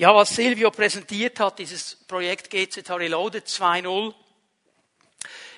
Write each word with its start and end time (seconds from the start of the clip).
Ja, 0.00 0.14
was 0.14 0.34
Silvio 0.34 0.70
präsentiert 0.70 1.38
hat, 1.40 1.58
dieses 1.58 1.94
Projekt 1.94 2.48
GZH 2.48 2.90
Reloaded 2.94 3.46
2.0, 3.46 4.14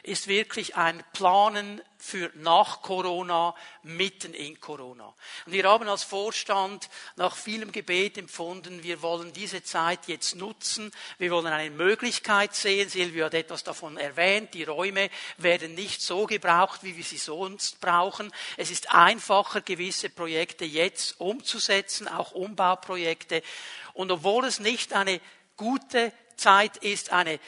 ist 0.03 0.27
wirklich 0.27 0.75
ein 0.75 1.01
Planen 1.13 1.81
für 2.03 2.33
nach 2.35 2.83
Corona, 2.83 3.55
mitten 3.85 4.35
in 4.35 4.59
Corona. 4.61 5.15
Und 5.47 5.53
wir 5.53 5.63
haben 5.71 5.89
als 5.89 6.03
Vorstand 6.03 6.91
nach 7.15 7.37
vielem 7.37 7.71
Gebet 7.71 8.19
empfunden, 8.19 8.83
wir 8.83 9.03
wollen 9.03 9.33
diese 9.33 9.63
Zeit 9.63 10.09
jetzt 10.09 10.35
nutzen, 10.35 10.91
wir 11.19 11.31
wollen 11.31 11.47
eine 11.47 11.71
Möglichkeit 11.71 12.57
sehen. 12.57 12.89
Silvio 12.89 13.27
hat 13.27 13.35
etwas 13.35 13.63
davon 13.63 13.99
erwähnt, 13.99 14.53
die 14.55 14.65
Räume 14.65 15.11
werden 15.37 15.77
nicht 15.77 16.03
so 16.03 16.27
gebraucht, 16.27 16.83
wie 16.83 16.97
wir 16.97 17.05
sie 17.05 17.19
sonst 17.19 17.81
brauchen. 17.81 18.33
Es 18.57 18.73
ist 18.73 18.93
einfacher, 18.93 19.61
gewisse 19.61 20.11
Projekte 20.11 20.65
jetzt 20.65 21.21
umzusetzen, 21.21 22.09
auch 22.09 22.33
Umbauprojekte. 22.33 23.45
Und 23.93 24.11
obwohl 24.11 24.45
es 24.47 24.59
nicht 24.59 24.93
eine 24.93 25.21
gute 25.57 26.13
Zeit 26.35 26.79
ist, 26.79 27.13
eine 27.13 27.39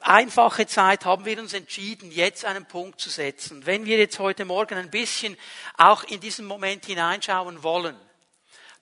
einfache 0.00 0.66
Zeit 0.66 1.04
haben 1.04 1.24
wir 1.24 1.38
uns 1.38 1.52
entschieden, 1.52 2.10
jetzt 2.10 2.44
einen 2.44 2.66
Punkt 2.66 3.00
zu 3.00 3.10
setzen. 3.10 3.64
Wenn 3.66 3.84
wir 3.84 3.98
jetzt 3.98 4.18
heute 4.18 4.44
Morgen 4.44 4.76
ein 4.76 4.90
bisschen 4.90 5.36
auch 5.76 6.04
in 6.04 6.20
diesen 6.20 6.46
Moment 6.46 6.86
hineinschauen 6.86 7.62
wollen, 7.62 7.96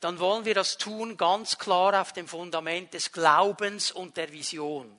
dann 0.00 0.20
wollen 0.20 0.44
wir 0.44 0.54
das 0.54 0.78
tun 0.78 1.16
ganz 1.16 1.58
klar 1.58 2.00
auf 2.00 2.12
dem 2.12 2.28
Fundament 2.28 2.94
des 2.94 3.12
Glaubens 3.12 3.90
und 3.90 4.16
der 4.16 4.32
Vision. 4.32 4.94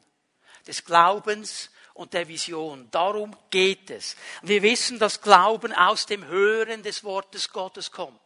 Des 0.67 0.83
Glaubens 0.83 1.69
und 1.93 2.13
der 2.13 2.27
Vision. 2.27 2.89
Darum 2.91 3.35
geht 3.49 3.89
es. 3.89 4.15
Wir 4.41 4.61
wissen, 4.61 4.99
dass 4.99 5.21
Glauben 5.21 5.73
aus 5.73 6.05
dem 6.05 6.25
Hören 6.25 6.83
des 6.83 7.03
Wortes 7.03 7.49
Gottes 7.49 7.91
kommt. 7.91 8.19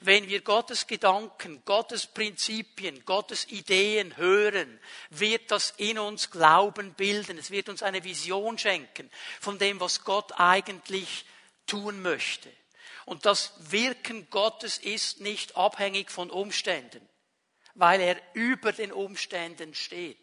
Wenn 0.00 0.28
wir 0.28 0.40
Gottes 0.40 0.86
Gedanken, 0.86 1.62
Gottes 1.64 2.06
Prinzipien, 2.06 3.04
Gottes 3.04 3.46
Ideen 3.48 4.16
hören, 4.16 4.80
wird 5.10 5.50
das 5.50 5.74
in 5.76 5.98
uns 5.98 6.30
Glauben 6.30 6.94
bilden. 6.94 7.38
Es 7.38 7.50
wird 7.50 7.68
uns 7.68 7.82
eine 7.82 8.04
Vision 8.04 8.58
schenken 8.58 9.10
von 9.40 9.58
dem, 9.58 9.80
was 9.80 10.04
Gott 10.04 10.32
eigentlich 10.38 11.24
tun 11.66 12.02
möchte. 12.02 12.50
Und 13.04 13.24
das 13.24 13.52
Wirken 13.58 14.28
Gottes 14.30 14.78
ist 14.78 15.20
nicht 15.20 15.56
abhängig 15.56 16.10
von 16.10 16.30
Umständen, 16.30 17.06
weil 17.74 18.00
er 18.00 18.20
über 18.34 18.72
den 18.72 18.92
Umständen 18.92 19.74
steht. 19.74 20.18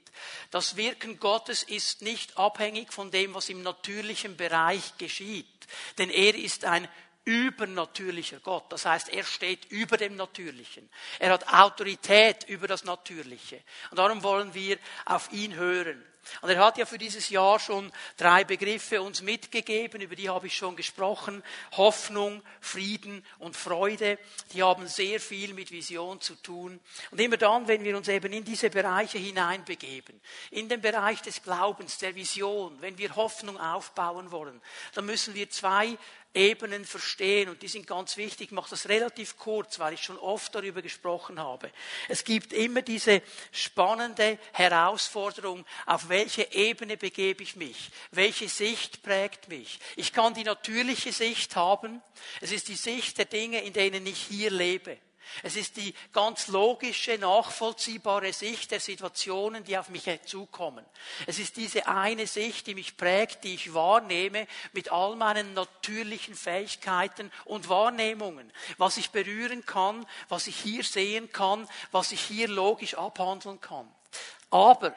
Das 0.52 0.76
Wirken 0.76 1.20
Gottes 1.20 1.64
ist 1.64 2.02
nicht 2.02 2.38
abhängig 2.38 2.94
von 2.94 3.12
dem, 3.12 3.34
was 3.34 3.50
im 3.50 3.64
natürlichen 3.64 4.38
Bereich 4.38 4.98
geschieht, 4.98 5.68
denn 5.98 6.10
er 6.10 6.36
ist 6.36 6.66
ein 6.66 6.88
übernatürlicher 7.26 8.40
Gott. 8.40 8.72
Das 8.72 8.86
heißt, 8.86 9.10
er 9.10 9.24
steht 9.24 9.66
über 9.66 9.98
dem 9.98 10.16
Natürlichen. 10.16 10.90
Er 11.20 11.34
hat 11.34 11.52
Autorität 11.52 12.46
über 12.48 12.68
das 12.68 12.84
Natürliche. 12.84 13.62
Und 13.90 13.98
darum 13.98 14.24
wollen 14.24 14.54
wir 14.54 14.78
auf 15.06 15.32
ihn 15.32 15.56
hören. 15.56 16.04
Und 16.42 16.50
er 16.50 16.64
hat 16.64 16.78
ja 16.78 16.86
für 16.86 16.98
dieses 16.98 17.30
Jahr 17.30 17.60
schon 17.60 17.92
drei 18.18 18.44
Begriffe 18.44 19.02
uns 19.02 19.22
mitgegeben, 19.22 20.02
über 20.02 20.16
die 20.16 20.30
habe 20.30 20.48
ich 20.48 20.56
schon 20.56 20.76
gesprochen. 20.76 21.44
Hoffnung, 21.78 22.42
Frieden 22.62 23.24
und 23.40 23.56
Freude. 23.56 24.18
Die 24.54 24.64
haben 24.64 24.88
sehr 24.88 25.20
viel 25.20 25.54
mit 25.54 25.72
Vision 25.72 26.22
zu 26.22 26.36
tun. 26.36 26.80
Und 27.12 27.22
immer 27.22 27.38
dann, 27.38 27.68
wenn 27.68 27.84
wir 27.84 27.96
uns 27.96 28.08
eben 28.08 28.34
in 28.34 28.44
diese 28.44 28.70
Bereiche 28.70 29.18
hineinbegeben, 29.18 30.20
in 30.52 30.70
den 30.70 30.82
Bereich 30.82 31.22
des 31.22 31.44
Glaubens, 31.44 31.98
der 32.00 32.16
Vision, 32.16 32.82
wenn 32.82 32.98
wir 32.98 33.16
Hoffnung 33.16 33.60
aufbauen 33.60 34.32
wollen, 34.32 34.62
dann 34.94 35.06
müssen 35.06 35.36
wir 35.36 35.50
zwei 35.50 35.98
Ebenen 36.36 36.86
verstehen 36.86 37.50
und 37.50 37.62
die 37.62 37.68
sind 37.68 37.88
ganz 37.88 38.18
wichtig. 38.18 38.48
Ich 38.48 38.52
mache 38.52 38.70
das 38.70 38.90
relativ 38.90 39.38
kurz, 39.38 39.80
weil 39.80 39.94
ich 39.94 40.04
schon 40.04 40.20
oft 40.20 40.54
darüber 40.54 40.82
gesprochen 40.82 41.40
habe. 41.40 41.72
Es 42.10 42.24
gibt 42.24 42.54
immer 42.54 42.82
diese 42.82 43.22
spannende 43.52 44.38
Herausforderung, 44.54 45.66
auf 45.86 46.10
welche 46.10 46.52
Ebene 46.52 46.98
begebe 46.98 47.44
ich 47.44 47.56
mich? 47.56 47.90
Welche 48.12 48.50
Sicht 48.50 49.02
prägt 49.02 49.48
mich? 49.48 49.80
Ich 49.96 50.14
kann 50.14 50.34
die 50.34 50.44
natürliche 50.44 51.12
Sicht 51.12 51.56
haben. 51.56 52.02
Es 52.42 52.52
ist 52.52 52.68
die 52.68 52.76
Sicht 52.76 53.18
der 53.18 53.26
Dinge, 53.26 53.62
in 53.62 53.74
denen 53.74 54.06
ich 54.06 54.22
hier 54.22 54.52
lebe. 54.52 54.98
Es 55.44 55.56
ist 55.56 55.78
die 55.78 55.94
ganz 56.14 56.48
logische, 56.48 57.18
nachvollziehbare 57.18 58.34
Sicht 58.34 58.72
der 58.72 58.80
Situationen, 58.80 59.64
die 59.64 59.78
auf 59.78 59.90
mich 59.90 60.06
zukommen. 60.26 60.86
Es 61.26 61.40
ist 61.40 61.58
diese 61.58 61.88
eine 61.88 62.28
Sicht, 62.28 62.68
die 62.68 62.76
mich 62.76 62.98
prägt, 62.98 63.44
die 63.44 63.56
ich 63.56 63.74
wahrnehme 63.74 64.48
mit 64.74 64.92
all 64.92 65.16
meinen 65.16 65.54
natürlichen 65.54 66.36
Fähigkeiten 66.36 67.32
und 67.46 67.70
Wahrnehmungen. 67.70 68.52
Was 68.78 68.98
ich 68.98 69.12
berühren 69.12 69.66
kann, 69.66 70.06
was 70.30 70.48
ich 70.48 70.58
hier 70.58 70.84
sehen 70.84 71.32
kann, 71.32 71.68
was 71.92 72.12
ich 72.12 72.22
hier 72.22 72.48
logisch 72.48 72.96
abhandeln 72.96 73.62
kann. 73.62 73.88
Aber 74.50 74.96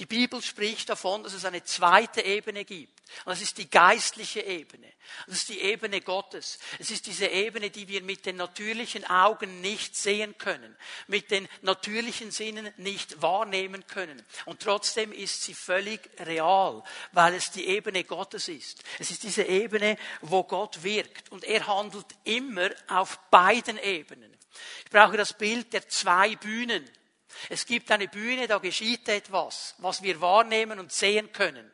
die 0.00 0.06
Bibel 0.06 0.40
spricht 0.40 0.88
davon, 0.88 1.22
dass 1.22 1.34
es 1.34 1.44
eine 1.44 1.62
zweite 1.62 2.22
Ebene 2.22 2.64
gibt. 2.64 2.98
Und 3.26 3.32
das 3.32 3.42
ist 3.42 3.58
die 3.58 3.68
geistliche 3.68 4.40
Ebene. 4.40 4.90
Das 5.26 5.36
ist 5.36 5.50
die 5.50 5.60
Ebene 5.60 6.00
Gottes. 6.00 6.58
Es 6.78 6.90
ist 6.90 7.06
diese 7.06 7.26
Ebene, 7.26 7.68
die 7.68 7.86
wir 7.86 8.02
mit 8.02 8.24
den 8.24 8.36
natürlichen 8.36 9.04
Augen 9.04 9.60
nicht 9.60 9.94
sehen 9.94 10.38
können, 10.38 10.74
mit 11.06 11.30
den 11.30 11.46
natürlichen 11.60 12.30
Sinnen 12.30 12.72
nicht 12.78 13.20
wahrnehmen 13.20 13.86
können. 13.88 14.24
Und 14.46 14.62
trotzdem 14.62 15.12
ist 15.12 15.42
sie 15.42 15.52
völlig 15.52 16.00
real, 16.20 16.82
weil 17.12 17.34
es 17.34 17.50
die 17.50 17.66
Ebene 17.66 18.04
Gottes 18.04 18.48
ist. 18.48 18.82
Es 18.98 19.10
ist 19.10 19.22
diese 19.22 19.42
Ebene, 19.42 19.98
wo 20.22 20.44
Gott 20.44 20.82
wirkt. 20.82 21.30
Und 21.30 21.44
er 21.44 21.66
handelt 21.66 22.06
immer 22.24 22.70
auf 22.88 23.18
beiden 23.30 23.76
Ebenen. 23.76 24.34
Ich 24.86 24.90
brauche 24.90 25.18
das 25.18 25.34
Bild 25.36 25.74
der 25.74 25.86
zwei 25.90 26.36
Bühnen. 26.36 26.88
Es 27.48 27.66
gibt 27.66 27.90
eine 27.90 28.08
Bühne, 28.08 28.46
da 28.46 28.58
geschieht 28.58 29.08
etwas, 29.08 29.74
was 29.78 30.02
wir 30.02 30.20
wahrnehmen 30.20 30.78
und 30.78 30.92
sehen 30.92 31.32
können. 31.32 31.70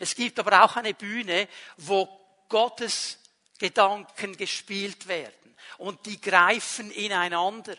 Es 0.00 0.14
gibt 0.14 0.38
aber 0.38 0.64
auch 0.64 0.76
eine 0.76 0.94
Bühne, 0.94 1.48
wo 1.76 2.08
Gottes 2.48 3.18
Gedanken 3.58 4.36
gespielt 4.36 5.08
werden 5.08 5.56
und 5.78 6.06
die 6.06 6.20
greifen 6.20 6.90
ineinander. 6.90 7.76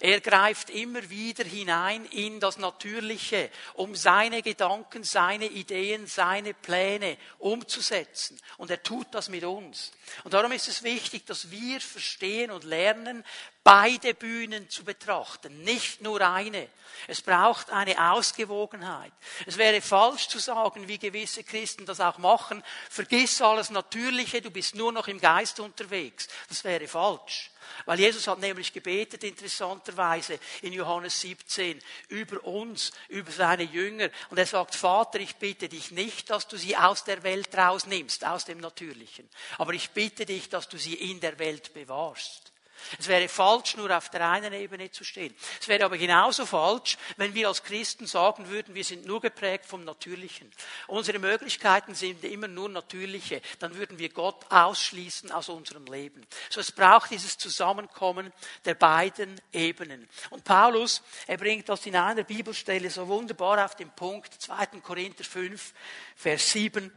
Er 0.00 0.20
greift 0.20 0.70
immer 0.70 1.08
wieder 1.10 1.44
hinein 1.44 2.04
in 2.06 2.40
das 2.40 2.58
Natürliche, 2.58 3.50
um 3.74 3.94
seine 3.94 4.42
Gedanken, 4.42 5.04
seine 5.04 5.46
Ideen, 5.46 6.06
seine 6.06 6.54
Pläne 6.54 7.16
umzusetzen. 7.38 8.38
Und 8.58 8.70
er 8.70 8.82
tut 8.82 9.06
das 9.12 9.28
mit 9.28 9.44
uns. 9.44 9.92
Und 10.24 10.34
darum 10.34 10.52
ist 10.52 10.68
es 10.68 10.82
wichtig, 10.82 11.24
dass 11.26 11.50
wir 11.50 11.80
verstehen 11.80 12.50
und 12.50 12.64
lernen, 12.64 13.24
beide 13.64 14.14
Bühnen 14.14 14.68
zu 14.68 14.84
betrachten, 14.84 15.62
nicht 15.62 16.02
nur 16.02 16.20
eine. 16.20 16.68
Es 17.06 17.22
braucht 17.22 17.70
eine 17.70 18.12
Ausgewogenheit. 18.12 19.12
Es 19.46 19.56
wäre 19.56 19.80
falsch 19.80 20.28
zu 20.28 20.38
sagen, 20.38 20.88
wie 20.88 20.98
gewisse 20.98 21.44
Christen 21.44 21.86
das 21.86 22.00
auch 22.00 22.18
machen, 22.18 22.62
vergiss 22.90 23.40
alles 23.40 23.70
Natürliche, 23.70 24.42
du 24.42 24.50
bist 24.50 24.74
nur 24.74 24.92
noch 24.92 25.08
im 25.08 25.20
Geist 25.20 25.60
unterwegs. 25.60 26.28
Das 26.48 26.64
wäre 26.64 26.88
falsch. 26.88 27.51
Weil 27.84 28.00
Jesus 28.00 28.26
hat 28.26 28.38
nämlich 28.38 28.72
gebetet, 28.72 29.24
interessanterweise, 29.24 30.38
in 30.62 30.72
Johannes 30.72 31.20
17, 31.20 31.80
über 32.08 32.44
uns, 32.44 32.92
über 33.08 33.30
seine 33.30 33.64
Jünger. 33.64 34.10
Und 34.30 34.38
er 34.38 34.46
sagt, 34.46 34.74
Vater, 34.74 35.20
ich 35.20 35.36
bitte 35.36 35.68
dich 35.68 35.90
nicht, 35.90 36.30
dass 36.30 36.48
du 36.48 36.56
sie 36.56 36.76
aus 36.76 37.04
der 37.04 37.22
Welt 37.22 37.54
rausnimmst, 37.56 38.24
aus 38.24 38.44
dem 38.44 38.58
Natürlichen. 38.58 39.28
Aber 39.58 39.72
ich 39.72 39.90
bitte 39.90 40.26
dich, 40.26 40.48
dass 40.48 40.68
du 40.68 40.78
sie 40.78 40.94
in 40.94 41.20
der 41.20 41.38
Welt 41.38 41.74
bewahrst. 41.74 42.51
Es 42.98 43.08
wäre 43.08 43.28
falsch, 43.28 43.76
nur 43.76 43.96
auf 43.96 44.08
der 44.10 44.28
einen 44.28 44.52
Ebene 44.52 44.90
zu 44.90 45.04
stehen. 45.04 45.34
Es 45.60 45.68
wäre 45.68 45.84
aber 45.84 45.98
genauso 45.98 46.46
falsch, 46.46 46.96
wenn 47.16 47.34
wir 47.34 47.48
als 47.48 47.62
Christen 47.62 48.06
sagen 48.06 48.48
würden, 48.48 48.74
wir 48.74 48.84
sind 48.84 49.06
nur 49.06 49.20
geprägt 49.20 49.66
vom 49.66 49.84
Natürlichen. 49.84 50.50
Unsere 50.86 51.18
Möglichkeiten 51.18 51.94
sind 51.94 52.24
immer 52.24 52.48
nur 52.48 52.68
natürliche. 52.68 53.40
Dann 53.58 53.76
würden 53.76 53.98
wir 53.98 54.08
Gott 54.10 54.44
ausschließen 54.50 55.30
aus 55.30 55.48
unserem 55.48 55.86
Leben. 55.86 56.26
So 56.50 56.60
es 56.60 56.72
braucht 56.72 57.10
dieses 57.10 57.38
Zusammenkommen 57.38 58.32
der 58.64 58.74
beiden 58.74 59.40
Ebenen. 59.52 60.08
Und 60.30 60.44
Paulus, 60.44 61.02
er 61.26 61.38
bringt 61.38 61.68
das 61.68 61.86
in 61.86 61.96
einer 61.96 62.24
Bibelstelle 62.24 62.90
so 62.90 63.06
wunderbar 63.08 63.64
auf 63.64 63.74
den 63.74 63.90
Punkt, 63.90 64.34
2. 64.34 64.66
Korinther 64.82 65.24
5, 65.24 65.72
Vers 66.16 66.50
7. 66.50 66.92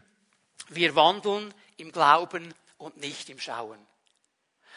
Wir 0.70 0.96
wandeln 0.96 1.54
im 1.78 1.92
Glauben 1.92 2.54
und 2.78 2.98
nicht 2.98 3.30
im 3.30 3.40
Schauen. 3.40 3.80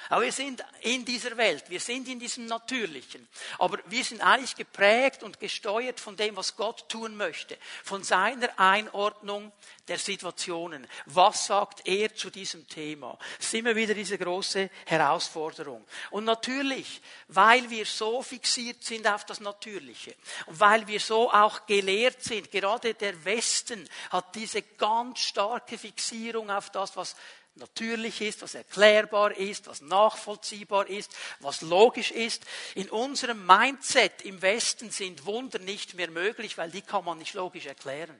Aber 0.09 0.23
wir 0.23 0.33
sind 0.33 0.65
in 0.83 1.05
dieser 1.05 1.37
Welt, 1.37 1.65
wir 1.69 1.81
sind 1.81 2.09
in 2.09 2.19
diesem 2.19 2.47
Natürlichen. 2.47 3.29
Aber 3.59 3.79
wir 3.87 4.05
sind 4.05 4.21
eigentlich 4.21 4.56
geprägt 4.56 5.23
und 5.23 5.41
gesteuert 5.41 6.00
von 6.00 6.17
dem, 6.17 6.37
was 6.37 6.56
Gott 6.56 6.89
tun 6.89 7.17
möchte, 7.17 7.59
von 7.85 8.03
seiner 8.03 8.59
Einordnung 8.59 9.53
der 9.89 9.99
Situationen. 9.99 10.87
Was 11.06 11.47
sagt 11.47 11.87
er 11.87 12.15
zu 12.15 12.31
diesem 12.31 12.67
Thema? 12.69 13.19
Es 13.39 13.47
ist 13.47 13.55
immer 13.55 13.75
wieder 13.75 13.95
diese 13.95 14.19
große 14.19 14.71
Herausforderung. 14.87 15.85
Und 16.11 16.25
natürlich, 16.25 17.00
weil 17.29 17.69
wir 17.71 17.85
so 17.85 18.23
fixiert 18.23 18.83
sind 18.85 19.06
auf 19.06 19.25
das 19.25 19.41
Natürliche 19.41 20.15
und 20.47 20.61
weil 20.61 20.87
wir 20.87 21.00
so 21.00 21.31
auch 21.31 21.67
gelehrt 21.67 22.23
sind, 22.23 22.50
gerade 22.50 22.95
der 22.95 23.25
Westen 23.25 23.89
hat 24.11 24.35
diese 24.35 24.62
ganz 24.62 25.21
starke 25.21 25.77
Fixierung 25.77 26.50
auf 26.50 26.71
das, 26.71 26.97
was 26.97 27.17
natürlich 27.59 28.21
ist, 28.21 28.43
was 28.43 28.55
erklärbar 28.55 29.37
ist, 29.37 29.67
was 29.67 29.81
nachvollziehbar 29.81 30.89
ist, 30.89 31.11
was 31.41 31.61
logisch 31.61 32.11
ist. 32.11 32.45
In 32.75 32.91
unserem 32.91 33.45
Mindset 33.47 34.23
im 34.23 34.41
Westen 34.43 34.91
sind 34.91 35.27
Wunder 35.27 35.59
nicht 35.59 35.95
mehr 35.95 36.11
möglich, 36.11 36.57
weil 36.59 36.71
die 36.71 36.83
kann 36.83 37.05
man 37.05 37.19
nicht 37.19 37.35
logisch 37.35 37.67
erklären. 37.67 38.19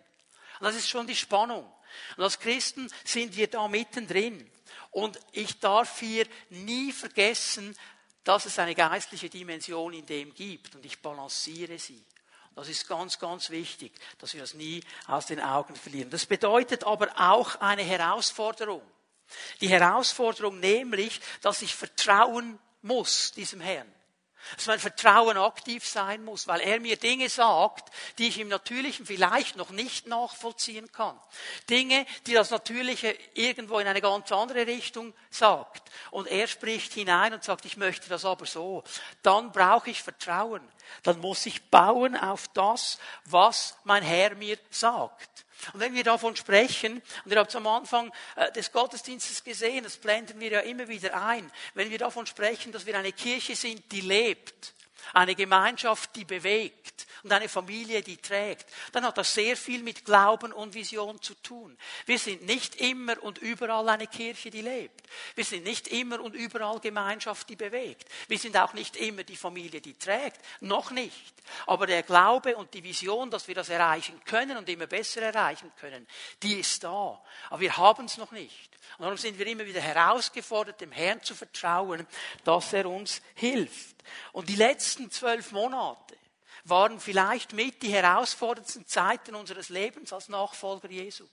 Und 0.61 0.65
das 0.65 0.77
ist 0.77 0.89
schon 0.89 1.07
die 1.07 1.17
Spannung. 1.17 1.71
Und 2.17 2.25
als 2.25 2.39
Christen 2.39 2.91
sind 3.05 3.37
wir 3.37 3.47
da 3.49 3.69
mittendrin. 3.69 4.51
Und 4.91 5.19
ich 5.33 5.59
darf 5.61 6.01
hier 6.01 6.27
nie 6.51 6.93
vergessen, 6.93 7.77
dass 8.25 8.47
es 8.47 8.59
eine 8.59 8.75
geistliche 8.75 9.31
Dimension 9.31 9.93
in 9.93 10.07
dem 10.07 10.35
gibt. 10.35 10.75
Und 10.75 10.85
ich 10.85 11.01
balanciere 11.01 11.79
sie. 11.79 12.05
Das 12.55 12.69
ist 12.69 12.89
ganz, 12.89 13.21
ganz 13.21 13.51
wichtig, 13.51 13.93
dass 14.19 14.35
wir 14.35 14.41
das 14.41 14.55
nie 14.55 14.83
aus 15.07 15.27
den 15.27 15.41
Augen 15.41 15.77
verlieren. 15.77 16.11
Das 16.11 16.27
bedeutet 16.27 16.83
aber 16.83 17.09
auch 17.17 17.55
eine 17.61 17.83
Herausforderung. 17.83 18.83
Die 19.61 19.69
Herausforderung 19.69 20.61
nämlich, 20.61 21.21
dass 21.43 21.63
ich 21.63 21.75
vertrauen 21.75 22.59
muss 22.83 23.33
diesem 23.33 23.61
Herrn. 23.61 23.93
Dass 24.57 24.67
mein 24.67 24.79
Vertrauen 24.79 25.37
aktiv 25.37 25.87
sein 25.87 26.25
muss, 26.25 26.47
weil 26.47 26.61
er 26.61 26.81
mir 26.81 26.97
Dinge 26.97 27.29
sagt, 27.29 27.91
die 28.17 28.29
ich 28.29 28.39
im 28.39 28.49
Natürlichen 28.49 29.05
vielleicht 29.05 29.57
noch 29.57 29.71
nicht 29.71 30.07
nachvollziehen 30.07 30.91
kann. 30.91 31.21
Dinge, 31.69 32.07
die 32.27 32.33
das 32.33 32.51
Natürliche 32.51 33.17
irgendwo 33.35 33.79
in 33.79 33.87
eine 33.87 34.01
ganz 34.01 34.33
andere 34.33 34.67
Richtung 34.67 35.13
sagt. 35.31 35.91
Und 36.11 36.29
er 36.29 36.47
spricht 36.47 36.95
hinein 36.95 37.35
und 37.35 37.45
sagt, 37.45 37.67
ich 37.67 37.77
möchte 37.77 38.09
das 38.09 38.25
aber 38.25 38.47
so. 38.47 38.85
Dann 39.23 39.53
brauche 39.53 39.91
ich 39.91 40.03
Vertrauen. 40.03 40.67
Dann 41.03 41.21
muss 41.21 41.45
ich 41.45 41.69
bauen 41.71 42.17
auf 42.17 42.49
das, 42.49 42.99
was 43.25 43.77
mein 43.85 44.03
Herr 44.03 44.35
mir 44.35 44.59
sagt. 44.71 45.45
Und 45.73 45.81
wenn 45.81 45.95
wir 45.95 46.05
davon 46.05 46.37
sprechen, 46.37 47.03
und 47.25 47.33
ihr 47.33 47.39
habt 47.39 47.51
es 47.51 47.57
am 47.57 47.67
Anfang 47.67 48.13
äh, 48.37 48.53
des 48.53 48.73
Gottesdienstes 48.73 49.43
gesehen, 49.43 49.85
das 49.85 49.97
blenden 49.97 50.41
wir 50.41 50.51
ja 50.51 50.61
immer 50.61 50.89
wieder 50.89 51.21
ein, 51.21 51.51
wenn 51.75 51.91
wir 51.91 51.99
davon 51.99 52.27
sprechen, 52.27 52.73
dass 52.73 52.87
wir 52.87 52.97
eine 52.97 53.13
Kirche 53.13 53.57
sind, 53.57 53.91
die 53.91 54.01
lebt, 54.01 54.75
eine 55.15 55.35
Gemeinschaft, 55.35 56.15
die 56.17 56.25
bewegt 56.25 57.08
und 57.23 57.33
eine 57.33 57.49
Familie, 57.49 58.03
die 58.03 58.17
trägt, 58.17 58.67
dann 58.93 59.05
hat 59.05 59.19
das 59.19 59.35
sehr 59.35 59.57
viel 59.57 59.83
mit 59.83 60.05
Glauben 60.05 60.53
und 60.53 60.75
Vision 60.75 61.21
zu 61.21 61.35
tun. 61.35 61.77
Wir 62.07 62.19
sind 62.19 62.47
nicht 62.47 62.77
immer 62.77 63.23
und 63.23 63.39
überall 63.39 63.89
eine 63.89 64.07
Kirche, 64.07 64.51
die 64.51 64.63
lebt. 64.63 65.09
Wir 65.35 65.45
sind 65.45 65.65
nicht 65.65 65.89
immer 65.89 66.21
und 66.21 66.35
überall 66.35 66.81
Gemeinschaft, 66.81 67.49
die 67.49 67.57
bewegt. 67.57 68.09
Wir 68.29 68.39
sind 68.39 68.57
auch 68.57 68.73
nicht 68.73 68.97
immer 68.97 69.25
die 69.25 69.37
Familie, 69.37 69.81
die 69.81 69.95
trägt. 69.95 70.41
Noch 70.61 70.91
nicht. 70.91 71.35
Aber 71.67 71.87
der 71.87 72.03
Glaube 72.03 72.57
und 72.57 72.75
die 72.75 72.85
Vision, 72.85 73.31
dass 73.31 73.49
wir 73.49 73.55
das 73.55 73.69
erreichen 73.69 74.21
können 74.25 74.57
und 74.57 74.69
immer 74.69 74.87
besser 74.87 75.23
erreichen 75.23 75.73
können, 75.81 76.07
die 76.43 76.61
ist 76.61 76.85
da. 76.85 77.23
Aber 77.51 77.61
wir 77.61 77.77
haben 77.77 78.05
es 78.05 78.17
noch 78.17 78.33
nicht. 78.33 78.71
Und 78.97 79.05
darum 79.05 79.19
sind 79.19 79.39
wir 79.39 79.47
immer 79.47 79.67
wieder 79.67 79.81
herausgefordert, 79.81 80.81
dem 80.81 80.93
Herrn 80.93 81.23
zu 81.23 81.35
vertrauen, 81.35 82.07
dass 82.45 82.73
er 82.73 82.87
uns 82.87 83.23
hilft. 83.35 83.97
Und 84.33 84.49
die 84.49 84.57
letzten 84.57 85.11
zwölf 85.11 85.53
Monate 85.53 86.08
waren 86.69 87.01
vielleicht 87.01 87.53
mit 87.53 87.83
die 87.83 87.93
herausforderndsten 87.93 88.87
Zeiten 88.87 89.35
unseres 89.35 89.69
Lebens 89.69 90.13
als 90.13 90.29
Nachfolger 90.29 90.91
Jesu. 90.91 91.27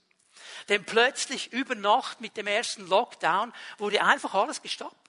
Denn 0.69 0.83
plötzlich 0.85 1.53
über 1.53 1.75
Nacht 1.75 2.21
mit 2.21 2.37
dem 2.37 2.47
ersten 2.47 2.87
Lockdown 2.87 3.53
wurde 3.77 4.03
einfach 4.03 4.33
alles 4.33 4.61
gestoppt. 4.61 5.05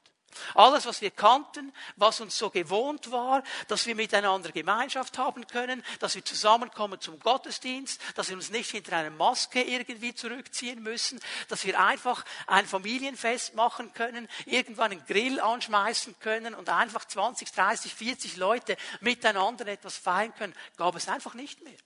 Alles, 0.55 0.87
was 0.87 1.01
wir 1.01 1.11
kannten, 1.11 1.73
was 1.97 2.21
uns 2.21 2.37
so 2.37 2.51
gewohnt 2.51 3.11
war, 3.11 3.43
dass 3.69 3.87
wir 3.87 3.95
miteinander 3.95 4.53
Gemeinschaft 4.53 5.19
haben 5.19 5.47
können, 5.47 5.85
dass 5.99 6.15
wir 6.15 6.25
zusammenkommen 6.25 7.01
zum 7.01 7.19
Gottesdienst, 7.21 8.01
dass 8.15 8.29
wir 8.29 8.37
uns 8.37 8.51
nicht 8.51 8.71
hinter 8.71 8.97
einer 8.97 9.11
Maske 9.11 9.63
irgendwie 9.63 10.15
zurückziehen 10.15 10.83
müssen, 10.83 11.21
dass 11.49 11.65
wir 11.65 11.81
einfach 11.81 12.25
ein 12.47 12.67
Familienfest 12.67 13.55
machen 13.55 13.93
können, 13.93 14.29
irgendwann 14.45 14.93
einen 14.93 15.07
Grill 15.07 15.41
anschmeißen 15.41 16.19
können 16.21 16.55
und 16.55 16.69
einfach 16.69 17.05
20, 17.05 17.53
30, 17.53 17.95
40 17.95 18.37
Leute 18.37 18.77
miteinander 19.01 19.67
etwas 19.67 19.97
feiern 19.97 20.35
können, 20.35 20.55
gab 20.77 20.97
es 20.97 21.09
einfach 21.09 21.35
nicht 21.35 21.63
mehr. 21.63 21.79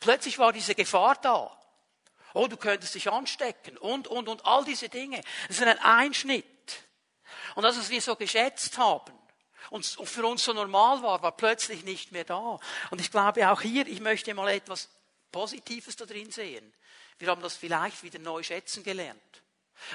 Plötzlich 0.00 0.38
war 0.38 0.52
diese 0.52 0.74
Gefahr 0.74 1.16
da. 1.16 1.56
Oh, 2.34 2.46
du 2.46 2.56
könntest 2.56 2.94
dich 2.94 3.10
anstecken 3.10 3.76
und, 3.76 4.08
und, 4.08 4.28
und 4.28 4.46
all 4.46 4.64
diese 4.64 4.88
Dinge. 4.88 5.20
Das 5.48 5.58
ist 5.58 5.62
ein 5.66 5.78
Einschnitt. 5.78 6.46
Und 7.54 7.62
das, 7.62 7.78
was 7.78 7.90
wir 7.90 8.00
so 8.00 8.16
geschätzt 8.16 8.78
haben 8.78 9.12
und 9.70 9.84
für 9.86 10.26
uns 10.26 10.44
so 10.44 10.52
normal 10.52 11.02
war, 11.02 11.22
war 11.22 11.32
plötzlich 11.32 11.84
nicht 11.84 12.12
mehr 12.12 12.24
da. 12.24 12.58
Und 12.90 13.00
ich 13.00 13.10
glaube 13.10 13.50
auch 13.50 13.60
hier, 13.60 13.86
ich 13.86 14.00
möchte 14.00 14.34
mal 14.34 14.48
etwas 14.48 14.88
Positives 15.30 15.96
da 15.96 16.04
drin 16.04 16.30
sehen. 16.30 16.72
Wir 17.18 17.28
haben 17.28 17.42
das 17.42 17.56
vielleicht 17.56 18.02
wieder 18.02 18.18
neu 18.18 18.42
schätzen 18.42 18.82
gelernt. 18.82 19.20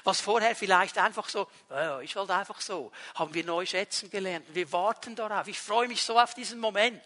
Was 0.04 0.22
vorher 0.22 0.56
vielleicht 0.56 0.98
einfach 0.98 1.30
so, 1.30 1.48
ja, 1.70 2.00
ich 2.02 2.16
wollte 2.16 2.36
einfach 2.36 2.62
so, 2.62 2.92
haben 3.16 3.34
wir 3.34 3.46
neu 3.46 3.66
schätzen 3.66 4.10
gelernt. 4.10 4.46
Wir 4.54 4.72
warten 4.72 5.16
darauf. 5.16 5.48
Ich 5.48 5.60
freue 5.60 5.88
mich 5.88 6.04
so 6.04 6.20
auf 6.20 6.34
diesen 6.34 6.60
Moment, 6.60 7.02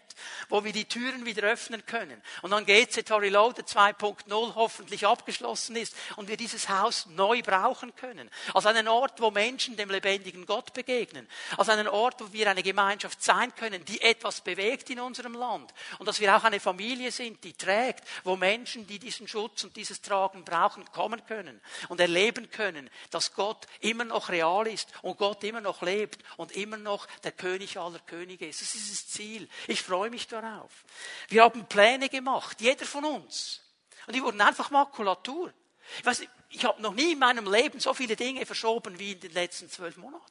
wo 0.48 0.64
wir 0.64 0.72
die 0.72 0.84
Türen 0.84 1.24
wieder 1.24 1.48
öffnen 1.48 1.84
können. 1.86 2.20
Und 2.42 2.50
dann 2.50 2.66
GC 2.66 3.10
Reloaded 3.10 3.66
2.0 3.66 4.54
hoffentlich 4.54 5.06
abgeschlossen 5.06 5.76
ist 5.76 5.94
und 6.16 6.28
wir 6.28 6.36
dieses 6.36 6.68
Haus 6.68 7.06
neu 7.06 7.42
brauchen 7.42 7.94
können. 7.94 8.30
Als 8.54 8.66
einen 8.66 8.88
Ort, 8.88 9.20
wo 9.20 9.30
Menschen 9.30 9.76
dem 9.76 9.90
lebendigen 9.90 10.46
Gott 10.46 10.72
begegnen. 10.72 11.28
Als 11.56 11.68
einen 11.68 11.88
Ort, 11.88 12.20
wo 12.20 12.32
wir 12.32 12.50
eine 12.50 12.62
Gemeinschaft 12.62 13.22
sein 13.22 13.54
können, 13.54 13.84
die 13.84 14.00
etwas 14.00 14.40
bewegt 14.40 14.90
in 14.90 15.00
unserem 15.00 15.34
Land. 15.34 15.72
Und 15.98 16.06
dass 16.06 16.20
wir 16.20 16.36
auch 16.36 16.44
eine 16.44 16.60
Familie 16.60 17.10
sind, 17.10 17.42
die 17.44 17.52
trägt, 17.52 18.04
wo 18.24 18.36
Menschen, 18.36 18.86
die 18.86 18.98
diesen 18.98 19.28
Schutz 19.28 19.64
und 19.64 19.76
dieses 19.76 20.00
Tragen 20.00 20.44
brauchen, 20.44 20.84
kommen 20.92 21.24
können 21.26 21.60
und 21.88 22.00
erleben 22.00 22.50
können 22.50 22.71
können, 22.72 22.90
dass 23.10 23.34
Gott 23.34 23.66
immer 23.80 24.04
noch 24.04 24.28
real 24.28 24.66
ist 24.66 24.88
und 25.02 25.18
Gott 25.18 25.44
immer 25.44 25.60
noch 25.60 25.82
lebt 25.82 26.22
und 26.36 26.52
immer 26.52 26.76
noch 26.76 27.06
der 27.22 27.32
König 27.32 27.78
aller 27.78 27.98
Könige 28.00 28.46
ist. 28.46 28.60
Das 28.60 28.74
ist 28.74 28.90
das 28.90 29.08
Ziel. 29.08 29.48
Ich 29.66 29.82
freue 29.82 30.10
mich 30.10 30.26
darauf. 30.28 30.84
Wir 31.28 31.42
haben 31.42 31.66
Pläne 31.66 32.08
gemacht, 32.08 32.60
jeder 32.60 32.86
von 32.86 33.04
uns. 33.04 33.60
Und 34.06 34.16
die 34.16 34.22
wurden 34.22 34.40
einfach 34.40 34.70
Makulatur. 34.70 35.52
Ich, 35.98 36.06
weiß, 36.06 36.24
ich 36.50 36.64
habe 36.64 36.80
noch 36.80 36.94
nie 36.94 37.12
in 37.12 37.18
meinem 37.18 37.50
Leben 37.50 37.80
so 37.80 37.94
viele 37.94 38.16
Dinge 38.16 38.46
verschoben 38.46 38.98
wie 38.98 39.12
in 39.12 39.20
den 39.20 39.32
letzten 39.32 39.70
zwölf 39.70 39.96
Monaten. 39.96 40.24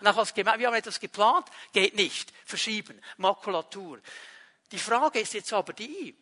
Und 0.00 0.06
auch 0.06 0.16
als 0.16 0.34
Gemeinde, 0.34 0.60
wir 0.60 0.66
haben 0.68 0.74
etwas 0.74 1.00
geplant, 1.00 1.46
geht 1.72 1.94
nicht. 1.94 2.32
Verschieben, 2.44 3.00
Makulatur. 3.16 4.00
Die 4.70 4.78
Frage 4.78 5.20
ist 5.20 5.34
jetzt 5.34 5.52
aber 5.52 5.72
die, 5.72 6.14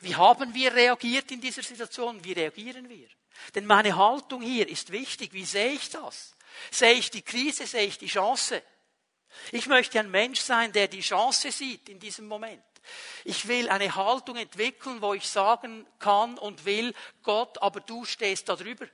wie 0.00 0.14
haben 0.14 0.52
wir 0.54 0.74
reagiert 0.74 1.30
in 1.30 1.40
dieser 1.40 1.62
Situation? 1.62 2.22
Wie 2.24 2.32
reagieren 2.32 2.88
wir? 2.88 3.08
Denn 3.54 3.66
meine 3.66 3.96
Haltung 3.96 4.42
hier 4.42 4.68
ist 4.68 4.92
wichtig. 4.92 5.32
Wie 5.32 5.44
sehe 5.44 5.72
ich 5.72 5.90
das? 5.90 6.34
Sehe 6.70 6.94
ich 6.94 7.10
die 7.10 7.22
Krise, 7.22 7.66
sehe 7.66 7.86
ich 7.86 7.98
die 7.98 8.06
Chance? 8.06 8.62
Ich 9.52 9.66
möchte 9.66 9.98
ein 9.98 10.10
Mensch 10.10 10.40
sein, 10.40 10.72
der 10.72 10.88
die 10.88 11.00
Chance 11.00 11.50
sieht 11.50 11.88
in 11.88 11.98
diesem 11.98 12.28
Moment. 12.28 12.62
Ich 13.24 13.48
will 13.48 13.68
eine 13.68 13.94
Haltung 13.94 14.36
entwickeln, 14.36 15.00
wo 15.00 15.14
ich 15.14 15.28
sagen 15.28 15.86
kann 15.98 16.38
und 16.38 16.64
will, 16.64 16.94
Gott, 17.22 17.60
aber 17.62 17.80
du 17.80 18.04
stehst 18.04 18.48
da 18.48 18.56
drüber. 18.56 18.86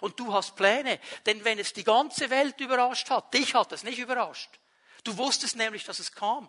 Und 0.00 0.20
du 0.20 0.32
hast 0.32 0.56
Pläne. 0.56 1.00
Denn 1.26 1.44
wenn 1.44 1.58
es 1.58 1.72
die 1.72 1.84
ganze 1.84 2.30
Welt 2.30 2.60
überrascht 2.60 3.10
hat, 3.10 3.34
dich 3.34 3.54
hat 3.54 3.72
es 3.72 3.82
nicht 3.82 3.98
überrascht. 3.98 4.50
Du 5.04 5.16
wusstest 5.16 5.56
nämlich, 5.56 5.84
dass 5.84 5.98
es 5.98 6.12
kam. 6.12 6.48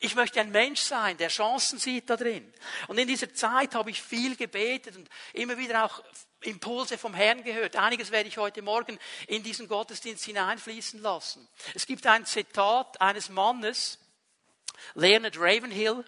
Ich 0.00 0.14
möchte 0.14 0.40
ein 0.40 0.50
Mensch 0.50 0.80
sein, 0.80 1.16
der 1.16 1.28
Chancen 1.28 1.78
sieht 1.78 2.08
da 2.08 2.16
drin. 2.16 2.52
Und 2.86 2.98
in 2.98 3.08
dieser 3.08 3.32
Zeit 3.34 3.74
habe 3.74 3.90
ich 3.90 4.00
viel 4.00 4.36
gebetet 4.36 4.96
und 4.96 5.08
immer 5.32 5.58
wieder 5.58 5.84
auch 5.84 6.02
Impulse 6.42 6.98
vom 6.98 7.14
Herrn 7.14 7.42
gehört. 7.42 7.74
Einiges 7.74 8.12
werde 8.12 8.28
ich 8.28 8.38
heute 8.38 8.62
Morgen 8.62 8.98
in 9.26 9.42
diesen 9.42 9.66
Gottesdienst 9.66 10.24
hineinfließen 10.24 11.02
lassen. 11.02 11.48
Es 11.74 11.86
gibt 11.86 12.06
ein 12.06 12.24
Zitat 12.26 13.00
eines 13.00 13.28
Mannes, 13.28 13.98
Leonard 14.94 15.36
Ravenhill. 15.36 16.04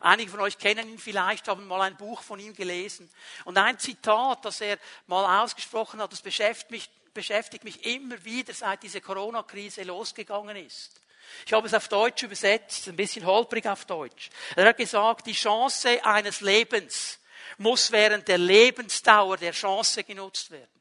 Einige 0.00 0.30
von 0.30 0.40
euch 0.40 0.58
kennen 0.58 0.88
ihn 0.88 0.98
vielleicht, 0.98 1.46
haben 1.48 1.66
mal 1.66 1.82
ein 1.82 1.96
Buch 1.96 2.22
von 2.22 2.40
ihm 2.40 2.54
gelesen. 2.54 3.10
Und 3.44 3.56
ein 3.56 3.78
Zitat, 3.78 4.44
das 4.44 4.60
er 4.60 4.78
mal 5.06 5.42
ausgesprochen 5.42 6.00
hat, 6.00 6.12
das 6.12 6.22
beschäftigt 6.22 6.70
mich, 6.70 6.90
beschäftigt 7.14 7.64
mich 7.64 7.84
immer 7.86 8.24
wieder, 8.24 8.52
seit 8.54 8.82
diese 8.82 9.00
Corona-Krise 9.00 9.84
losgegangen 9.84 10.56
ist. 10.56 11.00
Ich 11.46 11.52
habe 11.52 11.66
es 11.66 11.74
auf 11.74 11.88
Deutsch 11.88 12.22
übersetzt, 12.22 12.88
ein 12.88 12.96
bisschen 12.96 13.24
holprig 13.24 13.66
auf 13.66 13.84
Deutsch. 13.84 14.30
Er 14.56 14.66
hat 14.66 14.76
gesagt, 14.76 15.26
die 15.26 15.32
Chance 15.32 16.04
eines 16.04 16.40
Lebens 16.40 17.18
muss 17.58 17.90
während 17.90 18.28
der 18.28 18.38
Lebensdauer 18.38 19.36
der 19.36 19.52
Chance 19.52 20.04
genutzt 20.04 20.50
werden. 20.50 20.80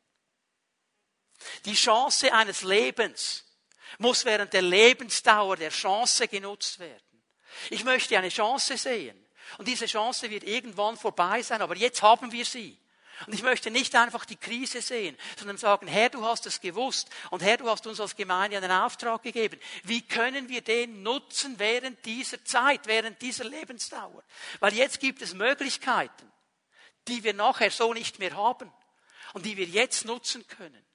Die 1.66 1.74
Chance 1.74 2.34
eines 2.34 2.64
Lebens 2.64 3.46
muss 4.00 4.26
während 4.26 4.54
der 4.54 4.62
Lebensdauer 4.62 5.58
der 5.58 5.70
Chance 5.70 6.28
genutzt 6.28 6.80
werden. 6.80 7.24
Ich 7.70 7.84
möchte 7.84 8.18
eine 8.18 8.30
Chance 8.30 8.78
sehen. 8.78 9.28
Und 9.58 9.68
diese 9.68 9.86
Chance 9.86 10.30
wird 10.30 10.44
irgendwann 10.44 10.98
vorbei 10.98 11.42
sein, 11.42 11.62
aber 11.62 11.76
jetzt 11.76 12.02
haben 12.02 12.32
wir 12.32 12.46
sie. 12.46 12.78
Und 13.26 13.34
ich 13.34 13.42
möchte 13.42 13.72
nicht 13.72 13.96
einfach 13.96 14.26
die 14.26 14.36
Krise 14.36 14.82
sehen, 14.82 15.18
sondern 15.38 15.58
sagen, 15.58 15.88
Herr, 15.88 16.10
du 16.10 16.24
hast 16.24 16.46
es 16.46 16.62
gewusst 16.62 17.10
und 17.32 17.42
Herr, 17.42 17.58
du 17.58 17.70
hast 17.70 17.88
uns 17.88 18.00
als 18.00 18.16
Gemeinde 18.16 18.58
einen 18.58 18.72
Auftrag 18.72 19.24
gegeben. 19.24 19.60
Wie 19.84 20.02
können 20.02 20.50
wir 20.50 20.62
den 20.62 21.02
nutzen 21.02 21.58
während 21.58 22.06
dieser 22.06 22.44
Zeit, 22.46 22.86
während 22.86 23.22
dieser 23.22 23.46
Lebensdauer? 23.46 24.24
Weil 24.60 24.74
jetzt 24.74 25.00
gibt 25.00 25.22
es 25.22 25.34
Möglichkeiten, 25.34 26.32
die 27.08 27.24
wir 27.24 27.34
nachher 27.34 27.72
so 27.72 27.94
nicht 27.94 28.20
mehr 28.20 28.36
haben. 28.36 28.72
und 29.34 29.46
die 29.46 29.58
wir 29.58 29.66
jetzt 29.66 30.06
nutzen 30.06 30.48
können. 30.48 30.86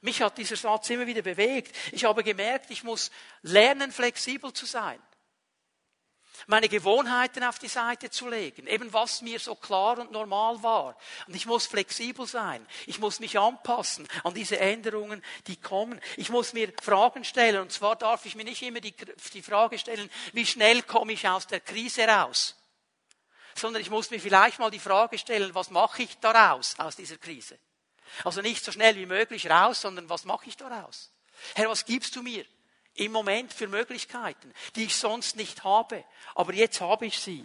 Mich 0.00 0.22
hat 0.22 0.38
dieser 0.38 0.56
Satz 0.56 0.90
immer 0.90 1.06
wieder 1.06 1.22
bewegt. 1.22 1.74
Ich 1.92 2.04
habe 2.04 2.22
gemerkt, 2.22 2.70
ich 2.70 2.84
muss 2.84 3.10
lernen, 3.42 3.92
flexibel 3.92 4.52
zu 4.52 4.66
sein 4.66 5.00
meine 6.46 6.68
Gewohnheiten 6.68 7.42
auf 7.44 7.58
die 7.58 7.68
Seite 7.68 8.10
zu 8.10 8.28
legen, 8.28 8.66
eben 8.66 8.92
was 8.92 9.22
mir 9.22 9.38
so 9.38 9.54
klar 9.54 9.98
und 9.98 10.12
normal 10.12 10.62
war. 10.62 10.96
Und 11.26 11.34
ich 11.34 11.46
muss 11.46 11.66
flexibel 11.66 12.26
sein. 12.26 12.66
Ich 12.86 12.98
muss 12.98 13.20
mich 13.20 13.38
anpassen 13.38 14.06
an 14.24 14.34
diese 14.34 14.58
Änderungen, 14.58 15.24
die 15.46 15.56
kommen. 15.56 16.00
Ich 16.16 16.30
muss 16.30 16.52
mir 16.52 16.72
Fragen 16.82 17.24
stellen. 17.24 17.62
Und 17.62 17.72
zwar 17.72 17.96
darf 17.96 18.24
ich 18.26 18.34
mir 18.34 18.44
nicht 18.44 18.62
immer 18.62 18.80
die, 18.80 18.94
die 19.32 19.42
Frage 19.42 19.78
stellen, 19.78 20.10
wie 20.32 20.46
schnell 20.46 20.82
komme 20.82 21.12
ich 21.12 21.26
aus 21.26 21.46
der 21.46 21.60
Krise 21.60 22.06
raus? 22.06 22.56
Sondern 23.54 23.82
ich 23.82 23.90
muss 23.90 24.10
mir 24.10 24.20
vielleicht 24.20 24.58
mal 24.58 24.70
die 24.70 24.78
Frage 24.78 25.18
stellen, 25.18 25.54
was 25.54 25.70
mache 25.70 26.02
ich 26.02 26.16
daraus, 26.18 26.78
aus 26.78 26.96
dieser 26.96 27.18
Krise? 27.18 27.58
Also 28.24 28.40
nicht 28.40 28.64
so 28.64 28.72
schnell 28.72 28.96
wie 28.96 29.06
möglich 29.06 29.50
raus, 29.50 29.80
sondern 29.80 30.08
was 30.08 30.24
mache 30.24 30.48
ich 30.48 30.56
daraus? 30.56 31.12
Herr, 31.54 31.68
was 31.68 31.84
gibst 31.84 32.16
du 32.16 32.22
mir? 32.22 32.44
Im 32.98 33.12
Moment 33.12 33.52
für 33.52 33.68
Möglichkeiten, 33.68 34.52
die 34.74 34.84
ich 34.84 34.96
sonst 34.96 35.36
nicht 35.36 35.64
habe. 35.64 36.04
Aber 36.34 36.52
jetzt 36.52 36.80
habe 36.80 37.06
ich 37.06 37.18
sie. 37.18 37.44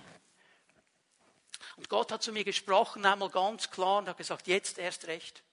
Und 1.75 1.89
Gott 1.89 2.11
hat 2.11 2.23
zu 2.23 2.31
mir 2.31 2.43
gesprochen, 2.43 3.05
einmal 3.05 3.29
ganz 3.29 3.69
klar, 3.71 3.99
und 3.99 4.07
hat 4.07 4.17
gesagt, 4.17 4.47
jetzt 4.47 4.77
erst 4.77 5.07
recht. 5.07 5.43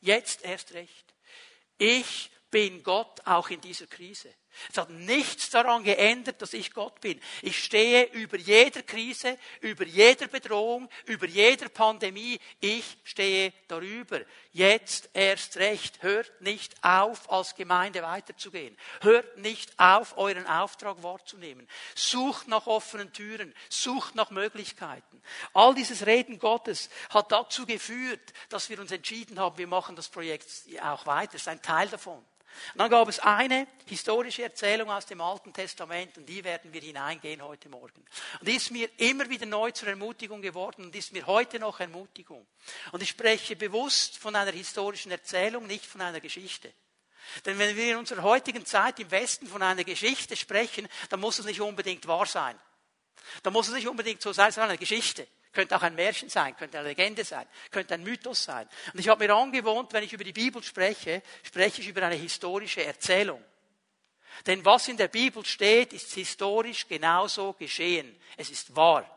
Jetzt 0.00 0.44
erst 0.44 0.72
recht. 0.72 1.14
Ich 1.78 2.30
bin 2.50 2.82
Gott 2.82 3.26
auch 3.26 3.50
in 3.50 3.60
dieser 3.60 3.86
Krise. 3.86 4.32
Es 4.70 4.78
hat 4.78 4.90
nichts 4.90 5.50
daran 5.50 5.84
geändert, 5.84 6.40
dass 6.42 6.52
ich 6.52 6.72
Gott 6.72 7.00
bin. 7.00 7.20
Ich 7.42 7.62
stehe 7.62 8.04
über 8.12 8.36
jeder 8.36 8.82
Krise, 8.82 9.38
über 9.60 9.84
jeder 9.84 10.28
Bedrohung, 10.28 10.88
über 11.06 11.26
jeder 11.26 11.68
Pandemie. 11.68 12.38
Ich 12.60 12.96
stehe 13.04 13.52
darüber. 13.68 14.20
Jetzt 14.52 15.10
erst 15.14 15.56
recht. 15.56 16.02
Hört 16.02 16.40
nicht 16.40 16.74
auf, 16.82 17.30
als 17.30 17.54
Gemeinde 17.54 18.02
weiterzugehen. 18.02 18.76
Hört 19.00 19.38
nicht 19.38 19.78
auf, 19.78 20.16
euren 20.16 20.46
Auftrag 20.46 21.02
wahrzunehmen. 21.02 21.68
Sucht 21.94 22.48
nach 22.48 22.66
offenen 22.66 23.12
Türen. 23.12 23.54
Sucht 23.68 24.14
nach 24.14 24.30
Möglichkeiten. 24.30 25.22
All 25.52 25.74
dieses 25.74 26.06
Reden 26.06 26.38
Gottes 26.38 26.90
hat 27.10 27.32
dazu 27.32 27.66
geführt, 27.66 28.32
dass 28.48 28.68
wir 28.70 28.78
uns 28.78 28.92
entschieden 28.92 29.38
haben, 29.38 29.58
wir 29.58 29.66
machen 29.66 29.96
das 29.96 30.08
Projekt 30.08 30.46
auch 30.82 31.06
weiter. 31.06 31.32
Das 31.32 31.42
ist 31.42 31.48
ein 31.48 31.62
Teil 31.62 31.88
davon. 31.88 32.24
Und 32.72 32.78
dann 32.78 32.90
gab 32.90 33.08
es 33.08 33.18
eine 33.18 33.66
historische 33.86 34.42
Erzählung 34.42 34.90
aus 34.90 35.06
dem 35.06 35.20
Alten 35.20 35.52
Testament 35.52 36.16
und 36.18 36.26
die 36.26 36.42
werden 36.44 36.72
wir 36.72 36.80
hineingehen 36.80 37.42
heute 37.42 37.68
Morgen. 37.68 38.04
Und 38.40 38.48
die 38.48 38.56
ist 38.56 38.70
mir 38.70 38.88
immer 38.98 39.28
wieder 39.28 39.46
neu 39.46 39.70
zur 39.70 39.88
Ermutigung 39.88 40.40
geworden 40.40 40.84
und 40.84 40.96
ist 40.96 41.12
mir 41.12 41.26
heute 41.26 41.58
noch 41.58 41.80
Ermutigung. 41.80 42.46
Und 42.92 43.02
ich 43.02 43.10
spreche 43.10 43.56
bewusst 43.56 44.18
von 44.18 44.34
einer 44.36 44.52
historischen 44.52 45.10
Erzählung, 45.10 45.66
nicht 45.66 45.86
von 45.86 46.00
einer 46.00 46.20
Geschichte. 46.20 46.72
Denn 47.44 47.58
wenn 47.58 47.76
wir 47.76 47.92
in 47.92 47.96
unserer 47.96 48.22
heutigen 48.22 48.64
Zeit 48.66 49.00
im 49.00 49.10
Westen 49.10 49.46
von 49.46 49.62
einer 49.62 49.84
Geschichte 49.84 50.36
sprechen, 50.36 50.88
dann 51.08 51.20
muss 51.20 51.38
es 51.38 51.46
nicht 51.46 51.60
unbedingt 51.60 52.06
wahr 52.06 52.26
sein. 52.26 52.58
Dann 53.42 53.52
muss 53.52 53.68
es 53.68 53.74
nicht 53.74 53.88
unbedingt 53.88 54.20
so 54.22 54.32
sein, 54.32 54.52
sondern 54.52 54.70
eine 54.70 54.78
Geschichte. 54.78 55.26
Könnte 55.54 55.76
auch 55.76 55.82
ein 55.82 55.94
Märchen 55.94 56.28
sein, 56.28 56.56
könnte 56.56 56.78
eine 56.78 56.88
Legende 56.88 57.24
sein, 57.24 57.46
könnte 57.70 57.94
ein 57.94 58.02
Mythos 58.02 58.44
sein. 58.44 58.68
Und 58.92 58.98
ich 58.98 59.08
habe 59.08 59.26
mir 59.26 59.34
angewohnt, 59.34 59.92
wenn 59.92 60.02
ich 60.02 60.12
über 60.12 60.24
die 60.24 60.32
Bibel 60.32 60.62
spreche, 60.62 61.22
spreche 61.42 61.80
ich 61.80 61.88
über 61.88 62.02
eine 62.02 62.16
historische 62.16 62.84
Erzählung. 62.84 63.42
Denn 64.46 64.64
was 64.64 64.88
in 64.88 64.96
der 64.96 65.08
Bibel 65.08 65.44
steht, 65.44 65.92
ist 65.92 66.12
historisch 66.12 66.88
genauso 66.88 67.52
geschehen. 67.52 68.18
Es 68.36 68.50
ist 68.50 68.74
wahr. 68.74 69.08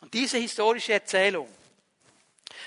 Und 0.00 0.12
diese 0.14 0.38
historische 0.38 0.92
Erzählung, 0.92 1.48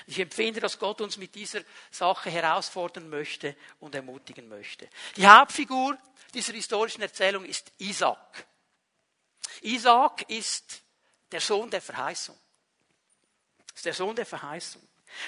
ich 0.06 0.18
empfinde, 0.18 0.60
dass 0.60 0.78
Gott 0.78 1.00
uns 1.00 1.16
mit 1.16 1.34
dieser 1.34 1.60
Sache 1.90 2.30
herausfordern 2.30 3.08
möchte 3.08 3.56
und 3.80 3.94
ermutigen 3.94 4.48
möchte. 4.48 4.88
Die 5.16 5.26
Hauptfigur 5.26 5.96
dieser 6.32 6.52
historischen 6.52 7.02
Erzählung 7.02 7.44
ist 7.44 7.72
Isaac. 7.78 8.46
Isaac 9.62 10.28
ist 10.28 10.83
der 11.34 11.40
Sohn 11.40 11.68
der 11.68 11.82
Verheißung. 11.82 12.38
Das 13.66 13.76
ist 13.78 13.84
der 13.86 13.94
Sohn 13.94 14.14
der 14.14 14.24
Verheißung. 14.24 14.80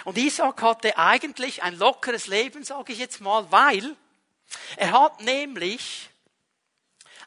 Und 0.05 0.17
Isaac 0.17 0.63
hatte 0.63 0.97
eigentlich 0.97 1.65
ein 1.65 1.77
lockeres 1.77 2.29
Leben, 2.29 2.63
sage 2.63 2.93
ich 2.93 3.01
jetzt 3.01 3.21
mal, 3.21 3.51
weil 3.51 3.97
er 4.77 4.93
hat 4.93 5.21
nämlich 5.21 6.09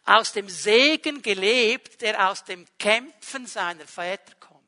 aus 0.06 0.32
dem 0.32 0.48
Segen 0.48 1.22
gelebt, 1.22 2.02
der 2.02 2.30
aus 2.30 2.46
dem 2.46 2.66
Kämpfen 2.78 3.46
seiner 3.48 3.86
Väter 3.86 4.34
kommt. 4.40 4.64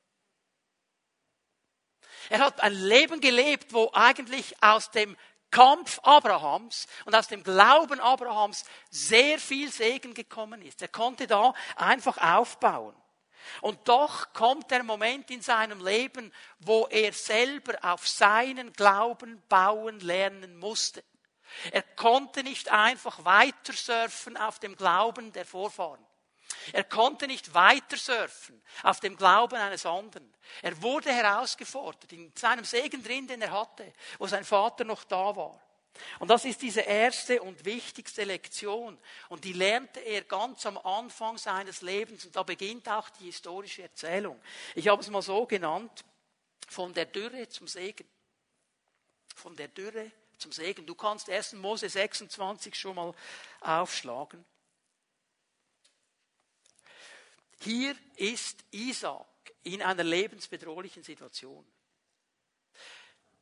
Er 2.30 2.40
hat 2.40 2.60
ein 2.60 2.74
Leben 2.74 3.22
gelebt, 3.22 3.72
wo 3.72 3.92
eigentlich 3.94 4.62
aus 4.62 4.92
dem 4.92 5.16
Kampf 5.52 6.00
Abrahams 6.04 6.86
und 7.06 7.16
aus 7.16 7.30
dem 7.30 7.44
Glauben 7.44 8.02
Abrahams 8.02 8.66
sehr 8.90 9.40
viel 9.40 9.72
Segen 9.72 10.14
gekommen 10.14 10.62
ist. 10.62 10.82
Er 10.82 10.90
konnte 10.90 11.28
da 11.28 11.54
einfach 11.78 12.18
aufbauen. 12.18 12.96
Und 13.62 13.88
doch 13.88 14.34
kommt 14.34 14.72
der 14.72 14.84
Moment 14.84 15.30
in 15.32 15.42
seinem 15.42 15.84
Leben, 15.84 16.34
wo 16.60 16.88
er 16.88 17.14
selber 17.14 17.78
auf 17.82 18.08
seinen 18.08 18.74
Glauben 18.74 19.42
bauen 19.50 20.00
lernen 20.00 20.58
musste. 20.58 21.04
Er 21.72 21.82
konnte 21.82 22.44
nicht 22.44 22.70
einfach 22.72 23.26
weiter 23.26 23.74
surfen 23.74 24.38
auf 24.38 24.60
dem 24.60 24.76
Glauben 24.76 25.34
der 25.34 25.46
Vorfahren. 25.46 26.06
Er 26.74 26.84
konnte 26.84 27.28
nicht 27.28 27.54
weiter 27.54 27.98
surfen 27.98 28.62
auf 28.84 29.00
dem 29.00 29.16
Glauben 29.16 29.56
eines 29.56 29.86
anderen. 29.86 30.34
Er 30.62 30.82
wurde 30.82 31.12
herausgefordert 31.12 32.12
in 32.12 32.32
seinem 32.36 32.66
Segen 32.66 33.04
drin, 33.04 33.28
den 33.28 33.42
er 33.42 33.52
hatte, 33.52 33.94
wo 34.20 34.28
sein 34.28 34.44
Vater 34.44 34.84
noch 34.84 35.04
da 35.04 35.36
war. 35.36 35.60
Und 36.20 36.30
das 36.30 36.46
ist 36.46 36.62
diese 36.62 36.82
erste 36.82 37.42
und 37.42 37.66
wichtigste 37.66 38.24
Lektion. 38.24 38.98
Und 39.30 39.44
die 39.44 39.54
lernte 39.54 40.00
er 40.00 40.24
ganz 40.24 40.66
am 40.66 40.78
Anfang 40.78 41.38
seines 41.38 41.82
Lebens. 41.82 42.26
Und 42.26 42.36
da 42.36 42.44
beginnt 42.44 42.88
auch 42.90 43.10
die 43.10 43.26
historische 43.26 43.84
Erzählung. 43.84 44.42
Ich 44.76 44.88
habe 44.88 45.02
es 45.02 45.10
mal 45.10 45.22
so 45.22 45.46
genannt, 45.46 46.04
von 46.68 46.94
der 46.94 47.06
Dürre 47.06 47.48
zum 47.50 47.68
Segen. 47.68 48.08
Von 49.36 49.56
der 49.56 49.68
Dürre 49.68 50.12
zum 50.38 50.52
Segen. 50.52 50.86
Du 50.86 50.96
kannst 50.96 51.30
1. 51.30 51.54
Mose 51.54 51.90
26 51.90 52.74
schon 52.76 52.96
mal 52.96 53.14
aufschlagen. 53.60 54.46
Hier 57.60 57.96
ist 58.16 58.64
Isaac 58.72 59.28
in 59.64 59.82
einer 59.82 60.04
lebensbedrohlichen 60.04 61.04
Situation. 61.04 61.66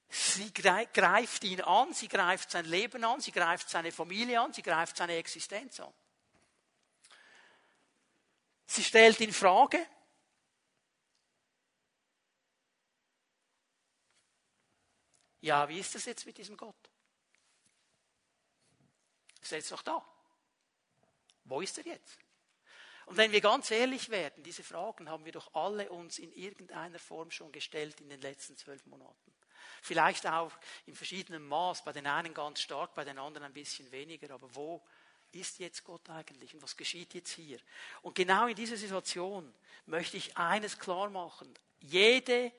Sie 0.09 0.51
greift 0.51 1.43
ihn 1.43 1.61
an, 1.61 1.93
sie 1.93 2.07
greift 2.07 2.49
sein 2.49 2.65
Leben 2.65 3.03
an, 3.03 3.21
sie 3.21 3.31
greift 3.31 3.69
seine 3.69 3.91
Familie 3.91 4.41
an, 4.41 4.51
sie 4.51 4.63
greift 4.63 4.97
seine 4.97 5.15
Existenz 5.15 5.79
an. 5.79 5.93
Sie 8.65 8.83
stellt 8.83 9.21
in 9.21 9.31
Frage, 9.31 9.85
ja, 15.41 15.69
wie 15.69 15.79
ist 15.79 15.93
das 15.93 16.05
jetzt 16.05 16.25
mit 16.25 16.37
diesem 16.37 16.57
Gott? 16.57 16.89
Ist 19.41 19.51
er 19.51 19.59
jetzt 19.59 19.71
noch 19.71 19.83
da? 19.83 20.03
Wo 21.45 21.61
ist 21.61 21.77
er 21.77 21.85
jetzt? 21.85 22.17
Und 23.05 23.17
wenn 23.17 23.31
wir 23.31 23.41
ganz 23.41 23.71
ehrlich 23.71 24.09
werden, 24.09 24.43
diese 24.43 24.63
Fragen 24.63 25.09
haben 25.09 25.25
wir 25.25 25.31
doch 25.31 25.53
alle 25.55 25.89
uns 25.89 26.19
in 26.19 26.31
irgendeiner 26.31 26.99
Form 26.99 27.31
schon 27.31 27.51
gestellt 27.51 27.99
in 28.01 28.09
den 28.09 28.21
letzten 28.21 28.55
zwölf 28.55 28.85
Monaten. 28.85 29.38
Vielleicht 29.81 30.27
auch 30.27 30.51
in 30.85 30.95
verschiedenem 30.95 31.47
Maß, 31.47 31.83
bei 31.83 31.91
den 31.91 32.07
einen 32.07 32.33
ganz 32.33 32.61
stark, 32.61 32.93
bei 32.95 33.05
den 33.05 33.17
anderen 33.17 33.47
ein 33.47 33.53
bisschen 33.53 33.91
weniger. 33.91 34.33
Aber 34.33 34.53
wo 34.55 34.81
ist 35.31 35.59
jetzt 35.59 35.83
Gott 35.83 36.09
eigentlich 36.09 36.53
und 36.53 36.61
was 36.61 36.75
geschieht 36.75 37.13
jetzt 37.13 37.31
hier? 37.31 37.59
Und 38.01 38.15
genau 38.15 38.47
in 38.47 38.55
dieser 38.55 38.77
Situation 38.77 39.53
möchte 39.85 40.17
ich 40.17 40.37
eines 40.37 40.79
klar 40.79 41.09
machen. 41.09 41.53
Jede 41.79 42.51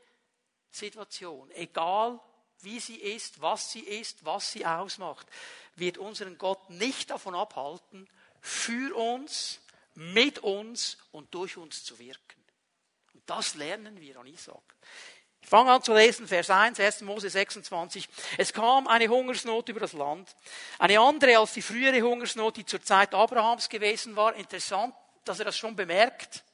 Situation, 0.70 1.50
egal 1.52 2.20
wie 2.62 2.78
sie 2.78 2.96
ist, 2.96 3.40
was 3.40 3.72
sie 3.72 3.80
ist, 3.80 4.24
was 4.24 4.52
sie 4.52 4.66
ausmacht, 4.66 5.26
wird 5.76 5.98
unseren 5.98 6.38
Gott 6.38 6.70
nicht 6.70 7.10
davon 7.10 7.34
abhalten, 7.34 8.08
für 8.40 8.94
uns, 8.96 9.60
mit 9.94 10.38
uns 10.40 10.98
und 11.12 11.34
durch 11.34 11.56
uns 11.56 11.84
zu 11.84 11.98
wirken. 11.98 12.44
Und 13.14 13.22
das 13.26 13.54
lernen 13.54 14.00
wir 14.00 14.18
an 14.18 14.26
Isaac. 14.26 14.62
Ich 15.50 15.52
fange 15.52 15.72
an 15.72 15.82
zu 15.82 15.92
lesen, 15.92 16.28
Vers 16.28 16.48
1, 16.48 16.78
1. 16.78 17.00
Mose 17.00 17.28
26. 17.28 18.08
Es 18.38 18.52
kam 18.52 18.86
eine 18.86 19.08
Hungersnot 19.08 19.68
über 19.68 19.80
das 19.80 19.94
Land. 19.94 20.28
Eine 20.78 21.00
andere 21.00 21.38
als 21.38 21.54
die 21.54 21.60
frühere 21.60 22.00
Hungersnot, 22.02 22.56
die 22.56 22.64
zur 22.64 22.80
Zeit 22.80 23.12
Abrahams 23.12 23.68
gewesen 23.68 24.14
war. 24.14 24.32
Interessant, 24.36 24.94
dass 25.24 25.40
er 25.40 25.46
das 25.46 25.58
schon 25.58 25.74
bemerkt. 25.74 26.44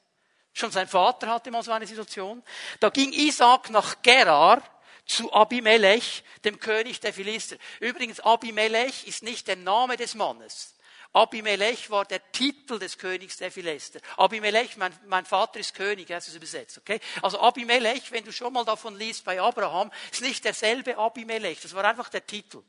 Schon 0.51 0.71
sein 0.71 0.87
Vater 0.87 1.27
hatte 1.27 1.51
mal 1.51 1.61
so 1.61 1.71
eine 1.71 1.85
Situation. 1.85 2.41
Da 2.79 2.89
ging 2.89 3.13
Isaac 3.13 3.69
nach 3.69 4.01
Gerar 4.01 4.63
zu 5.05 5.31
Abimelech, 5.31 6.23
dem 6.43 6.59
König 6.59 6.99
der 6.99 7.13
Philister. 7.13 7.57
Übrigens, 7.79 8.19
Abimelech 8.19 9.05
ist 9.05 9.21
nicht 9.21 9.47
der 9.47 9.57
Name 9.57 9.95
des 9.97 10.15
Mannes. 10.15 10.73
Abimelech 11.17 11.89
war 11.89 12.05
der 12.05 12.31
Titel 12.31 12.77
des 12.77 12.97
Königs 12.97 13.37
der 13.37 13.51
Philister. 13.51 13.99
Abimelech, 14.17 14.77
mein, 14.77 14.93
mein 15.07 15.25
Vater 15.25 15.59
ist 15.59 15.73
König, 15.73 16.07
das 16.07 16.27
ist 16.27 16.35
übersetzt, 16.35 16.77
okay? 16.77 16.99
Also 17.21 17.39
Abimelech, 17.39 18.11
wenn 18.11 18.23
du 18.23 18.31
schon 18.31 18.53
mal 18.53 18.63
davon 18.63 18.95
liest 18.95 19.25
bei 19.25 19.41
Abraham, 19.41 19.91
ist 20.11 20.21
nicht 20.21 20.45
derselbe 20.45 20.97
Abimelech, 20.97 21.59
das 21.61 21.73
war 21.73 21.83
einfach 21.85 22.09
der 22.09 22.25
Titel. 22.25 22.61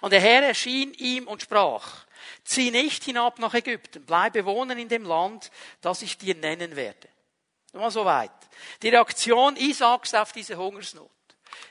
Und 0.00 0.12
der 0.12 0.20
Herr 0.20 0.42
erschien 0.42 0.94
ihm 0.94 1.28
und 1.28 1.42
sprach, 1.42 2.04
zieh 2.44 2.70
nicht 2.70 3.04
hinab 3.04 3.38
nach 3.38 3.54
Ägypten, 3.54 4.04
bleibe 4.04 4.44
wohnen 4.44 4.78
in 4.78 4.88
dem 4.88 5.04
Land, 5.04 5.50
das 5.80 6.02
ich 6.02 6.18
dir 6.18 6.34
nennen 6.34 6.74
werde. 6.74 7.08
Nur 7.72 7.90
so 7.90 8.04
weit. 8.04 8.32
Die 8.82 8.88
Reaktion 8.88 9.56
Isaaks 9.56 10.14
auf 10.14 10.32
diese 10.32 10.56
Hungersnot. 10.56 11.10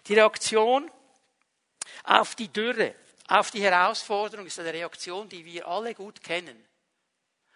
Die 0.08 0.13
Reaktion 0.13 0.89
auf 2.04 2.36
die 2.36 2.48
Dürre, 2.48 2.96
auf 3.27 3.51
die 3.51 3.62
Herausforderung 3.62 4.46
ist 4.46 4.60
eine 4.60 4.74
Reaktion, 4.74 5.27
die 5.27 5.46
wir 5.46 5.67
alle 5.67 5.94
gut 5.94 6.22
kennen. 6.22 6.63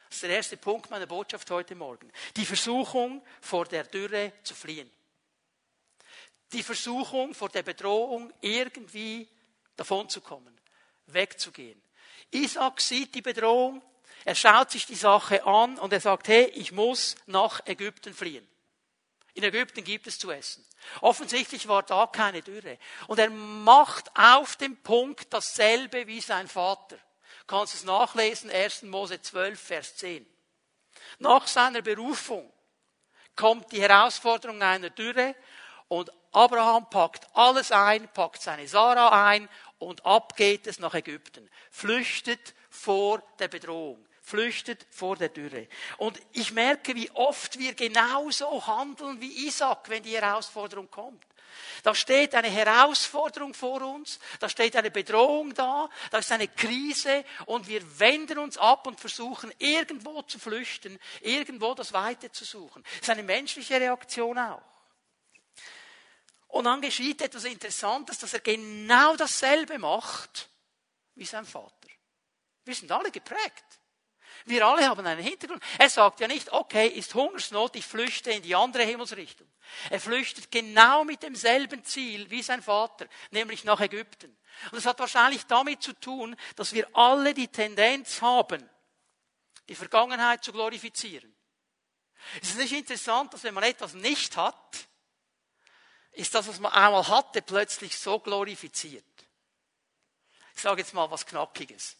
Das 0.07 0.17
ist 0.17 0.23
der 0.23 0.31
erste 0.31 0.57
Punkt 0.57 0.89
meiner 0.89 1.05
Botschaft 1.05 1.49
heute 1.51 1.75
Morgen. 1.75 2.11
Die 2.35 2.45
Versuchung, 2.45 3.21
vor 3.41 3.65
der 3.65 3.83
Dürre 3.83 4.33
zu 4.41 4.55
fliehen. 4.55 4.89
Die 6.51 6.63
Versuchung, 6.63 7.35
vor 7.35 7.49
der 7.49 7.61
Bedrohung 7.61 8.33
irgendwie 8.41 9.27
davonzukommen, 9.75 10.59
wegzugehen. 11.05 11.79
Isaac 12.31 12.81
sieht 12.81 13.13
die 13.13 13.21
Bedrohung, 13.21 13.83
er 14.25 14.35
schaut 14.35 14.71
sich 14.71 14.87
die 14.87 14.95
Sache 14.95 15.45
an 15.45 15.77
und 15.77 15.93
er 15.93 16.01
sagt, 16.01 16.27
hey, 16.27 16.45
ich 16.55 16.71
muss 16.71 17.15
nach 17.27 17.65
Ägypten 17.67 18.13
fliehen. 18.13 18.47
In 19.33 19.43
Ägypten 19.43 19.83
gibt 19.83 20.07
es 20.07 20.19
zu 20.19 20.31
essen. 20.31 20.65
Offensichtlich 21.01 21.67
war 21.67 21.83
da 21.83 22.07
keine 22.07 22.41
Dürre. 22.41 22.77
Und 23.07 23.19
er 23.19 23.29
macht 23.29 24.09
auf 24.15 24.55
dem 24.55 24.77
Punkt 24.77 25.33
dasselbe 25.33 26.07
wie 26.07 26.21
sein 26.21 26.47
Vater. 26.47 26.97
Du 26.97 27.45
kannst 27.55 27.73
es 27.73 27.83
nachlesen, 27.83 28.49
1. 28.49 28.83
Mose 28.83 29.21
12, 29.21 29.59
Vers 29.59 29.95
10. 29.97 30.25
Nach 31.19 31.47
seiner 31.47 31.81
Berufung 31.81 32.51
kommt 33.35 33.71
die 33.71 33.81
Herausforderung 33.81 34.61
einer 34.61 34.89
Dürre 34.89 35.35
und 35.87 36.11
Abraham 36.31 36.89
packt 36.89 37.27
alles 37.33 37.71
ein, 37.71 38.07
packt 38.09 38.41
seine 38.41 38.67
Sarah 38.67 39.27
ein 39.27 39.49
und 39.79 40.05
ab 40.05 40.35
geht 40.35 40.67
es 40.67 40.79
nach 40.79 40.93
Ägypten. 40.93 41.49
Flüchtet 41.71 42.53
vor 42.69 43.23
der 43.39 43.47
Bedrohung 43.47 44.05
flüchtet 44.29 44.85
vor 44.91 45.15
der 45.15 45.29
Dürre. 45.29 45.67
Und 45.97 46.19
ich 46.33 46.51
merke, 46.51 46.95
wie 46.95 47.09
oft 47.11 47.57
wir 47.57 47.73
genauso 47.73 48.65
handeln 48.67 49.19
wie 49.19 49.47
Isaac, 49.47 49.89
wenn 49.89 50.03
die 50.03 50.15
Herausforderung 50.15 50.89
kommt. 50.89 51.25
Da 51.83 51.95
steht 51.95 52.35
eine 52.35 52.49
Herausforderung 52.49 53.53
vor 53.53 53.81
uns, 53.81 54.19
da 54.39 54.47
steht 54.47 54.75
eine 54.75 54.91
Bedrohung 54.91 55.53
da, 55.53 55.89
da 56.11 56.19
ist 56.19 56.31
eine 56.31 56.47
Krise 56.47 57.25
und 57.47 57.67
wir 57.67 57.99
wenden 57.99 58.37
uns 58.37 58.57
ab 58.57 58.85
und 58.85 58.99
versuchen 58.99 59.51
irgendwo 59.57 60.21
zu 60.21 60.39
flüchten, 60.39 60.99
irgendwo 61.21 61.73
das 61.73 61.91
Weite 61.91 62.31
zu 62.31 62.45
suchen. 62.45 62.83
Das 62.83 63.01
ist 63.01 63.09
eine 63.09 63.23
menschliche 63.23 63.79
Reaktion 63.79 64.37
auch. 64.37 64.61
Und 66.49 66.65
dann 66.65 66.81
geschieht 66.81 67.21
etwas 67.21 67.45
Interessantes, 67.45 68.19
dass 68.19 68.33
er 68.33 68.39
genau 68.39 69.15
dasselbe 69.15 69.77
macht 69.79 70.49
wie 71.15 71.25
sein 71.25 71.45
Vater. 71.45 71.73
Wir 72.65 72.75
sind 72.75 72.91
alle 72.91 73.11
geprägt. 73.11 73.78
Wir 74.45 74.65
alle 74.65 74.87
haben 74.87 75.05
einen 75.05 75.23
Hintergrund. 75.23 75.61
Er 75.77 75.89
sagt 75.89 76.19
ja 76.19 76.27
nicht, 76.27 76.51
okay, 76.51 76.87
ist 76.87 77.13
Hungersnot, 77.13 77.75
ich 77.75 77.85
flüchte 77.85 78.31
in 78.31 78.41
die 78.41 78.55
andere 78.55 78.83
Himmelsrichtung. 78.83 79.47
Er 79.89 79.99
flüchtet 79.99 80.51
genau 80.51 81.03
mit 81.03 81.23
demselben 81.23 81.83
Ziel 81.83 82.29
wie 82.29 82.41
sein 82.41 82.61
Vater, 82.61 83.07
nämlich 83.31 83.63
nach 83.63 83.79
Ägypten. 83.79 84.35
Und 84.65 84.75
das 84.77 84.85
hat 84.85 84.99
wahrscheinlich 84.99 85.45
damit 85.45 85.83
zu 85.83 85.93
tun, 85.93 86.35
dass 86.55 86.73
wir 86.73 86.87
alle 86.93 87.33
die 87.33 87.47
Tendenz 87.47 88.21
haben, 88.21 88.67
die 89.67 89.75
Vergangenheit 89.75 90.43
zu 90.43 90.51
glorifizieren. 90.51 91.35
Es 92.41 92.49
ist 92.49 92.57
nicht 92.57 92.73
interessant, 92.73 93.33
dass 93.33 93.43
wenn 93.43 93.53
man 93.53 93.63
etwas 93.63 93.93
nicht 93.93 94.35
hat, 94.35 94.87
ist 96.11 96.33
das, 96.35 96.47
was 96.47 96.59
man 96.59 96.71
einmal 96.73 97.07
hatte, 97.07 97.41
plötzlich 97.41 97.97
so 97.97 98.19
glorifiziert. 98.19 99.05
Ich 100.55 100.61
sage 100.61 100.81
jetzt 100.81 100.93
mal 100.93 101.09
was 101.09 101.25
Knackiges. 101.25 101.95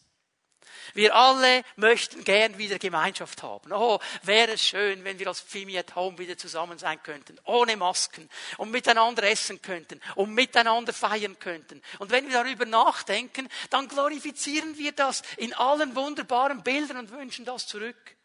Wir 0.94 1.14
alle 1.14 1.64
möchten 1.76 2.24
gern 2.24 2.58
wieder 2.58 2.78
Gemeinschaft 2.78 3.42
haben. 3.42 3.72
Oh, 3.72 3.98
wäre 4.22 4.52
es 4.52 4.66
schön, 4.66 5.04
wenn 5.04 5.18
wir 5.18 5.28
als 5.28 5.40
Fimi 5.40 5.78
at 5.78 5.94
Home 5.94 6.18
wieder 6.18 6.36
zusammen 6.36 6.78
sein 6.78 7.02
könnten, 7.02 7.38
ohne 7.44 7.76
Masken 7.76 8.28
und 8.56 8.70
miteinander 8.70 9.22
essen 9.24 9.62
könnten 9.62 10.00
und 10.14 10.34
miteinander 10.34 10.92
feiern 10.92 11.38
könnten. 11.38 11.82
Und 11.98 12.10
wenn 12.10 12.26
wir 12.28 12.42
darüber 12.42 12.66
nachdenken, 12.66 13.48
dann 13.70 13.88
glorifizieren 13.88 14.76
wir 14.78 14.92
das 14.92 15.22
in 15.36 15.54
allen 15.54 15.94
wunderbaren 15.94 16.62
Bildern 16.62 16.98
und 16.98 17.10
wünschen 17.10 17.44
das 17.44 17.66
zurück. 17.66 18.16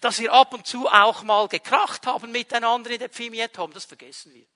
Dass 0.00 0.20
wir 0.20 0.32
ab 0.32 0.54
und 0.54 0.66
zu 0.66 0.88
auch 0.88 1.22
mal 1.22 1.48
gekracht 1.48 2.06
haben 2.06 2.30
miteinander 2.30 2.90
in 2.90 2.98
der 2.98 3.10
Fimi 3.10 3.42
at 3.42 3.56
Home, 3.58 3.74
das 3.74 3.84
vergessen 3.84 4.32
wir. 4.32 4.46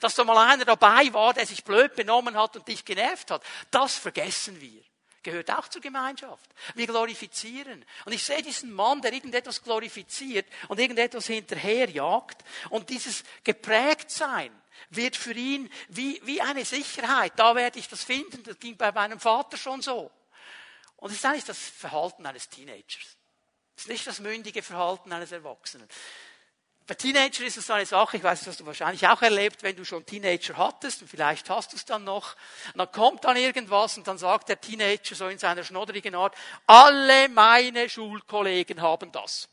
Dass 0.00 0.14
da 0.14 0.24
mal 0.24 0.36
einer 0.46 0.64
dabei 0.64 1.12
war, 1.12 1.32
der 1.32 1.46
sich 1.46 1.64
blöd 1.64 1.94
benommen 1.94 2.36
hat 2.36 2.56
und 2.56 2.68
dich 2.68 2.84
genervt 2.84 3.30
hat, 3.30 3.42
das 3.70 3.96
vergessen 3.96 4.60
wir 4.60 4.82
gehört 5.22 5.50
auch 5.50 5.68
zur 5.68 5.82
Gemeinschaft. 5.82 6.50
Wir 6.74 6.86
glorifizieren. 6.86 7.84
Und 8.04 8.12
ich 8.12 8.22
sehe 8.22 8.42
diesen 8.42 8.72
Mann, 8.72 9.00
der 9.00 9.12
irgendetwas 9.12 9.62
glorifiziert 9.62 10.46
und 10.68 10.80
irgendetwas 10.80 11.26
hinterherjagt. 11.26 12.44
Und 12.70 12.90
dieses 12.90 13.24
Geprägtsein 13.44 14.50
wird 14.90 15.16
für 15.16 15.32
ihn 15.32 15.70
wie, 15.88 16.20
wie 16.24 16.40
eine 16.40 16.64
Sicherheit. 16.64 17.32
Da 17.36 17.54
werde 17.54 17.78
ich 17.78 17.88
das 17.88 18.04
finden. 18.04 18.42
Das 18.42 18.58
ging 18.58 18.76
bei 18.76 18.92
meinem 18.92 19.20
Vater 19.20 19.56
schon 19.56 19.82
so. 19.82 20.10
Und 20.96 21.10
es 21.10 21.16
ist 21.16 21.24
eigentlich 21.24 21.44
das 21.44 21.58
Verhalten 21.58 22.26
eines 22.26 22.48
Teenagers. 22.48 23.16
Es 23.76 23.84
ist 23.84 23.88
nicht 23.88 24.06
das 24.06 24.20
mündige 24.20 24.62
Verhalten 24.62 25.12
eines 25.12 25.32
Erwachsenen. 25.32 25.88
Bei 26.90 26.96
Teenager 26.96 27.44
ist 27.44 27.56
es 27.56 27.68
so 27.68 27.72
eine 27.72 27.86
Sache, 27.86 28.16
ich 28.16 28.22
weiß, 28.24 28.40
das 28.40 28.48
hast 28.48 28.58
du 28.58 28.66
wahrscheinlich 28.66 29.06
auch 29.06 29.22
erlebt, 29.22 29.62
wenn 29.62 29.76
du 29.76 29.84
schon 29.84 30.04
Teenager 30.04 30.56
hattest 30.56 31.02
und 31.02 31.06
vielleicht 31.06 31.48
hast 31.48 31.70
du 31.70 31.76
es 31.76 31.84
dann 31.84 32.02
noch. 32.02 32.34
Und 32.72 32.78
dann 32.78 32.90
kommt 32.90 33.24
dann 33.24 33.36
irgendwas 33.36 33.96
und 33.96 34.08
dann 34.08 34.18
sagt 34.18 34.48
der 34.48 34.60
Teenager 34.60 35.14
so 35.14 35.28
in 35.28 35.38
seiner 35.38 35.62
schnodderigen 35.62 36.16
Art, 36.16 36.34
alle 36.66 37.28
meine 37.28 37.88
Schulkollegen 37.88 38.82
haben 38.82 39.12
das. 39.12 39.48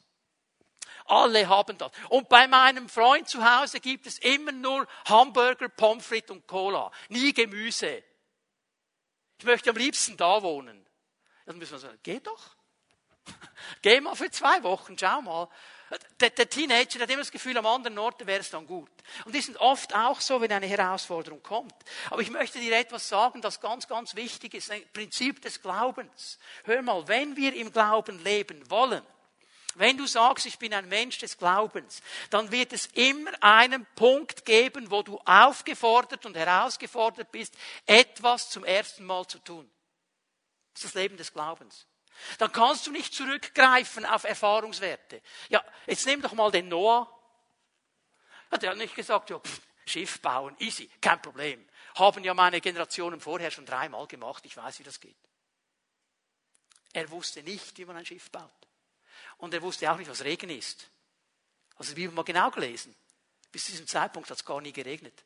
Alle 1.05 1.47
haben 1.47 1.77
das. 1.77 1.91
Und 2.09 2.27
bei 2.27 2.47
meinem 2.47 2.89
Freund 2.89 3.29
zu 3.29 3.45
Hause 3.45 3.81
gibt 3.81 4.07
es 4.07 4.17
immer 4.17 4.51
nur 4.51 4.87
Hamburger, 5.07 5.69
Pommes 5.69 6.07
frites 6.07 6.31
und 6.31 6.47
Cola. 6.47 6.91
Nie 7.09 7.33
Gemüse. 7.33 8.03
Ich 9.37 9.45
möchte 9.45 9.69
am 9.69 9.75
liebsten 9.75 10.17
da 10.17 10.41
wohnen. 10.41 10.89
Dann 11.45 11.59
müssen 11.59 11.73
wir 11.73 11.77
sagen, 11.77 11.99
geh 12.01 12.19
doch. 12.19 12.55
Geh 13.83 14.01
mal 14.01 14.15
für 14.15 14.31
zwei 14.31 14.63
Wochen, 14.63 14.97
schau 14.97 15.21
mal. 15.21 15.49
Der, 16.19 16.31
der 16.31 16.49
Teenager 16.49 16.99
hat 16.99 17.09
immer 17.09 17.21
das 17.21 17.31
Gefühl, 17.31 17.57
am 17.57 17.65
anderen 17.65 17.97
Ort 17.97 18.25
wäre 18.25 18.41
es 18.41 18.49
dann 18.49 18.67
gut. 18.67 18.89
Und 19.23 19.33
die 19.33 19.41
sind 19.41 19.57
oft 19.57 19.95
auch 19.95 20.19
so, 20.19 20.41
wenn 20.41 20.51
eine 20.51 20.67
Herausforderung 20.67 21.41
kommt. 21.41 21.73
Aber 22.09 22.21
ich 22.21 22.29
möchte 22.29 22.59
dir 22.59 22.75
etwas 22.77 23.07
sagen, 23.07 23.41
das 23.41 23.61
ganz, 23.61 23.87
ganz 23.87 24.15
wichtig 24.15 24.53
ist, 24.53 24.69
ein 24.69 24.83
Prinzip 24.91 25.41
des 25.41 25.61
Glaubens. 25.61 26.39
Hör 26.65 26.81
mal, 26.81 27.07
wenn 27.07 27.37
wir 27.37 27.53
im 27.55 27.71
Glauben 27.71 28.21
leben 28.21 28.69
wollen, 28.69 29.01
wenn 29.75 29.95
du 29.95 30.07
sagst, 30.07 30.45
ich 30.47 30.57
bin 30.57 30.73
ein 30.73 30.89
Mensch 30.89 31.19
des 31.19 31.37
Glaubens, 31.37 32.01
dann 32.31 32.51
wird 32.51 32.73
es 32.73 32.87
immer 32.87 33.31
einen 33.41 33.85
Punkt 33.95 34.43
geben, 34.43 34.89
wo 34.89 35.03
du 35.03 35.19
aufgefordert 35.23 36.25
und 36.25 36.35
herausgefordert 36.35 37.31
bist, 37.31 37.53
etwas 37.85 38.49
zum 38.49 38.65
ersten 38.65 39.05
Mal 39.05 39.25
zu 39.27 39.37
tun. 39.39 39.69
Das 40.73 40.83
ist 40.83 40.95
das 40.95 41.01
Leben 41.01 41.15
des 41.15 41.31
Glaubens. 41.31 41.85
Dann 42.37 42.51
kannst 42.51 42.87
du 42.87 42.91
nicht 42.91 43.13
zurückgreifen 43.13 44.05
auf 44.05 44.23
Erfahrungswerte. 44.23 45.21
Ja, 45.49 45.63
jetzt 45.85 46.05
nimm 46.05 46.21
doch 46.21 46.33
mal 46.33 46.51
den 46.51 46.67
Noah. 46.67 47.13
Hat 48.51 48.77
nicht 48.77 48.95
gesagt, 48.95 49.29
ja, 49.29 49.39
pff, 49.39 49.61
Schiff 49.85 50.19
bauen, 50.21 50.55
easy, 50.59 50.89
kein 51.01 51.21
Problem. 51.21 51.67
Haben 51.95 52.23
ja 52.23 52.33
meine 52.33 52.61
Generationen 52.61 53.19
vorher 53.19 53.51
schon 53.51 53.65
dreimal 53.65 54.07
gemacht, 54.07 54.45
ich 54.45 54.55
weiß, 54.55 54.79
wie 54.79 54.83
das 54.83 54.99
geht. 54.99 55.17
Er 56.93 57.09
wusste 57.09 57.43
nicht, 57.43 57.77
wie 57.77 57.85
man 57.85 57.97
ein 57.97 58.05
Schiff 58.05 58.29
baut. 58.31 58.67
Und 59.37 59.53
er 59.53 59.61
wusste 59.61 59.91
auch 59.91 59.97
nicht, 59.97 60.09
was 60.09 60.23
Regen 60.23 60.49
ist. 60.49 60.89
Also 61.75 61.95
wie 61.95 62.07
mal 62.07 62.23
genau 62.23 62.49
gelesen. 62.51 62.95
Bis 63.51 63.65
zu 63.65 63.71
diesem 63.71 63.87
Zeitpunkt 63.87 64.29
hat 64.29 64.37
es 64.37 64.45
gar 64.45 64.61
nie 64.61 64.73
geregnet. 64.73 65.23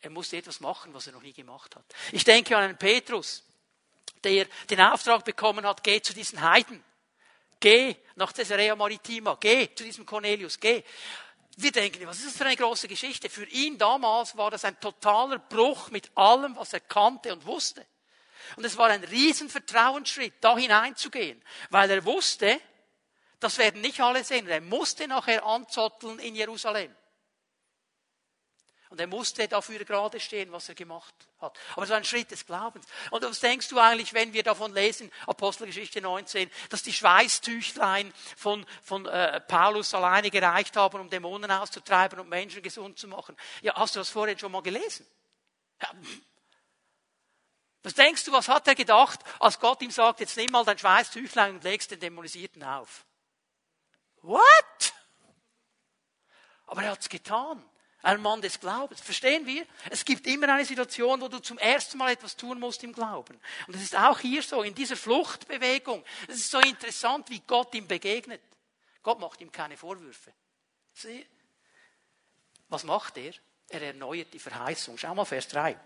Er 0.00 0.10
musste 0.10 0.36
etwas 0.36 0.60
machen, 0.60 0.94
was 0.94 1.06
er 1.06 1.12
noch 1.12 1.22
nie 1.22 1.32
gemacht 1.32 1.74
hat. 1.74 1.84
Ich 2.12 2.24
denke 2.24 2.56
an 2.56 2.64
einen 2.64 2.78
Petrus 2.78 3.42
der 4.24 4.46
den 4.70 4.80
Auftrag 4.80 5.24
bekommen 5.24 5.66
hat, 5.66 5.82
geh 5.82 6.00
zu 6.00 6.14
diesen 6.14 6.40
Heiden. 6.40 6.82
Geh 7.60 7.96
nach 8.16 8.32
Caesarea 8.32 8.76
Maritima. 8.76 9.36
Geh 9.40 9.74
zu 9.74 9.84
diesem 9.84 10.06
Cornelius. 10.06 10.58
Geh. 10.58 10.82
Wir 11.56 11.72
denken, 11.72 12.06
was 12.06 12.18
ist 12.18 12.26
das 12.26 12.36
für 12.36 12.44
eine 12.44 12.56
große 12.56 12.86
Geschichte? 12.86 13.28
Für 13.28 13.44
ihn 13.46 13.78
damals 13.78 14.36
war 14.36 14.50
das 14.50 14.64
ein 14.64 14.78
totaler 14.78 15.40
Bruch 15.40 15.90
mit 15.90 16.10
allem, 16.16 16.54
was 16.56 16.72
er 16.72 16.80
kannte 16.80 17.32
und 17.32 17.44
wusste. 17.46 17.84
Und 18.56 18.64
es 18.64 18.76
war 18.76 18.88
ein 18.90 19.02
riesen 19.04 19.48
Vertrauensschritt, 19.48 20.34
da 20.40 20.56
hineinzugehen, 20.56 21.42
weil 21.70 21.90
er 21.90 22.04
wusste, 22.04 22.60
das 23.40 23.58
werden 23.58 23.80
nicht 23.80 24.00
alle 24.00 24.24
sehen. 24.24 24.48
Er 24.48 24.60
musste 24.60 25.06
nachher 25.08 25.44
anzotteln 25.44 26.18
in 26.20 26.34
Jerusalem. 26.34 26.94
Und 28.98 29.02
er 29.02 29.06
musste 29.06 29.46
dafür 29.46 29.84
gerade 29.84 30.18
stehen, 30.18 30.50
was 30.50 30.68
er 30.68 30.74
gemacht 30.74 31.14
hat. 31.40 31.56
Aber 31.74 31.84
es 31.84 31.88
war 31.90 31.98
ein 31.98 32.04
Schritt 32.04 32.32
des 32.32 32.44
Glaubens. 32.44 32.84
Und 33.12 33.22
was 33.22 33.38
denkst 33.38 33.68
du 33.68 33.78
eigentlich, 33.78 34.12
wenn 34.12 34.32
wir 34.32 34.42
davon 34.42 34.74
lesen, 34.74 35.12
Apostelgeschichte 35.28 36.00
19, 36.00 36.50
dass 36.68 36.82
die 36.82 36.92
Schweißtüchlein 36.92 38.12
von, 38.36 38.66
von 38.82 39.06
äh, 39.06 39.40
Paulus 39.42 39.94
alleine 39.94 40.32
gereicht 40.32 40.76
haben, 40.76 41.00
um 41.00 41.08
Dämonen 41.08 41.48
auszutreiben 41.48 42.18
und 42.18 42.28
Menschen 42.28 42.60
gesund 42.60 42.98
zu 42.98 43.06
machen? 43.06 43.36
Ja, 43.62 43.76
hast 43.76 43.94
du 43.94 44.00
das 44.00 44.10
vorhin 44.10 44.36
schon 44.36 44.50
mal 44.50 44.62
gelesen? 44.62 45.06
Ja. 45.80 45.92
Was 47.84 47.94
denkst 47.94 48.24
du, 48.24 48.32
was 48.32 48.48
hat 48.48 48.66
er 48.66 48.74
gedacht, 48.74 49.20
als 49.38 49.60
Gott 49.60 49.80
ihm 49.80 49.92
sagt, 49.92 50.18
jetzt 50.18 50.36
nimm 50.36 50.50
mal 50.50 50.64
dein 50.64 50.76
Schweißtüchlein 50.76 51.54
und 51.54 51.62
legst 51.62 51.92
den 51.92 52.00
Dämonisierten 52.00 52.64
auf? 52.64 53.06
What? 54.22 54.92
Aber 56.66 56.82
er 56.82 56.90
hat's 56.90 57.08
getan. 57.08 57.64
Ein 58.02 58.22
Mann 58.22 58.40
des 58.40 58.60
Glaubens. 58.60 59.00
Verstehen 59.00 59.44
wir? 59.44 59.66
Es 59.90 60.04
gibt 60.04 60.26
immer 60.26 60.48
eine 60.48 60.64
Situation, 60.64 61.20
wo 61.20 61.28
du 61.28 61.40
zum 61.40 61.58
ersten 61.58 61.98
Mal 61.98 62.12
etwas 62.12 62.36
tun 62.36 62.60
musst 62.60 62.84
im 62.84 62.92
Glauben. 62.92 63.38
Und 63.66 63.74
es 63.74 63.82
ist 63.82 63.96
auch 63.96 64.20
hier 64.20 64.42
so, 64.42 64.62
in 64.62 64.74
dieser 64.74 64.96
Fluchtbewegung. 64.96 66.04
Es 66.28 66.36
ist 66.36 66.50
so 66.50 66.60
interessant, 66.60 67.28
wie 67.28 67.40
Gott 67.40 67.74
ihm 67.74 67.88
begegnet. 67.88 68.40
Gott 69.02 69.18
macht 69.18 69.40
ihm 69.40 69.50
keine 69.50 69.76
Vorwürfe. 69.76 70.32
Sieh? 70.92 71.26
Was 72.68 72.84
macht 72.84 73.16
er? 73.16 73.32
Er 73.68 73.82
erneuert 73.82 74.32
die 74.32 74.38
Verheißung. 74.38 74.96
Schau 74.96 75.14
mal 75.14 75.24
Vers 75.24 75.48
3. 75.48 75.78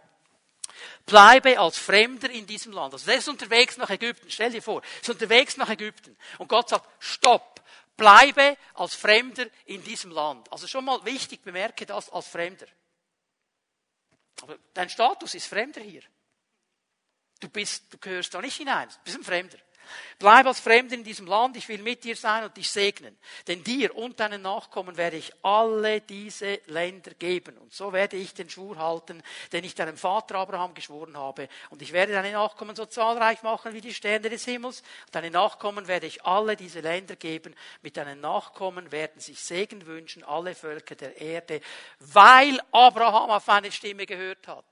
Bleibe 1.06 1.58
als 1.58 1.78
Fremder 1.78 2.30
in 2.30 2.46
diesem 2.46 2.72
Land. 2.72 2.94
Also 2.94 3.06
der 3.06 3.18
ist 3.18 3.28
unterwegs 3.28 3.76
nach 3.76 3.90
Ägypten. 3.90 4.30
Stell 4.30 4.50
dir 4.50 4.62
vor, 4.62 4.82
ist 5.00 5.10
unterwegs 5.10 5.56
nach 5.56 5.68
Ägypten. 5.68 6.16
Und 6.38 6.48
Gott 6.48 6.68
sagt, 6.68 6.86
stopp. 6.98 7.61
Bleibe 8.02 8.58
als 8.74 8.96
Fremder 8.96 9.46
in 9.66 9.84
diesem 9.84 10.10
Land. 10.10 10.50
Also 10.50 10.66
schon 10.66 10.84
mal 10.84 11.04
wichtig, 11.04 11.42
bemerke 11.42 11.86
das 11.86 12.10
als 12.10 12.26
Fremder. 12.26 12.66
Aber 14.40 14.58
dein 14.74 14.88
Status 14.88 15.36
ist 15.36 15.46
Fremder 15.46 15.80
hier. 15.80 16.02
Du 17.38 17.48
bist, 17.48 17.94
du 17.94 17.98
gehörst 17.98 18.34
da 18.34 18.40
nicht 18.40 18.56
hinein. 18.56 18.88
Du 18.88 19.04
bist 19.04 19.18
ein 19.18 19.22
Fremder. 19.22 19.58
Bleib 20.18 20.46
als 20.46 20.60
Fremder 20.60 20.94
in 20.94 21.04
diesem 21.04 21.26
Land, 21.26 21.56
ich 21.56 21.68
will 21.68 21.82
mit 21.82 22.04
dir 22.04 22.16
sein 22.16 22.44
und 22.44 22.56
dich 22.56 22.70
segnen. 22.70 23.16
Denn 23.46 23.62
dir 23.64 23.94
und 23.96 24.20
deinen 24.20 24.42
Nachkommen 24.42 24.96
werde 24.96 25.16
ich 25.16 25.32
alle 25.42 26.00
diese 26.00 26.60
Länder 26.66 27.12
geben. 27.14 27.58
Und 27.58 27.72
so 27.72 27.92
werde 27.92 28.16
ich 28.16 28.34
den 28.34 28.48
Schwur 28.48 28.78
halten, 28.78 29.22
den 29.52 29.64
ich 29.64 29.74
deinem 29.74 29.96
Vater 29.96 30.36
Abraham 30.36 30.74
geschworen 30.74 31.16
habe. 31.16 31.48
Und 31.70 31.82
ich 31.82 31.92
werde 31.92 32.12
deine 32.12 32.32
Nachkommen 32.32 32.76
so 32.76 32.86
zahlreich 32.86 33.42
machen 33.42 33.72
wie 33.74 33.80
die 33.80 33.94
Sterne 33.94 34.30
des 34.30 34.44
Himmels. 34.44 34.82
Deine 35.10 35.30
Nachkommen 35.30 35.88
werde 35.88 36.06
ich 36.06 36.24
alle 36.24 36.56
diese 36.56 36.80
Länder 36.80 37.16
geben. 37.16 37.54
Mit 37.82 37.96
deinen 37.96 38.20
Nachkommen 38.20 38.92
werden 38.92 39.20
sich 39.20 39.40
Segen 39.40 39.86
wünschen 39.86 40.24
alle 40.24 40.54
Völker 40.54 40.94
der 40.94 41.20
Erde, 41.20 41.60
weil 41.98 42.60
Abraham 42.70 43.30
auf 43.30 43.48
eine 43.48 43.72
Stimme 43.72 44.06
gehört 44.06 44.48
hat. 44.48 44.64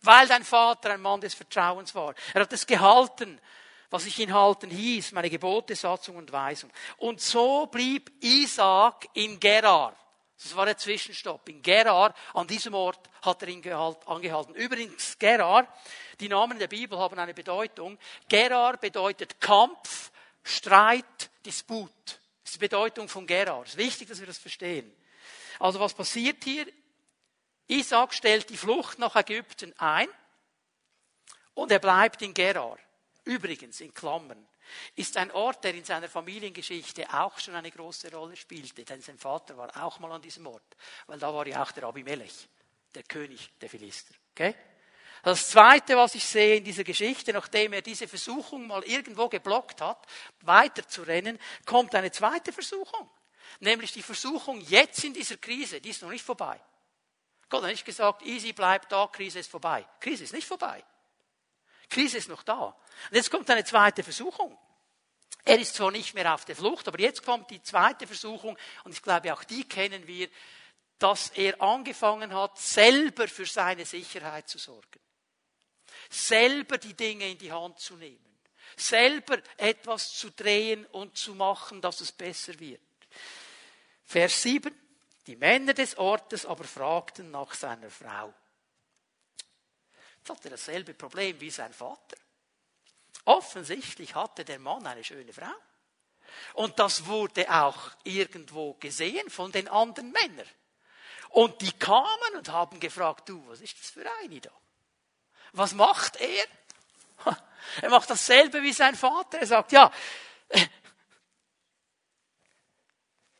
Weil 0.00 0.26
dein 0.26 0.44
Vater 0.44 0.90
ein 0.90 1.00
Mann 1.00 1.20
des 1.20 1.34
Vertrauens 1.34 1.94
war. 1.94 2.14
Er 2.34 2.42
hat 2.42 2.52
es 2.52 2.66
gehalten 2.66 3.40
was 3.92 4.06
ich 4.06 4.18
ihn 4.18 4.32
halten 4.32 4.70
hieß, 4.70 5.12
meine 5.12 5.28
Gebote, 5.28 5.76
Satzung 5.76 6.16
und 6.16 6.32
Weisung. 6.32 6.70
Und 6.96 7.20
so 7.20 7.66
blieb 7.66 8.10
Isaac 8.22 9.08
in 9.12 9.38
Gerar. 9.38 9.94
Das 10.42 10.56
war 10.56 10.64
der 10.64 10.78
Zwischenstopp. 10.78 11.48
In 11.50 11.62
Gerar, 11.62 12.14
an 12.34 12.46
diesem 12.46 12.74
Ort 12.74 13.08
hat 13.20 13.42
er 13.42 13.48
ihn 13.48 13.62
angehalten. 13.70 14.54
Übrigens, 14.54 15.18
Gerar, 15.18 15.68
die 16.18 16.28
Namen 16.28 16.58
der 16.58 16.68
Bibel 16.68 16.98
haben 16.98 17.18
eine 17.18 17.34
Bedeutung. 17.34 17.98
Gerar 18.28 18.78
bedeutet 18.78 19.40
Kampf, 19.40 20.10
Streit, 20.42 21.30
Disput. 21.44 21.92
Das 22.06 22.18
ist 22.44 22.54
die 22.54 22.58
Bedeutung 22.60 23.08
von 23.08 23.26
Gerar. 23.26 23.62
Es 23.62 23.70
ist 23.70 23.78
wichtig, 23.78 24.08
dass 24.08 24.20
wir 24.20 24.26
das 24.26 24.38
verstehen. 24.38 24.90
Also 25.60 25.78
was 25.78 25.94
passiert 25.94 26.42
hier? 26.42 26.66
Isaac 27.68 28.14
stellt 28.14 28.48
die 28.50 28.56
Flucht 28.56 28.98
nach 28.98 29.14
Ägypten 29.16 29.72
ein 29.78 30.08
und 31.54 31.70
er 31.70 31.78
bleibt 31.78 32.22
in 32.22 32.34
Gerar. 32.34 32.78
Übrigens, 33.24 33.80
in 33.80 33.94
Klammern, 33.94 34.46
ist 34.96 35.16
ein 35.16 35.30
Ort, 35.30 35.64
der 35.64 35.74
in 35.74 35.84
seiner 35.84 36.08
Familiengeschichte 36.08 37.12
auch 37.12 37.38
schon 37.38 37.54
eine 37.54 37.70
große 37.70 38.10
Rolle 38.12 38.36
spielte, 38.36 38.84
denn 38.84 39.00
sein 39.00 39.18
Vater 39.18 39.56
war 39.56 39.84
auch 39.84 39.98
mal 40.00 40.12
an 40.12 40.22
diesem 40.22 40.46
Ort, 40.46 40.76
weil 41.06 41.18
da 41.18 41.32
war 41.32 41.46
ja 41.46 41.62
auch 41.62 41.72
der 41.72 41.84
Abimelech, 41.84 42.48
der 42.94 43.02
König 43.04 43.50
der 43.60 43.68
Philister. 43.68 44.14
Okay? 44.32 44.54
Das 45.22 45.50
zweite, 45.50 45.96
was 45.96 46.16
ich 46.16 46.24
sehe 46.24 46.56
in 46.56 46.64
dieser 46.64 46.82
Geschichte, 46.82 47.32
nachdem 47.32 47.72
er 47.74 47.82
diese 47.82 48.08
Versuchung 48.08 48.66
mal 48.66 48.82
irgendwo 48.82 49.28
geblockt 49.28 49.80
hat, 49.80 50.04
weiterzurennen, 50.40 51.38
kommt 51.64 51.94
eine 51.94 52.10
zweite 52.10 52.52
Versuchung. 52.52 53.08
Nämlich 53.60 53.92
die 53.92 54.02
Versuchung 54.02 54.60
jetzt 54.62 55.04
in 55.04 55.14
dieser 55.14 55.36
Krise, 55.36 55.80
die 55.80 55.90
ist 55.90 56.02
noch 56.02 56.10
nicht 56.10 56.24
vorbei. 56.24 56.60
Gott 57.48 57.62
hat 57.62 57.70
nicht 57.70 57.84
gesagt, 57.84 58.22
easy, 58.22 58.52
bleib 58.52 58.88
da, 58.88 59.06
Krise 59.06 59.38
ist 59.38 59.50
vorbei. 59.50 59.86
Krise 60.00 60.24
ist 60.24 60.32
nicht 60.32 60.46
vorbei. 60.46 60.82
Krise 61.92 62.18
ist 62.18 62.28
noch 62.28 62.42
da. 62.42 62.76
Und 63.10 63.16
jetzt 63.16 63.30
kommt 63.30 63.48
eine 63.50 63.64
zweite 63.64 64.02
Versuchung. 64.02 64.56
Er 65.44 65.58
ist 65.58 65.74
zwar 65.74 65.90
nicht 65.90 66.14
mehr 66.14 66.32
auf 66.32 66.44
der 66.44 66.56
Flucht, 66.56 66.88
aber 66.88 67.00
jetzt 67.00 67.24
kommt 67.24 67.50
die 67.50 67.62
zweite 67.62 68.06
Versuchung, 68.06 68.56
und 68.84 68.92
ich 68.92 69.02
glaube, 69.02 69.32
auch 69.32 69.44
die 69.44 69.64
kennen 69.64 70.06
wir, 70.06 70.28
dass 70.98 71.30
er 71.30 71.60
angefangen 71.60 72.32
hat, 72.32 72.58
selber 72.58 73.26
für 73.26 73.44
seine 73.44 73.84
Sicherheit 73.84 74.48
zu 74.48 74.58
sorgen. 74.58 75.00
Selber 76.08 76.78
die 76.78 76.94
Dinge 76.94 77.28
in 77.28 77.38
die 77.38 77.50
Hand 77.50 77.80
zu 77.80 77.96
nehmen. 77.96 78.38
Selber 78.76 79.38
etwas 79.56 80.14
zu 80.14 80.30
drehen 80.30 80.86
und 80.86 81.18
zu 81.18 81.34
machen, 81.34 81.80
dass 81.80 82.00
es 82.00 82.12
besser 82.12 82.58
wird. 82.60 82.80
Vers 84.04 84.42
7. 84.42 84.72
Die 85.26 85.36
Männer 85.36 85.74
des 85.74 85.98
Ortes 85.98 86.46
aber 86.46 86.64
fragten 86.64 87.30
nach 87.30 87.52
seiner 87.54 87.90
Frau. 87.90 88.32
Jetzt 90.22 90.38
hatte 90.38 90.50
dasselbe 90.50 90.94
Problem 90.94 91.40
wie 91.40 91.50
sein 91.50 91.72
Vater. 91.72 92.16
Offensichtlich 93.24 94.14
hatte 94.14 94.44
der 94.44 94.60
Mann 94.60 94.86
eine 94.86 95.02
schöne 95.02 95.32
Frau. 95.32 95.52
Und 96.54 96.78
das 96.78 97.06
wurde 97.06 97.52
auch 97.52 97.90
irgendwo 98.04 98.74
gesehen 98.74 99.28
von 99.30 99.50
den 99.50 99.66
anderen 99.66 100.12
Männern. 100.12 100.46
Und 101.30 101.60
die 101.60 101.72
kamen 101.72 102.36
und 102.36 102.48
haben 102.50 102.78
gefragt, 102.78 103.28
du, 103.28 103.44
was 103.48 103.62
ist 103.62 103.80
das 103.80 103.90
für 103.90 104.08
eine 104.20 104.40
da? 104.40 104.52
Was 105.54 105.74
macht 105.74 106.20
er? 106.20 106.46
Er 107.80 107.90
macht 107.90 108.08
dasselbe 108.08 108.62
wie 108.62 108.72
sein 108.72 108.94
Vater. 108.94 109.40
Er 109.40 109.46
sagt, 109.46 109.72
ja, 109.72 109.90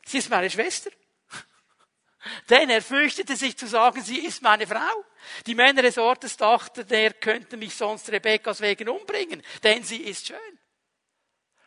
sie 0.05 0.19
ist 0.19 0.31
meine 0.31 0.51
Schwester. 0.51 0.91
Denn 2.49 2.71
er 2.71 2.83
fürchtete 2.83 3.37
sich 3.37 3.57
zu 3.57 3.67
sagen, 3.67 4.03
sie 4.03 4.25
ist 4.25 4.43
meine 4.43 4.67
Frau. 4.67 5.05
Die 5.47 5.55
Männer 5.55 5.83
des 5.83 5.99
Ortes 5.99 6.37
dachten, 6.37 6.87
der 6.87 7.15
könnte 7.15 7.57
mich 7.57 7.75
sonst 7.75 8.11
Rebekkas 8.11 8.61
wegen 8.61 8.89
umbringen, 8.89 9.43
denn 9.63 9.83
sie 9.83 10.03
ist 10.03 10.27
schön. 10.27 10.59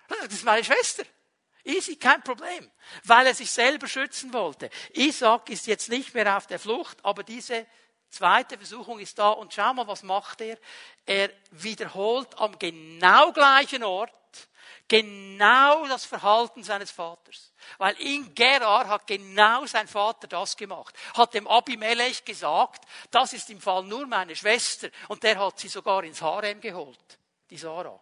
Das 0.07 0.27
ist 0.27 0.45
meine 0.45 0.63
Schwester. 0.63 1.03
Easy, 1.63 1.95
kein 1.95 2.21
Problem. 2.21 2.71
Weil 3.03 3.27
er 3.27 3.33
sich 3.33 3.49
selber 3.49 3.87
schützen 3.87 4.31
wollte. 4.33 4.69
Isaac 4.93 5.49
ist 5.49 5.67
jetzt 5.67 5.89
nicht 5.89 6.13
mehr 6.13 6.37
auf 6.37 6.45
der 6.45 6.59
Flucht, 6.59 7.03
aber 7.03 7.23
diese 7.23 7.65
zweite 8.09 8.57
Versuchung 8.57 8.99
ist 8.99 9.17
da 9.17 9.29
und 9.29 9.53
schau 9.53 9.73
mal, 9.73 9.87
was 9.87 10.03
macht 10.03 10.41
er? 10.41 10.57
Er 11.05 11.31
wiederholt 11.51 12.37
am 12.37 12.57
genau 12.59 13.31
gleichen 13.33 13.83
Ort 13.83 14.11
genau 14.87 15.87
das 15.87 16.05
Verhalten 16.05 16.63
seines 16.63 16.91
Vaters. 16.91 17.51
Weil 17.77 17.95
in 17.99 18.33
Gerar 18.33 18.87
hat 18.87 19.07
genau 19.07 19.65
sein 19.65 19.87
Vater 19.87 20.27
das 20.27 20.55
gemacht. 20.55 20.95
Hat 21.15 21.33
dem 21.33 21.47
Abimelech 21.47 22.23
gesagt, 22.23 22.85
das 23.11 23.33
ist 23.33 23.49
im 23.49 23.61
Fall 23.61 23.83
nur 23.83 24.05
meine 24.07 24.35
Schwester. 24.35 24.89
Und 25.07 25.23
der 25.23 25.39
hat 25.39 25.59
sie 25.59 25.67
sogar 25.67 26.03
ins 26.03 26.21
Harem 26.21 26.61
geholt. 26.61 27.19
Die 27.49 27.57
Sarah. 27.57 27.99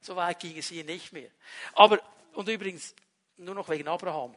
So 0.00 0.14
weit 0.16 0.38
ging 0.38 0.56
es 0.56 0.68
hier 0.68 0.84
nicht 0.84 1.12
mehr. 1.12 1.30
Aber, 1.74 1.98
und 2.34 2.48
übrigens, 2.48 2.94
nur 3.36 3.54
noch 3.54 3.68
wegen 3.68 3.88
Abraham. 3.88 4.36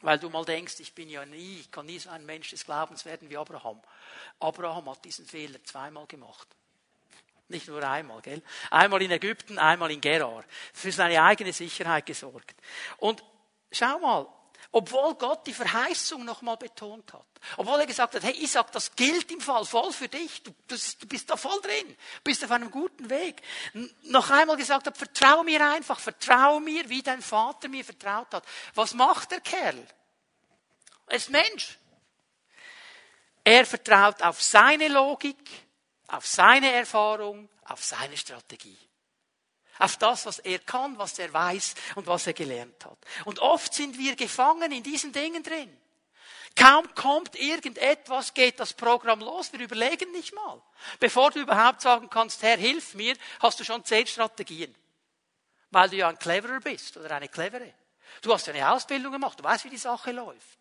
Weil 0.00 0.18
du 0.18 0.28
mal 0.28 0.44
denkst, 0.44 0.80
ich 0.80 0.94
bin 0.94 1.08
ja 1.08 1.24
nie, 1.24 1.60
ich 1.60 1.70
kann 1.70 1.86
nie 1.86 1.98
so 1.98 2.10
ein 2.10 2.26
Mensch 2.26 2.50
des 2.50 2.64
Glaubens 2.64 3.04
werden 3.04 3.30
wie 3.30 3.36
Abraham. 3.36 3.80
Abraham 4.40 4.90
hat 4.90 5.04
diesen 5.04 5.26
Fehler 5.26 5.62
zweimal 5.62 6.06
gemacht. 6.06 6.48
Nicht 7.52 7.68
nur 7.68 7.82
einmal, 7.82 8.22
gell? 8.22 8.42
Einmal 8.70 9.02
in 9.02 9.10
Ägypten, 9.10 9.58
einmal 9.58 9.90
in 9.90 10.00
Gerar. 10.00 10.42
Für 10.72 10.90
seine 10.90 11.22
eigene 11.22 11.52
Sicherheit 11.52 12.06
gesorgt. 12.06 12.56
Und 12.96 13.22
schau 13.70 13.98
mal, 13.98 14.26
obwohl 14.70 15.14
Gott 15.16 15.46
die 15.46 15.52
Verheißung 15.52 16.24
nochmal 16.24 16.56
betont 16.56 17.12
hat, 17.12 17.26
obwohl 17.58 17.80
er 17.80 17.86
gesagt 17.86 18.14
hat, 18.14 18.22
hey 18.22 18.42
Isaac, 18.42 18.72
das 18.72 18.96
gilt 18.96 19.30
im 19.30 19.40
Fall 19.40 19.66
voll 19.66 19.92
für 19.92 20.08
dich, 20.08 20.42
du, 20.42 20.50
du 20.66 21.06
bist 21.06 21.28
da 21.28 21.36
voll 21.36 21.60
drin, 21.60 21.94
bist 22.24 22.42
auf 22.42 22.50
einem 22.50 22.70
guten 22.70 23.10
Weg. 23.10 23.42
Noch 24.04 24.30
einmal 24.30 24.56
gesagt 24.56 24.86
hat, 24.86 24.96
vertrau 24.96 25.42
mir 25.42 25.64
einfach, 25.68 26.00
vertrau 26.00 26.58
mir, 26.58 26.88
wie 26.88 27.02
dein 27.02 27.20
Vater 27.20 27.68
mir 27.68 27.84
vertraut 27.84 28.32
hat. 28.32 28.44
Was 28.74 28.94
macht 28.94 29.30
der 29.30 29.40
Kerl? 29.40 29.86
Er 31.06 31.16
ist 31.16 31.28
Mensch. 31.28 31.78
Er 33.44 33.66
vertraut 33.66 34.22
auf 34.22 34.40
seine 34.40 34.88
Logik, 34.88 35.36
auf 36.12 36.26
seine 36.26 36.70
Erfahrung, 36.72 37.48
auf 37.64 37.82
seine 37.82 38.16
Strategie. 38.16 38.78
Auf 39.78 39.96
das, 39.96 40.26
was 40.26 40.38
er 40.40 40.58
kann, 40.58 40.98
was 40.98 41.18
er 41.18 41.32
weiß 41.32 41.74
und 41.94 42.06
was 42.06 42.26
er 42.26 42.34
gelernt 42.34 42.84
hat. 42.84 42.98
Und 43.24 43.38
oft 43.38 43.72
sind 43.72 43.98
wir 43.98 44.14
gefangen 44.14 44.70
in 44.70 44.82
diesen 44.82 45.12
Dingen 45.12 45.42
drin. 45.42 45.74
Kaum 46.54 46.94
kommt 46.94 47.34
irgendetwas, 47.36 48.34
geht 48.34 48.60
das 48.60 48.74
Programm 48.74 49.20
los. 49.20 49.54
Wir 49.54 49.60
überlegen 49.60 50.12
nicht 50.12 50.34
mal. 50.34 50.60
Bevor 51.00 51.30
du 51.30 51.40
überhaupt 51.40 51.80
sagen 51.80 52.10
kannst, 52.10 52.42
Herr, 52.42 52.58
hilf 52.58 52.92
mir, 52.94 53.16
hast 53.40 53.58
du 53.58 53.64
schon 53.64 53.82
zehn 53.82 54.06
Strategien. 54.06 54.74
Weil 55.70 55.88
du 55.88 55.96
ja 55.96 56.08
ein 56.08 56.18
Cleverer 56.18 56.60
bist 56.60 56.98
oder 56.98 57.16
eine 57.16 57.28
Clevere. 57.28 57.72
Du 58.20 58.34
hast 58.34 58.46
ja 58.46 58.52
eine 58.52 58.70
Ausbildung 58.70 59.12
gemacht, 59.12 59.40
du 59.40 59.44
weißt, 59.44 59.64
wie 59.64 59.70
die 59.70 59.78
Sache 59.78 60.12
läuft. 60.12 60.58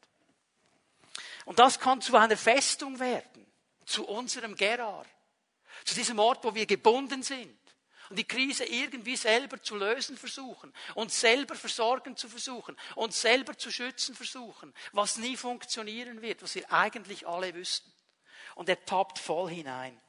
Und 1.43 1.59
das 1.59 1.77
kann 1.77 1.99
zu 1.99 2.15
einer 2.15 2.37
Festung 2.37 2.97
werden, 2.99 3.45
zu 3.85 4.07
unserem 4.07 4.55
Gerar, 4.55 5.05
zu 5.85 5.95
diesem 5.95 6.19
Ort, 6.19 6.43
wo 6.43 6.53
wir 6.53 6.65
gebunden 6.65 7.23
sind 7.23 7.57
und 8.11 8.17
die 8.17 8.27
Krise 8.27 8.65
irgendwie 8.65 9.15
selber 9.15 9.63
zu 9.63 9.77
lösen 9.77 10.17
versuchen, 10.17 10.73
uns 10.95 11.21
selber 11.21 11.55
versorgen 11.55 12.17
zu 12.17 12.27
versuchen, 12.27 12.75
uns 12.95 13.21
selber 13.21 13.57
zu 13.57 13.71
schützen 13.71 14.15
versuchen, 14.15 14.73
was 14.91 15.17
nie 15.17 15.37
funktionieren 15.37 16.21
wird, 16.21 16.43
was 16.43 16.55
wir 16.55 16.71
eigentlich 16.73 17.25
alle 17.25 17.55
wüssten. 17.55 17.91
Und 18.55 18.67
er 18.67 18.83
tappt 18.83 19.17
voll 19.17 19.49
hinein. 19.49 19.99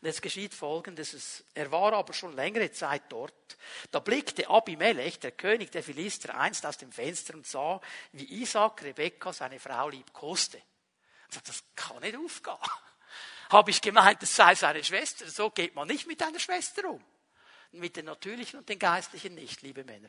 Und 0.00 0.06
jetzt 0.06 0.22
geschieht 0.22 0.54
Folgendes. 0.54 1.42
Er 1.54 1.72
war 1.72 1.92
aber 1.94 2.12
schon 2.12 2.36
längere 2.36 2.70
Zeit 2.70 3.02
dort. 3.08 3.58
Da 3.90 3.98
blickte 3.98 4.48
Abimelech, 4.48 5.18
der 5.18 5.32
König 5.32 5.72
der 5.72 5.82
Philister, 5.82 6.38
einst 6.38 6.64
aus 6.64 6.78
dem 6.78 6.92
Fenster 6.92 7.34
und 7.34 7.46
sah, 7.46 7.80
wie 8.12 8.42
Isaac 8.42 8.84
Rebekka 8.84 9.32
seine 9.32 9.58
Frau 9.58 9.88
lieb 9.88 10.12
koste. 10.12 10.58
Und 10.58 11.32
sagt, 11.32 11.48
das 11.48 11.64
kann 11.74 12.00
nicht 12.02 12.16
aufgehen 12.16 12.54
habe 13.50 13.70
ich 13.70 13.80
gemeint, 13.80 14.22
es 14.22 14.34
sei 14.34 14.54
seine 14.54 14.82
Schwester. 14.82 15.28
So 15.28 15.50
geht 15.50 15.74
man 15.74 15.88
nicht 15.88 16.06
mit 16.06 16.22
einer 16.22 16.38
Schwester 16.38 16.88
um. 16.88 17.02
Mit 17.72 17.96
den 17.96 18.06
natürlichen 18.06 18.60
und 18.60 18.68
den 18.68 18.78
geistlichen 18.78 19.34
nicht, 19.34 19.62
liebe 19.62 19.84
Männer. 19.84 20.08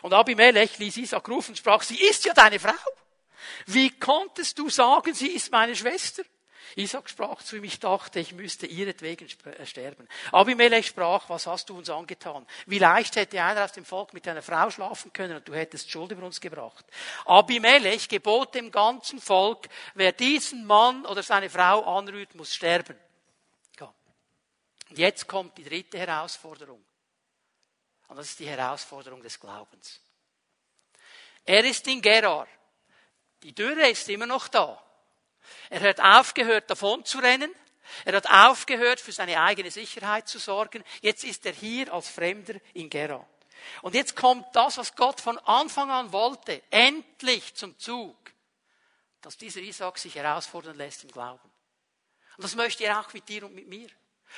Und 0.00 0.14
Abimelech 0.14 0.78
ließ 0.78 0.96
Isaac 0.98 1.28
rufen 1.28 1.50
und 1.50 1.56
sprach, 1.56 1.82
sie 1.82 2.00
ist 2.00 2.24
ja 2.24 2.32
deine 2.32 2.58
Frau. 2.58 2.72
Wie 3.66 3.90
konntest 3.90 4.58
du 4.58 4.70
sagen, 4.70 5.12
sie 5.14 5.28
ist 5.28 5.50
meine 5.50 5.74
Schwester? 5.74 6.22
Isaac 6.76 7.08
sprach 7.08 7.42
zu 7.42 7.56
ihm, 7.56 7.64
ich 7.64 7.80
dachte, 7.80 8.20
ich 8.20 8.32
müsste 8.32 8.66
ihretwegen 8.66 9.28
äh, 9.44 9.66
sterben. 9.66 10.08
Abimelech 10.30 10.86
sprach, 10.86 11.28
was 11.28 11.46
hast 11.46 11.68
du 11.68 11.78
uns 11.78 11.90
angetan? 11.90 12.46
Wie 12.66 12.78
leicht 12.78 13.16
hätte 13.16 13.42
einer 13.42 13.64
aus 13.64 13.72
dem 13.72 13.84
Volk 13.84 14.14
mit 14.14 14.26
einer 14.28 14.42
Frau 14.42 14.70
schlafen 14.70 15.12
können 15.12 15.36
und 15.36 15.48
du 15.48 15.54
hättest 15.54 15.90
Schuld 15.90 16.12
über 16.12 16.24
uns 16.24 16.40
gebracht. 16.40 16.84
Abimelech 17.24 18.08
gebot 18.08 18.54
dem 18.54 18.70
ganzen 18.70 19.20
Volk, 19.20 19.68
wer 19.94 20.12
diesen 20.12 20.66
Mann 20.66 21.06
oder 21.06 21.22
seine 21.22 21.50
Frau 21.50 21.82
anrührt, 21.98 22.34
muss 22.34 22.54
sterben. 22.54 22.96
Und 24.92 24.98
jetzt 24.98 25.26
kommt 25.26 25.56
die 25.56 25.64
dritte 25.64 25.98
Herausforderung. 25.98 26.84
Und 28.08 28.16
das 28.18 28.26
ist 28.26 28.40
die 28.40 28.46
Herausforderung 28.46 29.22
des 29.22 29.40
Glaubens. 29.40 30.02
Er 31.46 31.64
ist 31.64 31.86
in 31.86 32.02
Gerar. 32.02 32.46
Die 33.42 33.54
Dürre 33.54 33.88
ist 33.88 34.06
immer 34.10 34.26
noch 34.26 34.48
da. 34.48 34.84
Er 35.70 35.80
hat 35.80 36.00
aufgehört, 36.00 36.70
davon 36.70 37.04
zu 37.04 37.18
rennen. 37.18 37.52
Er 38.04 38.14
hat 38.16 38.28
aufgehört, 38.28 39.00
für 39.00 39.12
seine 39.12 39.40
eigene 39.40 39.70
Sicherheit 39.70 40.28
zu 40.28 40.38
sorgen. 40.38 40.84
Jetzt 41.00 41.24
ist 41.24 41.44
er 41.46 41.52
hier 41.52 41.92
als 41.92 42.08
Fremder 42.08 42.54
in 42.74 42.88
Gerar. 42.88 43.26
Und 43.82 43.94
jetzt 43.94 44.16
kommt 44.16 44.46
das, 44.54 44.78
was 44.78 44.94
Gott 44.94 45.20
von 45.20 45.38
Anfang 45.38 45.90
an 45.90 46.12
wollte, 46.12 46.62
endlich 46.70 47.54
zum 47.54 47.78
Zug, 47.78 48.16
dass 49.20 49.36
dieser 49.36 49.60
Isaac 49.60 49.98
sich 49.98 50.14
herausfordern 50.14 50.76
lässt 50.76 51.04
im 51.04 51.10
Glauben. 51.10 51.50
Und 52.36 52.44
das 52.44 52.56
möchte 52.56 52.84
er 52.84 53.00
auch 53.00 53.12
mit 53.12 53.28
dir 53.28 53.44
und 53.44 53.54
mit 53.54 53.68
mir. 53.68 53.88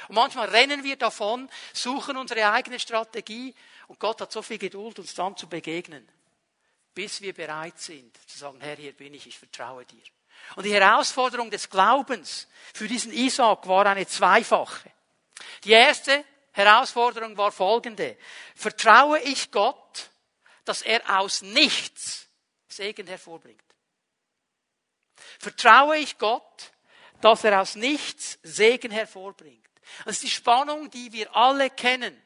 Und 0.08 0.16
manchmal 0.16 0.48
rennen 0.48 0.82
wir 0.82 0.96
davon, 0.96 1.48
suchen 1.72 2.16
unsere 2.16 2.50
eigene 2.50 2.78
Strategie 2.78 3.54
und 3.86 4.00
Gott 4.00 4.20
hat 4.20 4.32
so 4.32 4.42
viel 4.42 4.58
Geduld, 4.58 4.98
uns 4.98 5.14
dann 5.14 5.36
zu 5.36 5.48
begegnen, 5.48 6.08
bis 6.94 7.20
wir 7.20 7.32
bereit 7.32 7.78
sind 7.78 8.16
zu 8.28 8.38
sagen, 8.38 8.60
Herr, 8.60 8.76
hier 8.76 8.92
bin 8.92 9.14
ich, 9.14 9.26
ich 9.26 9.38
vertraue 9.38 9.84
dir. 9.84 10.02
Und 10.56 10.64
die 10.64 10.74
Herausforderung 10.74 11.50
des 11.50 11.68
Glaubens 11.68 12.48
für 12.72 12.88
diesen 12.88 13.12
Isaac 13.12 13.66
war 13.66 13.86
eine 13.86 14.06
zweifache. 14.06 14.90
Die 15.64 15.72
erste 15.72 16.24
Herausforderung 16.52 17.36
war 17.36 17.50
folgende. 17.50 18.16
Vertraue 18.54 19.18
ich 19.20 19.50
Gott, 19.50 20.10
dass 20.64 20.82
er 20.82 21.18
aus 21.18 21.42
nichts 21.42 22.28
Segen 22.68 23.06
hervorbringt? 23.06 23.62
Vertraue 25.38 25.96
ich 25.96 26.16
Gott, 26.18 26.72
dass 27.20 27.44
er 27.44 27.60
aus 27.60 27.74
nichts 27.74 28.38
Segen 28.42 28.92
hervorbringt? 28.92 29.68
Das 30.04 30.16
ist 30.16 30.22
die 30.22 30.30
Spannung, 30.30 30.90
die 30.90 31.12
wir 31.12 31.34
alle 31.34 31.70
kennen. 31.70 32.20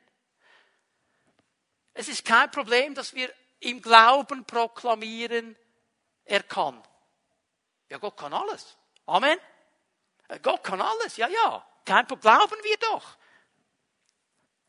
Es 1.95 2.09
ist 2.09 2.25
kein 2.25 2.51
Problem, 2.51 2.95
dass 2.95 3.15
wir 3.15 3.33
im 3.61 3.83
Glauben 3.83 4.45
proklamieren, 4.45 5.57
er 6.25 6.43
kann. 6.43 6.81
Ja, 7.89 7.99
Gott 7.99 8.17
kann 8.17 8.33
alles. 8.33 8.77
Amen. 9.07 9.39
Äh, 10.29 10.39
Gott 10.41 10.63
kann 10.63 10.81
alles. 10.81 11.17
Ja, 11.17 11.29
ja. 11.29 11.67
Kein 11.85 12.07
Problem. 12.07 12.37
Glauben 12.37 12.63
wir 12.63 12.77
doch. 12.79 13.17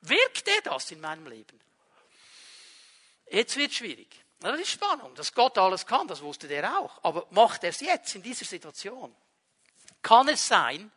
Wirkt 0.01 0.47
er 0.47 0.61
das 0.61 0.91
in 0.91 1.01
meinem 1.01 1.27
Leben? 1.27 1.59
Jetzt 3.29 3.57
wird 3.57 3.73
schwierig. 3.73 4.23
Das 4.39 4.59
ist 4.59 4.69
Spannung. 4.69 5.13
Dass 5.15 5.33
Gott 5.33 5.57
alles 5.57 5.85
kann, 5.85 6.07
das 6.07 6.21
wusste 6.21 6.47
der 6.47 6.79
auch. 6.79 7.03
Aber 7.03 7.27
macht 7.31 7.63
er 7.63 7.71
es 7.71 7.81
jetzt 7.81 8.15
in 8.15 8.23
dieser 8.23 8.45
Situation? 8.45 9.13
Kann 10.01 10.29
es 10.29 10.47
sein, 10.47 10.91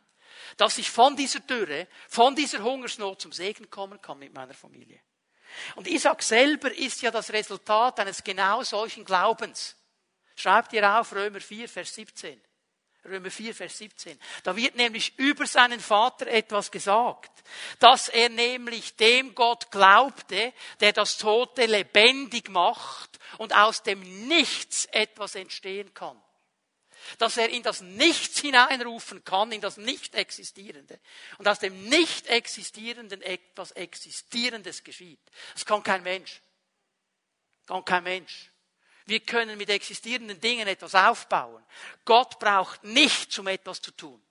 dass 0.55 0.77
ich 0.77 0.89
von 0.89 1.15
dieser 1.15 1.41
Dürre, 1.41 1.87
von 2.07 2.35
dieser 2.35 2.63
Hungersnot 2.63 3.21
zum 3.21 3.33
Segen 3.33 3.69
kommen 3.69 4.01
kann 4.01 4.19
mit 4.19 4.33
meiner 4.33 4.53
Familie? 4.53 5.01
Und 5.75 5.87
Isaac 5.87 6.23
selber 6.23 6.71
ist 6.71 7.01
ja 7.01 7.11
das 7.11 7.31
Resultat 7.31 7.99
eines 7.99 8.23
genau 8.23 8.63
solchen 8.63 9.05
Glaubens. 9.05 9.75
Schreibt 10.35 10.73
ihr 10.73 10.99
auf 10.99 11.13
Römer 11.13 11.39
4, 11.39 11.69
Vers 11.69 11.95
17. 11.95 12.41
Römer 13.05 13.31
4, 13.31 13.53
Vers 13.53 13.77
17. 13.79 14.17
Da 14.43 14.55
wird 14.55 14.75
nämlich 14.75 15.17
über 15.19 15.45
seinen 15.45 15.79
Vater 15.79 16.27
etwas 16.27 16.71
gesagt, 16.71 17.43
dass 17.79 18.07
er 18.07 18.29
nämlich 18.29 18.95
dem 18.95 19.35
Gott 19.35 19.71
glaubte, 19.71 20.53
der 20.79 20.93
das 20.93 21.17
Tote 21.17 21.65
lebendig 21.65 22.49
macht 22.49 23.19
und 23.39 23.53
aus 23.53 23.83
dem 23.83 24.27
Nichts 24.27 24.85
etwas 24.85 25.35
entstehen 25.35 25.93
kann. 25.93 26.21
Dass 27.17 27.35
er 27.35 27.49
in 27.49 27.63
das 27.63 27.81
Nichts 27.81 28.39
hineinrufen 28.39 29.25
kann, 29.25 29.51
in 29.51 29.59
das 29.59 29.75
Nicht-Existierende. 29.75 31.01
Und 31.37 31.49
aus 31.49 31.59
dem 31.59 31.89
Nicht-Existierenden 31.89 33.21
etwas 33.21 33.71
Existierendes 33.71 34.85
geschieht. 34.85 35.19
Das 35.53 35.65
kann 35.65 35.83
kein 35.83 36.03
Mensch. 36.03 36.41
Kann 37.67 37.83
kein 37.83 38.03
Mensch. 38.03 38.52
Wir 39.05 39.19
können 39.19 39.57
mit 39.57 39.69
existierenden 39.69 40.39
Dingen 40.39 40.67
etwas 40.67 40.95
aufbauen. 40.95 41.63
Gott 42.05 42.39
braucht 42.39 42.83
nichts, 42.83 43.37
um 43.39 43.47
etwas 43.47 43.81
zu 43.81 43.91
tun. 43.91 44.21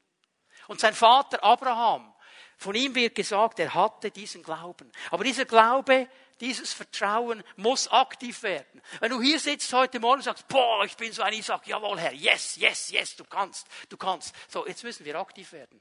Und 0.69 0.81
sein 0.81 0.95
Vater 0.95 1.43
Abraham, 1.45 2.15
von 2.57 2.75
ihm 2.75 2.95
wird 2.95 3.15
gesagt, 3.15 3.59
er 3.59 3.75
hatte 3.75 4.11
diesen 4.11 4.43
Glauben. 4.43 4.91
Aber 5.11 5.25
dieser 5.25 5.45
Glaube, 5.45 6.09
dieses 6.41 6.73
Vertrauen 6.73 7.43
muss 7.57 7.89
aktiv 7.89 8.43
werden. 8.43 8.81
Wenn 9.01 9.11
du 9.11 9.21
hier 9.21 9.39
sitzt 9.39 9.73
heute 9.73 10.01
Morgen 10.01 10.19
und 10.19 10.25
sagst, 10.25 10.47
boah, 10.49 10.85
ich 10.85 10.97
bin 10.97 11.13
so 11.13 11.23
ein 11.23 11.33
Isaac, 11.35 11.67
jawohl 11.67 11.99
Herr, 11.99 12.13
yes, 12.13 12.57
yes, 12.57 12.91
yes, 12.91 13.17
du 13.17 13.25
kannst, 13.25 13.67
du 13.89 13.97
kannst. 13.97 14.35
So, 14.49 14.67
jetzt 14.67 14.83
müssen 14.85 15.05
wir 15.05 15.17
aktiv 15.17 15.53
werden. 15.53 15.81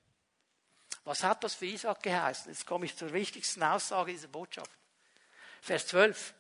Was 1.04 1.24
hat 1.24 1.44
das 1.44 1.56
für 1.56 1.66
Isaac 1.66 2.04
geheißen? 2.04 2.52
Jetzt 2.52 2.66
komme 2.66 2.86
ich 2.86 2.96
zur 2.96 3.12
wichtigsten 3.12 3.64
Aussage 3.64 4.12
dieser 4.12 4.28
Botschaft. 4.28 4.72
Vers 5.62 5.88
12. 5.88 6.34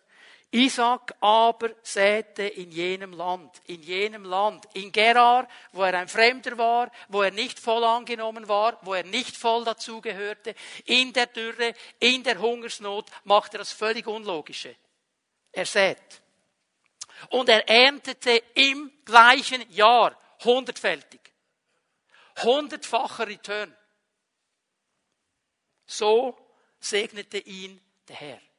Isaac 0.53 1.15
aber 1.21 1.69
säte 1.81 2.43
in 2.43 2.71
jenem 2.71 3.13
Land, 3.13 3.61
in 3.67 3.81
jenem 3.81 4.25
Land, 4.25 4.67
in 4.73 4.91
Gerar, 4.91 5.47
wo 5.71 5.83
er 5.83 5.93
ein 5.93 6.09
Fremder 6.09 6.57
war, 6.57 6.91
wo 7.07 7.21
er 7.21 7.31
nicht 7.31 7.57
voll 7.57 7.83
angenommen 7.85 8.49
war, 8.49 8.77
wo 8.81 8.93
er 8.93 9.05
nicht 9.05 9.37
voll 9.37 9.63
dazugehörte, 9.63 10.53
in 10.85 11.13
der 11.13 11.27
Dürre, 11.27 11.73
in 11.99 12.23
der 12.23 12.37
Hungersnot, 12.39 13.09
macht 13.23 13.53
er 13.53 13.59
das 13.59 13.71
völlig 13.71 14.07
Unlogische. 14.07 14.75
Er 15.53 15.65
sät. 15.65 16.21
Und 17.29 17.47
er 17.47 17.69
erntete 17.69 18.43
im 18.53 18.91
gleichen 19.05 19.69
Jahr 19.71 20.17
hundertfältig. 20.43 21.21
Hundertfacher 22.43 23.27
Return. 23.27 23.73
So 25.85 26.37
segnete 26.79 27.37
ihn 27.37 27.79
der 28.09 28.15
Herr. 28.17 28.50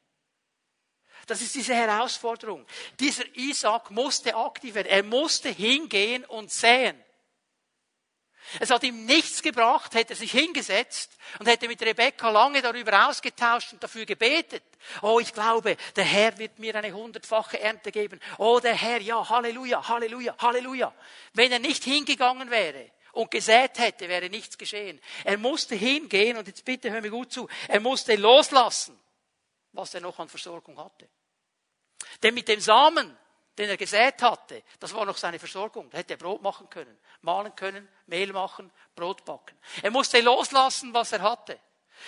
Das 1.25 1.41
ist 1.41 1.55
diese 1.55 1.73
Herausforderung. 1.73 2.65
Dieser 2.99 3.23
Isaac 3.35 3.91
musste 3.91 4.35
aktiv 4.35 4.75
werden. 4.75 4.87
Er 4.87 5.03
musste 5.03 5.49
hingehen 5.49 6.25
und 6.25 6.51
säen. 6.51 7.01
Es 8.59 8.69
hat 8.69 8.83
ihm 8.83 9.05
nichts 9.05 9.41
gebracht, 9.41 9.95
hätte 9.95 10.13
er 10.13 10.17
sich 10.17 10.31
hingesetzt 10.31 11.17
und 11.39 11.47
hätte 11.47 11.67
mit 11.67 11.81
Rebecca 11.81 12.29
lange 12.29 12.61
darüber 12.61 13.07
ausgetauscht 13.07 13.73
und 13.73 13.81
dafür 13.81 14.05
gebetet. 14.05 14.63
Oh, 15.01 15.19
ich 15.19 15.33
glaube, 15.33 15.77
der 15.95 16.03
Herr 16.03 16.37
wird 16.37 16.59
mir 16.59 16.75
eine 16.75 16.91
hundertfache 16.91 17.59
Ernte 17.59 17.91
geben. 17.91 18.19
Oh, 18.37 18.59
der 18.59 18.75
Herr, 18.75 19.01
ja, 19.01 19.27
Halleluja, 19.27 19.87
Halleluja, 19.87 20.35
Halleluja. 20.39 20.93
Wenn 21.33 21.51
er 21.51 21.59
nicht 21.59 21.85
hingegangen 21.85 22.51
wäre 22.51 22.91
und 23.13 23.31
gesät 23.31 23.79
hätte, 23.79 24.09
wäre 24.09 24.29
nichts 24.29 24.57
geschehen. 24.57 24.99
Er 25.23 25.37
musste 25.37 25.75
hingehen 25.75 26.37
und 26.37 26.47
jetzt 26.47 26.65
bitte 26.65 26.91
hör 26.91 27.01
mir 27.01 27.11
gut 27.11 27.31
zu. 27.31 27.47
Er 27.69 27.79
musste 27.79 28.15
loslassen 28.15 28.99
was 29.73 29.93
er 29.93 30.01
noch 30.01 30.17
an 30.19 30.29
Versorgung 30.29 30.77
hatte. 30.77 31.09
Denn 32.21 32.33
mit 32.33 32.47
dem 32.47 32.59
Samen, 32.59 33.17
den 33.57 33.69
er 33.69 33.77
gesät 33.77 34.21
hatte, 34.21 34.63
das 34.79 34.93
war 34.93 35.05
noch 35.05 35.17
seine 35.17 35.39
Versorgung. 35.39 35.89
Da 35.89 35.97
hätte 35.97 36.13
er 36.13 36.17
Brot 36.17 36.41
machen 36.41 36.69
können, 36.69 36.97
mahlen 37.21 37.55
können, 37.55 37.87
Mehl 38.07 38.31
machen, 38.31 38.71
Brot 38.95 39.25
backen. 39.25 39.57
Er 39.81 39.91
musste 39.91 40.21
loslassen, 40.21 40.93
was 40.93 41.11
er 41.11 41.21
hatte. 41.21 41.59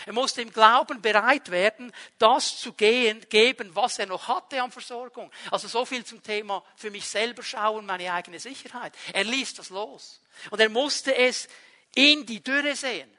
Er 0.05 0.13
musste 0.13 0.41
im 0.41 0.51
Glauben 0.51 1.01
bereit 1.01 1.51
werden, 1.51 1.93
das 2.17 2.57
zu 2.57 2.73
gehen, 2.73 3.25
geben, 3.29 3.73
was 3.75 3.99
er 3.99 4.07
noch 4.07 4.27
hatte 4.27 4.61
an 4.61 4.71
Versorgung. 4.71 5.31
Also 5.51 5.67
so 5.67 5.85
viel 5.85 6.03
zum 6.03 6.21
Thema 6.21 6.63
für 6.75 6.91
mich 6.91 7.07
selber 7.07 7.43
schauen, 7.43 7.85
meine 7.85 8.11
eigene 8.11 8.39
Sicherheit. 8.39 8.93
Er 9.13 9.23
ließ 9.23 9.53
das 9.53 9.69
los. 9.69 10.21
Und 10.49 10.59
er 10.59 10.69
musste 10.69 11.15
es 11.15 11.47
in 11.93 12.25
die 12.25 12.43
Dürre 12.43 12.75
sehen. 12.75 13.09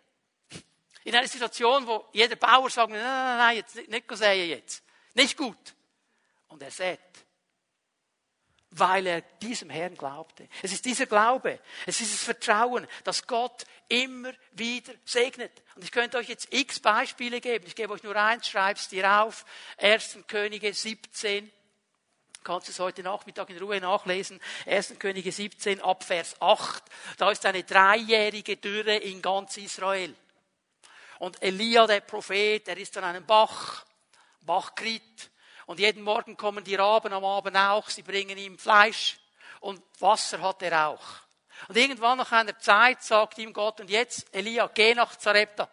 In 1.06 1.14
einer 1.14 1.28
Situation, 1.28 1.86
wo 1.86 2.06
jeder 2.12 2.34
Bauer 2.34 2.68
sagt, 2.68 2.90
nein, 2.90 3.00
nein, 3.00 3.38
nein, 3.38 3.56
jetzt 3.58 3.76
nicht 3.76 4.04
säen 4.10 4.48
jetzt. 4.48 4.82
Nicht 5.14 5.36
gut. 5.36 5.74
Und 6.48 6.60
er 6.62 6.70
sät 6.70 7.00
weil 8.78 9.06
er 9.06 9.20
diesem 9.40 9.70
Herrn 9.70 9.96
glaubte. 9.96 10.48
Es 10.62 10.70
ist 10.72 10.84
dieser 10.84 11.06
Glaube, 11.06 11.60
es 11.86 12.00
ist 12.00 12.12
das 12.12 12.24
Vertrauen, 12.24 12.86
dass 13.04 13.26
Gott 13.26 13.64
immer 13.88 14.32
wieder 14.52 14.92
segnet. 15.04 15.52
Und 15.76 15.84
ich 15.84 15.92
könnte 15.92 16.18
euch 16.18 16.28
jetzt 16.28 16.52
x 16.52 16.80
Beispiele 16.80 17.40
geben. 17.40 17.64
Ich 17.66 17.74
gebe 17.74 17.92
euch 17.92 18.02
nur 18.02 18.16
eins, 18.16 18.48
schreib's 18.48 18.88
dir 18.88 19.22
auf. 19.22 19.46
1. 19.78 20.18
Könige 20.26 20.74
17. 20.74 21.50
Kannst 22.44 22.68
du 22.68 22.72
es 22.72 22.78
heute 22.78 23.02
Nachmittag 23.02 23.48
in 23.48 23.58
Ruhe 23.58 23.80
nachlesen. 23.80 24.40
1. 24.66 24.98
Könige 24.98 25.32
17 25.32 25.80
ab 25.80 26.04
Vers 26.04 26.36
8. 26.40 26.84
Da 27.16 27.30
ist 27.30 27.46
eine 27.46 27.64
dreijährige 27.64 28.58
Dürre 28.58 28.96
in 28.96 29.22
ganz 29.22 29.56
Israel. 29.56 30.14
Und 31.18 31.42
Elia, 31.42 31.86
der 31.86 32.00
Prophet, 32.00 32.66
der 32.66 32.76
ist 32.76 32.96
an 32.96 33.04
einem 33.04 33.24
Bach, 33.24 33.84
Bach 34.40 34.74
Krit. 34.74 35.30
Und 35.66 35.80
jeden 35.80 36.02
Morgen 36.02 36.36
kommen 36.36 36.62
die 36.62 36.74
Raben 36.74 37.12
am 37.12 37.24
Abend 37.24 37.56
auch, 37.56 37.88
sie 37.88 38.02
bringen 38.02 38.38
ihm 38.38 38.58
Fleisch 38.58 39.18
und 39.60 39.82
Wasser 39.98 40.40
hat 40.40 40.62
er 40.62 40.88
auch. 40.88 41.04
Und 41.68 41.76
irgendwann 41.76 42.18
nach 42.18 42.30
einer 42.32 42.58
Zeit 42.58 43.02
sagt 43.02 43.38
ihm 43.38 43.52
Gott, 43.52 43.80
und 43.80 43.90
jetzt, 43.90 44.32
Elia, 44.32 44.68
geh 44.68 44.94
nach 44.94 45.16
Zarepta. 45.16 45.68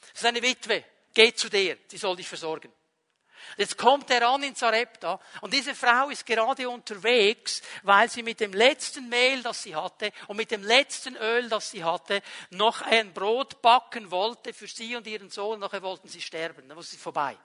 Das 0.00 0.20
ist 0.20 0.26
eine 0.26 0.42
Witwe, 0.42 0.84
geh 1.14 1.32
zu 1.32 1.48
dir, 1.48 1.78
sie 1.88 1.96
soll 1.96 2.16
dich 2.16 2.28
versorgen. 2.28 2.72
Jetzt 3.56 3.78
kommt 3.78 4.10
er 4.10 4.28
an 4.28 4.42
in 4.42 4.54
Zarepta 4.54 5.20
und 5.40 5.52
diese 5.52 5.74
Frau 5.74 6.10
ist 6.10 6.26
gerade 6.26 6.68
unterwegs, 6.68 7.62
weil 7.82 8.10
sie 8.10 8.22
mit 8.22 8.40
dem 8.40 8.52
letzten 8.52 9.08
Mehl, 9.08 9.42
das 9.42 9.62
sie 9.62 9.74
hatte 9.74 10.12
und 10.28 10.36
mit 10.36 10.50
dem 10.50 10.62
letzten 10.62 11.16
Öl, 11.16 11.48
das 11.48 11.70
sie 11.70 11.84
hatte, 11.84 12.22
noch 12.50 12.82
ein 12.82 13.12
Brot 13.12 13.62
backen 13.62 14.10
wollte 14.10 14.52
für 14.52 14.66
sie 14.68 14.96
und 14.96 15.06
ihren 15.06 15.30
Sohn. 15.30 15.60
Nachher 15.60 15.82
wollten 15.82 16.08
sie 16.08 16.20
sterben, 16.20 16.68
dann 16.68 16.76
war 16.76 16.82
sie 16.82 16.98
vorbei. 16.98 17.36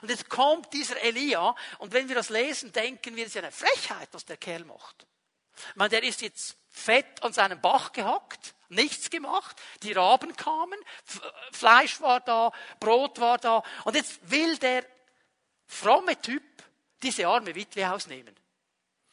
Und 0.00 0.10
jetzt 0.10 0.28
kommt 0.28 0.72
dieser 0.72 1.00
Elia, 1.02 1.54
und 1.78 1.92
wenn 1.92 2.08
wir 2.08 2.14
das 2.14 2.28
lesen, 2.28 2.72
denken 2.72 3.16
wir, 3.16 3.24
es 3.26 3.34
ist 3.34 3.42
eine 3.42 3.52
Frechheit, 3.52 4.08
was 4.12 4.24
der 4.24 4.36
Kerl 4.36 4.64
macht. 4.64 5.06
Ich 5.76 5.88
der 5.88 6.02
ist 6.02 6.22
jetzt 6.22 6.56
fett 6.70 7.22
an 7.22 7.32
seinem 7.32 7.60
Bach 7.60 7.92
gehackt, 7.92 8.54
nichts 8.68 9.10
gemacht, 9.10 9.56
die 9.82 9.92
Raben 9.92 10.34
kamen, 10.36 10.78
Fleisch 11.52 12.00
war 12.00 12.20
da, 12.20 12.52
Brot 12.80 13.20
war 13.20 13.38
da, 13.38 13.62
und 13.84 13.94
jetzt 13.94 14.30
will 14.30 14.56
der 14.58 14.84
fromme 15.72 16.20
Typ 16.20 16.42
diese 17.02 17.26
arme 17.26 17.54
Witwe 17.54 17.90
ausnehmen. 17.90 18.36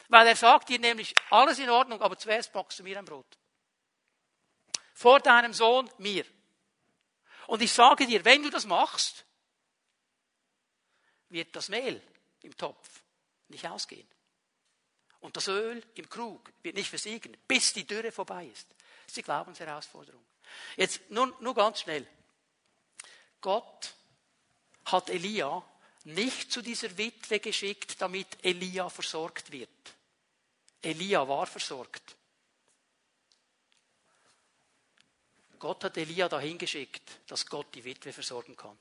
Weil 0.09 0.27
er 0.27 0.35
sagt 0.35 0.69
ihr 0.69 0.79
nämlich, 0.79 1.13
alles 1.29 1.59
in 1.59 1.69
Ordnung, 1.69 2.01
aber 2.01 2.17
zuerst 2.17 2.51
backst 2.51 2.79
du 2.79 2.83
mir 2.83 2.97
ein 2.97 3.05
Brot. 3.05 3.37
Vor 4.93 5.19
deinem 5.19 5.53
Sohn, 5.53 5.89
mir. 5.97 6.25
Und 7.47 7.61
ich 7.61 7.71
sage 7.71 8.05
dir, 8.05 8.23
wenn 8.25 8.43
du 8.43 8.49
das 8.49 8.65
machst, 8.65 9.25
wird 11.29 11.55
das 11.55 11.69
Mehl 11.69 12.01
im 12.41 12.55
Topf 12.57 13.01
nicht 13.47 13.67
ausgehen. 13.67 14.07
Und 15.21 15.35
das 15.35 15.47
Öl 15.47 15.83
im 15.95 16.09
Krug 16.09 16.51
wird 16.63 16.75
nicht 16.75 16.89
versiegen, 16.89 17.35
bis 17.47 17.73
die 17.73 17.85
Dürre 17.85 18.11
vorbei 18.11 18.45
ist. 18.47 18.69
Das 18.69 19.07
ist 19.07 19.17
die 19.17 19.21
Glaubensherausforderung. 19.21 20.23
Jetzt 20.75 21.09
nur, 21.09 21.35
nur 21.39 21.53
ganz 21.53 21.81
schnell. 21.81 22.07
Gott 23.41 23.93
hat 24.85 25.09
Elia 25.09 25.63
nicht 26.13 26.51
zu 26.51 26.61
dieser 26.61 26.97
Witwe 26.97 27.39
geschickt, 27.39 28.01
damit 28.01 28.27
Elia 28.43 28.89
versorgt 28.89 29.51
wird. 29.51 29.69
Elia 30.81 31.27
war 31.27 31.45
versorgt. 31.45 32.15
Gott 35.59 35.83
hat 35.83 35.97
Elia 35.97 36.29
dahin 36.29 36.57
geschickt, 36.57 37.03
dass 37.27 37.45
Gott 37.45 37.75
die 37.75 37.83
Witwe 37.83 38.13
versorgen 38.13 38.55
kann. 38.55 38.77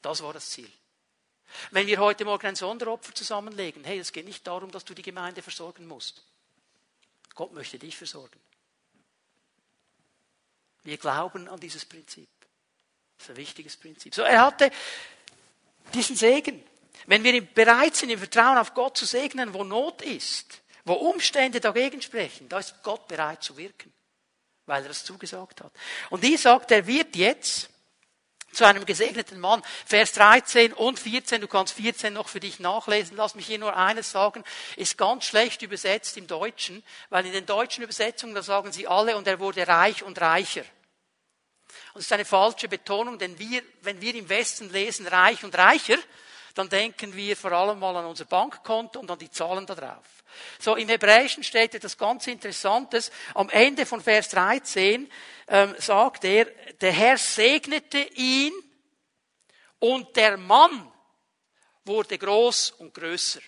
Das 0.00 0.22
war 0.22 0.32
das 0.32 0.48
Ziel. 0.50 0.70
Wenn 1.70 1.86
wir 1.86 1.98
heute 1.98 2.24
Morgen 2.24 2.46
ein 2.46 2.56
Sonderopfer 2.56 3.14
zusammenlegen, 3.14 3.84
hey, 3.84 3.98
es 3.98 4.12
geht 4.12 4.26
nicht 4.26 4.46
darum, 4.46 4.70
dass 4.70 4.84
du 4.84 4.94
die 4.94 5.02
Gemeinde 5.02 5.42
versorgen 5.42 5.86
musst. 5.86 6.24
Gott 7.34 7.52
möchte 7.52 7.78
dich 7.78 7.96
versorgen. 7.96 8.40
Wir 10.82 10.96
glauben 10.96 11.48
an 11.48 11.60
dieses 11.60 11.84
Prinzip. 11.84 12.28
Das 13.16 13.26
ist 13.26 13.30
ein 13.30 13.36
wichtiges 13.36 13.76
Prinzip. 13.76 14.14
So, 14.14 14.22
er 14.22 14.42
hatte 14.42 14.70
diesen 15.94 16.16
Segen. 16.16 16.62
Wenn 17.06 17.24
wir 17.24 17.40
bereit 17.42 17.96
sind, 17.96 18.10
im 18.10 18.18
Vertrauen 18.18 18.58
auf 18.58 18.74
Gott 18.74 18.96
zu 18.96 19.06
segnen, 19.06 19.54
wo 19.54 19.64
Not 19.64 20.02
ist, 20.02 20.60
wo 20.84 20.94
Umstände 20.94 21.60
dagegen 21.60 22.02
sprechen, 22.02 22.48
da 22.48 22.58
ist 22.58 22.82
Gott 22.82 23.08
bereit 23.08 23.42
zu 23.42 23.56
wirken, 23.56 23.92
weil 24.66 24.82
er 24.82 24.88
das 24.88 25.04
zugesagt 25.04 25.62
hat. 25.62 25.72
Und 26.10 26.22
die 26.22 26.36
sagt, 26.36 26.70
er 26.70 26.86
wird 26.86 27.16
jetzt 27.16 27.70
zu 28.52 28.64
einem 28.64 28.84
gesegneten 28.84 29.40
Mann. 29.40 29.62
Vers 29.86 30.12
13 30.12 30.72
und 30.72 30.98
14, 30.98 31.40
du 31.40 31.48
kannst 31.48 31.74
14 31.74 32.12
noch 32.12 32.28
für 32.28 32.40
dich 32.40 32.60
nachlesen. 32.60 33.16
Lass 33.16 33.34
mich 33.34 33.46
hier 33.46 33.58
nur 33.58 33.76
eines 33.76 34.10
sagen, 34.10 34.44
ist 34.76 34.98
ganz 34.98 35.24
schlecht 35.24 35.62
übersetzt 35.62 36.16
im 36.16 36.26
Deutschen, 36.26 36.82
weil 37.10 37.26
in 37.26 37.32
den 37.32 37.46
deutschen 37.46 37.84
Übersetzungen, 37.84 38.34
da 38.34 38.42
sagen 38.42 38.72
sie 38.72 38.86
alle, 38.86 39.16
und 39.16 39.26
er 39.26 39.38
wurde 39.38 39.66
reich 39.66 40.02
und 40.02 40.20
reicher. 40.20 40.64
Und 41.98 42.02
das 42.02 42.06
ist 42.06 42.12
eine 42.12 42.24
falsche 42.24 42.68
Betonung, 42.68 43.18
denn 43.18 43.36
wir, 43.40 43.60
wenn 43.80 44.00
wir 44.00 44.14
im 44.14 44.28
Westen 44.28 44.70
lesen 44.70 45.08
reich 45.08 45.42
und 45.42 45.58
reicher, 45.58 45.98
dann 46.54 46.68
denken 46.68 47.12
wir 47.16 47.36
vor 47.36 47.50
allem 47.50 47.80
mal 47.80 47.96
an 47.96 48.04
unser 48.04 48.24
Bankkonto 48.24 49.00
und 49.00 49.10
an 49.10 49.18
die 49.18 49.32
Zahlen 49.32 49.66
da 49.66 49.74
drauf. 49.74 50.06
So, 50.60 50.76
im 50.76 50.88
Hebräischen 50.88 51.42
steht 51.42 51.74
etwas 51.74 51.98
ganz 51.98 52.28
Interessantes. 52.28 53.10
Am 53.34 53.50
Ende 53.50 53.84
von 53.84 54.00
Vers 54.00 54.28
13 54.28 55.10
ähm, 55.48 55.74
sagt 55.78 56.22
er, 56.22 56.44
der 56.80 56.92
Herr 56.92 57.18
segnete 57.18 57.98
ihn 58.14 58.52
und 59.80 60.14
der 60.14 60.36
Mann 60.36 60.92
wurde 61.84 62.16
groß 62.16 62.70
und 62.78 62.94
größer. 62.94 63.40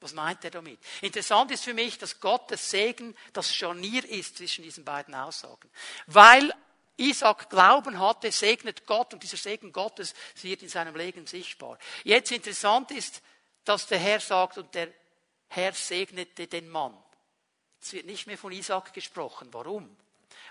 Was 0.00 0.12
meint 0.12 0.44
er 0.44 0.50
damit? 0.50 0.78
Interessant 1.00 1.50
ist 1.50 1.64
für 1.64 1.74
mich, 1.74 1.98
dass 1.98 2.20
Gottes 2.20 2.70
Segen 2.70 3.16
das 3.32 3.54
Scharnier 3.54 4.08
ist 4.08 4.36
zwischen 4.36 4.62
diesen 4.62 4.84
beiden 4.84 5.14
Aussagen. 5.14 5.68
Weil 6.06 6.52
Isaac 6.96 7.48
Glauben 7.50 7.98
hatte, 7.98 8.30
segnet 8.30 8.86
Gott 8.86 9.14
und 9.14 9.22
dieser 9.22 9.36
Segen 9.36 9.72
Gottes 9.72 10.14
wird 10.42 10.62
in 10.62 10.68
seinem 10.68 10.94
Leben 10.96 11.26
sichtbar. 11.26 11.78
Jetzt 12.04 12.32
interessant 12.32 12.90
ist, 12.90 13.22
dass 13.64 13.86
der 13.86 13.98
Herr 13.98 14.20
sagt 14.20 14.58
und 14.58 14.74
der 14.74 14.92
Herr 15.48 15.72
segnete 15.72 16.46
den 16.46 16.68
Mann. 16.68 16.96
Es 17.80 17.92
wird 17.92 18.06
nicht 18.06 18.26
mehr 18.26 18.38
von 18.38 18.52
Isaac 18.52 18.92
gesprochen. 18.92 19.48
Warum? 19.52 19.96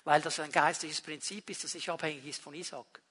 Weil 0.04 0.22
das 0.22 0.40
ein 0.40 0.52
geistliches 0.52 1.02
Prinzip 1.02 1.50
ist, 1.50 1.64
das 1.64 1.74
nicht 1.74 1.90
abhängig 1.90 2.26
ist 2.26 2.42
von 2.42 2.54
Isaac. 2.54 3.02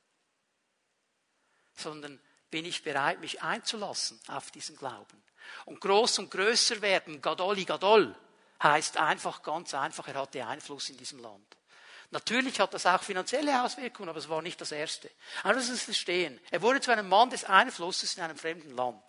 Sondern 1.75 2.19
bin 2.51 2.65
ich 2.65 2.83
bereit, 2.83 3.21
mich 3.21 3.43
einzulassen 3.43 4.19
auf 4.29 4.51
diesen 4.51 4.77
Glauben. 4.77 5.23
Und 5.65 5.81
groß 5.81 6.21
und 6.21 6.31
größer 6.31 6.81
werden, 6.83 7.21
Gadoli 7.21 7.65
Gadol, 7.65 8.15
heißt 8.63 8.97
einfach, 8.97 9.43
ganz 9.43 9.75
einfach, 9.75 10.09
er 10.09 10.15
hatte 10.15 10.47
Einfluss 10.47 10.89
in 10.91 10.97
diesem 10.97 11.21
Land. 11.21 11.57
Natürlich 12.11 12.61
hat 12.61 12.73
das 12.73 12.87
auch 12.87 13.03
finanzielle 13.03 13.63
Auswirkungen, 13.63 14.09
aber 14.09 14.19
es 14.19 14.29
war 14.29 14.41
nicht 14.41 14.61
das 14.61 14.71
Erste. 14.71 15.11
Aber 15.43 15.55
das 15.55 15.69
ist 15.69 15.83
verstehen. 15.83 16.41
Er 16.51 16.63
wurde 16.63 16.81
zu 16.81 16.93
einem 16.93 17.09
Mann 17.09 17.31
des 17.31 17.45
Einflusses 17.45 18.17
in 18.17 18.23
einem 18.23 18.37
fremden 18.37 18.77
Land. 18.77 19.03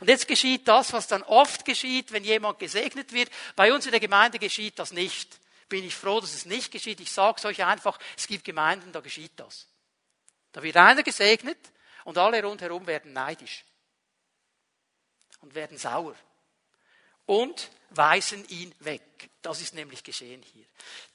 Und 0.00 0.08
jetzt 0.08 0.26
geschieht 0.26 0.66
das, 0.66 0.92
was 0.92 1.06
dann 1.06 1.22
oft 1.22 1.64
geschieht, 1.64 2.10
wenn 2.10 2.24
jemand 2.24 2.58
gesegnet 2.58 3.12
wird. 3.12 3.30
Bei 3.54 3.72
uns 3.72 3.84
in 3.86 3.92
der 3.92 4.00
Gemeinde 4.00 4.40
geschieht 4.40 4.78
das 4.80 4.92
nicht. 4.92 5.38
Bin 5.68 5.84
ich 5.84 5.94
froh, 5.94 6.20
dass 6.20 6.34
es 6.34 6.44
nicht 6.44 6.72
geschieht. 6.72 7.00
Ich 7.00 7.12
sage 7.12 7.36
es 7.38 7.44
euch 7.44 7.64
einfach, 7.64 7.98
es 8.16 8.26
gibt 8.26 8.44
Gemeinden, 8.44 8.90
da 8.90 8.98
geschieht 8.98 9.32
das. 9.36 9.68
Da 10.50 10.60
wird 10.62 10.76
einer 10.76 11.04
gesegnet 11.04 11.58
und 12.04 12.18
alle 12.18 12.42
rundherum 12.42 12.84
werden 12.88 13.12
neidisch 13.12 13.64
und 15.40 15.54
werden 15.54 15.78
sauer 15.78 16.14
und 17.26 17.70
weisen 17.90 18.46
ihn 18.48 18.74
weg. 18.80 19.30
Das 19.42 19.60
ist 19.60 19.74
nämlich 19.74 20.02
geschehen 20.02 20.42
hier. 20.42 20.64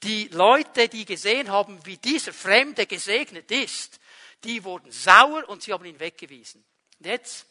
Die 0.02 0.28
Leute, 0.28 0.88
die 0.88 1.04
gesehen 1.04 1.50
haben, 1.50 1.84
wie 1.84 1.98
dieser 1.98 2.32
Fremde 2.32 2.86
gesegnet 2.86 3.50
ist, 3.50 4.00
die 4.44 4.64
wurden 4.64 4.90
sauer 4.90 5.48
und 5.48 5.62
sie 5.62 5.72
haben 5.72 5.84
ihn 5.84 6.00
weggewiesen. 6.00 6.64
Und 6.98 7.06
jetzt 7.06 7.46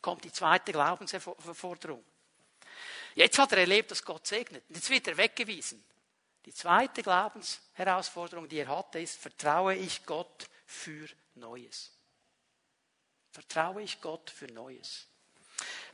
kommt 0.00 0.24
die 0.24 0.32
zweite 0.32 0.72
Glaubenserforderung. 0.72 2.04
Jetzt 3.14 3.38
hat 3.38 3.52
er 3.52 3.58
erlebt, 3.58 3.90
dass 3.90 4.04
Gott 4.04 4.26
segnet. 4.26 4.64
Jetzt 4.68 4.90
wird 4.90 5.06
er 5.08 5.16
weggewiesen. 5.16 5.84
Die 6.44 6.52
zweite 6.52 7.02
Glaubensherausforderung, 7.02 8.48
die 8.48 8.58
er 8.58 8.68
hatte, 8.68 9.00
ist, 9.00 9.20
vertraue 9.20 9.76
ich 9.76 10.04
Gott 10.04 10.48
für 10.66 11.08
Neues. 11.36 11.92
Vertraue 13.30 13.82
ich 13.82 14.00
Gott 14.00 14.30
für 14.30 14.46
Neues. 14.46 15.06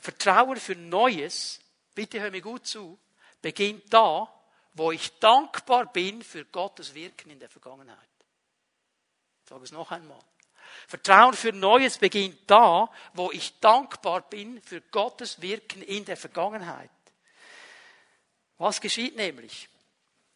Vertrauen 0.01 0.57
für 0.57 0.75
Neues, 0.75 1.61
bitte 1.95 2.21
hör 2.21 2.31
mir 2.31 2.41
gut 2.41 2.67
zu, 2.67 2.99
beginnt 3.43 3.93
da, 3.93 4.33
wo 4.75 4.93
ich 4.93 5.19
dankbar 5.19 5.93
bin 5.93 6.23
für 6.23 6.45
Gottes 6.47 6.95
Wirken 6.95 7.31
in 7.31 7.39
der 7.39 7.49
Vergangenheit. 7.49 7.99
Ich 9.43 9.49
sage 9.49 9.65
es 9.65 9.73
noch 9.73 9.91
einmal. 9.91 10.21
Vertrauen 10.87 11.35
für 11.35 11.53
Neues 11.53 11.99
beginnt 11.99 12.39
da, 12.47 12.91
wo 13.15 13.31
ich 13.33 13.59
dankbar 13.61 14.23
bin 14.23 14.63
für 14.63 14.81
Gottes 14.81 15.41
Wirken 15.41 15.83
in 15.83 16.05
der 16.05 16.17
Vergangenheit. 16.17 16.91
Was 18.59 18.81
geschieht 18.81 19.17
nämlich? 19.17 19.69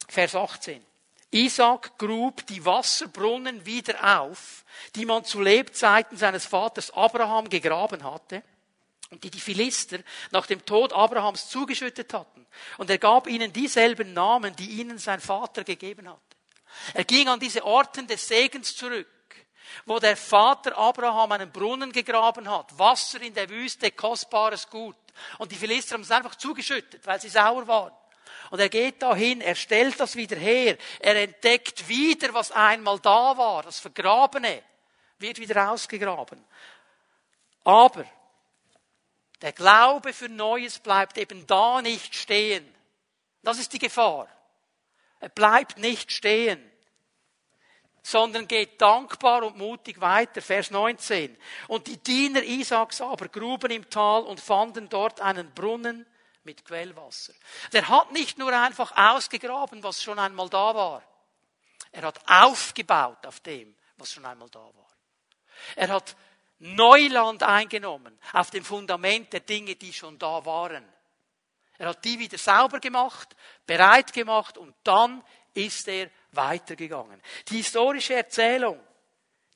Vers 0.09 0.35
18. 0.35 0.85
Isaac 1.31 1.99
grub 1.99 2.47
die 2.47 2.65
Wasserbrunnen 2.65 3.65
wieder 3.67 4.21
auf, 4.21 4.65
die 4.95 5.05
man 5.05 5.25
zu 5.25 5.41
Lebzeiten 5.41 6.17
seines 6.17 6.47
Vaters 6.47 6.91
Abraham 6.93 7.49
gegraben 7.49 8.05
hatte 8.05 8.43
die 9.21 9.31
die 9.31 9.41
Philister 9.41 9.99
nach 10.31 10.47
dem 10.47 10.65
Tod 10.65 10.93
Abrahams 10.93 11.49
zugeschüttet 11.49 12.13
hatten. 12.13 12.47
Und 12.79 12.91
er 12.91 12.99
gab 12.99 13.27
ihnen 13.27 13.53
dieselben 13.53 14.13
Namen, 14.13 14.55
die 14.57 14.81
ihnen 14.81 14.99
sein 14.99 15.21
Vater 15.21 15.65
gegeben 15.65 16.09
hatte. 16.09 16.21
Er 16.95 17.05
ging 17.05 17.29
an 17.29 17.41
diese 17.41 17.65
Orten 17.65 18.07
des 18.07 18.27
Segens 18.27 18.77
zurück, 18.77 19.07
wo 19.87 19.99
der 19.99 20.17
Vater 20.17 20.77
Abraham 20.77 21.33
einen 21.33 21.53
Brunnen 21.53 21.93
gegraben 21.93 22.49
hat, 22.49 22.79
Wasser 22.79 23.21
in 23.23 23.35
der 23.35 23.49
Wüste, 23.49 23.91
kostbares 23.91 24.69
Gut. 24.69 24.97
Und 25.39 25.53
die 25.53 25.57
Philister 25.57 25.95
haben 25.95 26.03
es 26.03 26.11
einfach 26.11 26.35
zugeschüttet, 26.35 27.07
weil 27.07 27.21
sie 27.21 27.29
sauer 27.29 27.67
waren. 27.67 27.93
Und 28.51 28.61
er 28.61 28.69
geht 28.69 29.03
dahin, 29.03 29.41
er 29.41 29.55
stellt 29.55 29.99
das 29.99 30.17
wieder 30.17 30.37
her, 30.37 30.77
er 31.01 31.17
entdeckt 31.17 31.89
wieder, 31.89 32.33
was 32.35 32.53
einmal 32.53 32.99
da 33.01 33.37
war, 33.37 33.63
das 33.63 33.81
Vergrabene 33.81 34.63
wird 35.19 35.39
wieder 35.39 35.71
ausgegraben. 35.71 36.45
Aber 37.65 38.05
der 39.45 39.53
Glaube 39.53 40.15
für 40.15 40.31
Neues 40.31 40.79
bleibt 40.79 41.19
eben 41.19 41.47
da 41.47 41.83
nicht 41.83 42.15
stehen. 42.15 42.67
Das 43.43 43.59
ist 43.59 43.75
die 43.75 43.79
Gefahr. 43.79 44.27
Er 45.21 45.29
bleibt 45.29 45.77
nicht 45.77 46.13
stehen, 46.13 46.73
sondern 48.03 48.49
geht 48.49 48.81
dankbar 48.81 49.43
und 49.43 49.59
mutig 49.59 50.01
weiter. 50.01 50.41
Vers 50.41 50.71
19. 50.71 51.37
Und 51.69 51.89
die 51.89 51.99
Diener 51.99 52.43
Isaaks 52.43 53.03
aber 53.03 53.29
gruben 53.29 53.71
im 53.71 53.91
Tal 53.91 54.23
und 54.23 54.41
fanden 54.41 54.89
dort 54.89 55.21
einen 55.21 55.53
Brunnen 55.53 56.07
mit 56.45 56.65
Quellwasser. 56.65 57.35
Der 57.75 57.87
hat 57.91 58.13
nicht 58.13 58.39
nur 58.39 58.51
einfach 58.51 58.97
ausgegraben, 58.97 59.83
was 59.83 60.03
schon 60.03 60.19
einmal 60.19 60.49
da 60.49 60.75
war. 60.75 61.03
Er 61.93 62.05
hat 62.05 62.19
aufgebaut 62.27 63.27
auf 63.27 63.41
dem, 63.41 63.77
was 63.99 64.15
schon 64.15 64.25
einmal 64.25 64.49
da 64.49 64.61
war. 64.61 64.89
Er 65.77 65.89
hat 65.89 66.17
Neuland 66.65 67.43
eingenommen 67.43 68.19
auf 68.33 68.51
dem 68.51 68.65
Fundament 68.65 69.33
der 69.35 69.41
Dinge, 69.41 69.77
die 69.77 69.93
schon 69.93 70.19
da 70.19 70.45
waren. 70.47 70.83
Er 71.77 71.89
hat 71.89 72.05
die 72.05 72.19
wieder 72.19 72.39
sauber 72.39 72.81
gemacht, 72.81 73.37
bereit 73.67 74.13
gemacht 74.15 74.57
und 74.57 74.75
dann 74.83 75.23
ist 75.53 75.87
er 75.89 76.11
weitergegangen. 76.33 77.21
Die 77.49 77.59
historische 77.59 78.15
Erzählung, 78.15 78.81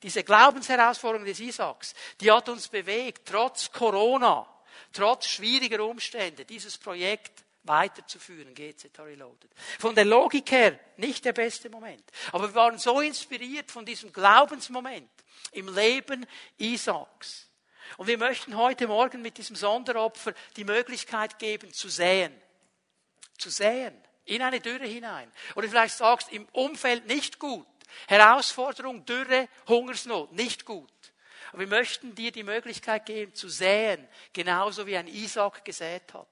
diese 0.03 0.23
Glaubensherausforderung 0.23 1.25
des 1.25 1.39
Isaaks, 1.39 1.95
die 2.21 2.31
hat 2.31 2.47
uns 2.47 2.67
bewegt, 2.67 3.27
trotz 3.27 3.71
Corona, 3.71 4.47
trotz 4.93 5.27
schwieriger 5.27 5.83
Umstände 5.83 6.45
dieses 6.45 6.77
Projekt 6.77 7.43
weiterzuführen, 7.63 8.53
GZ 8.53 8.97
Reloaded. 8.99 9.51
Von 9.79 9.95
der 9.95 10.05
Logik 10.05 10.51
her 10.51 10.79
nicht 10.97 11.25
der 11.25 11.33
beste 11.33 11.69
Moment. 11.69 12.03
Aber 12.31 12.49
wir 12.49 12.55
waren 12.55 12.77
so 12.77 13.01
inspiriert 13.01 13.71
von 13.71 13.85
diesem 13.85 14.11
Glaubensmoment 14.11 15.09
im 15.51 15.73
Leben 15.73 16.25
Isaaks. 16.57 17.49
Und 17.97 18.07
wir 18.07 18.17
möchten 18.17 18.55
heute 18.55 18.87
Morgen 18.87 19.21
mit 19.21 19.37
diesem 19.37 19.55
Sonderopfer 19.55 20.33
die 20.55 20.63
Möglichkeit 20.63 21.39
geben, 21.39 21.73
zu 21.73 21.89
säen. 21.89 22.33
Zu 23.37 23.49
säen. 23.49 23.99
In 24.25 24.41
eine 24.41 24.59
Dürre 24.59 24.85
hinein. 24.85 25.31
Oder 25.55 25.67
vielleicht 25.67 25.97
sagst, 25.97 26.31
im 26.31 26.45
Umfeld 26.51 27.07
nicht 27.07 27.39
gut. 27.39 27.65
Herausforderung, 28.07 29.05
Dürre, 29.05 29.47
Hungersnot, 29.67 30.31
nicht 30.33 30.65
gut. 30.65 30.91
Aber 31.51 31.61
wir 31.61 31.67
möchten 31.67 32.13
dir 32.13 32.31
die 32.31 32.43
Möglichkeit 32.43 33.07
geben, 33.07 33.33
zu 33.33 33.49
säen, 33.49 34.07
genauso 34.33 34.85
wie 34.85 34.97
ein 34.97 35.07
Isaac 35.07 35.65
gesät 35.65 36.13
hat. 36.13 36.27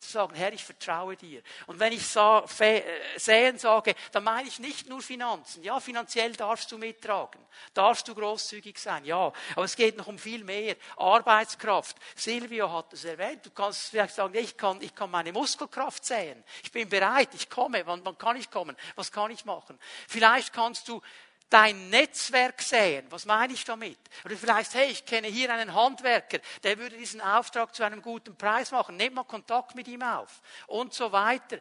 Zu 0.00 0.12
sagen, 0.12 0.34
Herr, 0.34 0.50
ich 0.54 0.64
vertraue 0.64 1.14
dir. 1.14 1.42
Und 1.66 1.78
wenn 1.78 1.92
ich 1.92 2.16
äh, 2.16 2.82
säen 3.16 3.58
sage, 3.58 3.94
dann 4.12 4.24
meine 4.24 4.48
ich 4.48 4.58
nicht 4.58 4.88
nur 4.88 5.02
Finanzen. 5.02 5.62
Ja, 5.62 5.78
finanziell 5.78 6.32
darfst 6.32 6.72
du 6.72 6.78
mittragen. 6.78 7.38
Darfst 7.74 8.08
du 8.08 8.14
großzügig 8.14 8.78
sein. 8.78 9.04
Ja. 9.04 9.30
Aber 9.54 9.64
es 9.64 9.76
geht 9.76 9.98
noch 9.98 10.06
um 10.06 10.18
viel 10.18 10.42
mehr. 10.42 10.76
Arbeitskraft. 10.96 11.98
Silvio 12.16 12.72
hat 12.72 12.94
es 12.94 13.04
erwähnt. 13.04 13.44
Du 13.44 13.50
kannst 13.50 13.90
vielleicht 13.90 14.14
sagen, 14.14 14.34
ich 14.34 14.56
kann, 14.56 14.80
ich 14.80 14.94
kann 14.94 15.10
meine 15.10 15.32
Muskelkraft 15.32 16.02
säen. 16.02 16.42
Ich 16.62 16.72
bin 16.72 16.88
bereit. 16.88 17.28
Ich 17.34 17.50
komme. 17.50 17.86
Wann, 17.86 18.02
wann 18.02 18.16
kann 18.16 18.36
ich 18.36 18.50
kommen? 18.50 18.76
Was 18.94 19.12
kann 19.12 19.30
ich 19.30 19.44
machen? 19.44 19.78
Vielleicht 20.08 20.54
kannst 20.54 20.88
du 20.88 21.02
dein 21.50 21.90
Netzwerk 21.90 22.62
säen. 22.62 23.04
Was 23.10 23.26
meine 23.26 23.52
ich 23.52 23.64
damit? 23.64 23.98
Oder 24.24 24.36
vielleicht, 24.36 24.72
hey, 24.74 24.90
ich 24.90 25.04
kenne 25.04 25.26
hier 25.26 25.52
einen 25.52 25.74
Handwerker, 25.74 26.38
der 26.62 26.78
würde 26.78 26.96
diesen 26.96 27.20
Auftrag 27.20 27.74
zu 27.74 27.82
einem 27.82 28.00
guten 28.00 28.36
Preis 28.36 28.70
machen. 28.70 28.96
Nehmt 28.96 29.16
mal 29.16 29.24
Kontakt 29.24 29.74
mit 29.74 29.88
ihm 29.88 30.02
auf. 30.02 30.40
Und 30.68 30.94
so 30.94 31.12
weiter. 31.12 31.58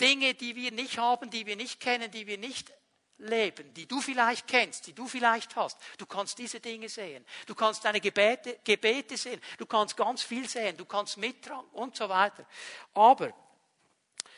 Dinge, 0.00 0.34
die 0.34 0.56
wir 0.56 0.72
nicht 0.72 0.98
haben, 0.98 1.30
die 1.30 1.44
wir 1.46 1.56
nicht 1.56 1.78
kennen, 1.78 2.10
die 2.10 2.26
wir 2.26 2.38
nicht 2.38 2.72
leben, 3.18 3.74
die 3.74 3.86
du 3.86 4.00
vielleicht 4.00 4.46
kennst, 4.46 4.86
die 4.86 4.94
du 4.94 5.06
vielleicht 5.06 5.54
hast. 5.56 5.78
Du 5.98 6.06
kannst 6.06 6.38
diese 6.38 6.58
Dinge 6.58 6.88
sehen. 6.88 7.24
Du 7.46 7.54
kannst 7.54 7.84
deine 7.84 8.00
Gebete, 8.00 8.60
Gebete 8.64 9.18
sehen. 9.18 9.40
Du 9.58 9.66
kannst 9.66 9.96
ganz 9.96 10.22
viel 10.22 10.48
sehen. 10.48 10.76
Du 10.76 10.86
kannst 10.86 11.18
mittragen 11.18 11.68
und 11.72 11.96
so 11.96 12.08
weiter. 12.08 12.46
Aber 12.94 13.32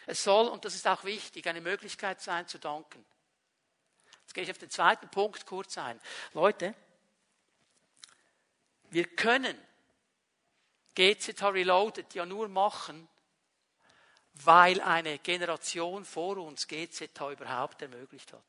es 0.06 0.24
soll, 0.24 0.48
und 0.48 0.64
das 0.64 0.74
ist 0.74 0.86
auch 0.88 1.04
wichtig, 1.04 1.46
eine 1.46 1.60
Möglichkeit 1.60 2.20
sein 2.20 2.48
zu 2.48 2.58
danken. 2.58 3.04
Jetzt 4.32 4.34
gehe 4.36 4.44
ich 4.44 4.50
auf 4.50 4.56
den 4.56 4.70
zweiten 4.70 5.10
Punkt 5.10 5.44
kurz 5.44 5.76
ein. 5.76 6.00
Leute, 6.32 6.74
wir 8.88 9.04
können 9.04 9.54
GZH 10.94 11.50
Reloaded 11.50 12.14
ja 12.14 12.24
nur 12.24 12.48
machen, 12.48 13.06
weil 14.32 14.80
eine 14.80 15.18
Generation 15.18 16.06
vor 16.06 16.38
uns 16.38 16.66
GZH 16.66 17.32
überhaupt 17.32 17.82
ermöglicht 17.82 18.32
hat. 18.32 18.42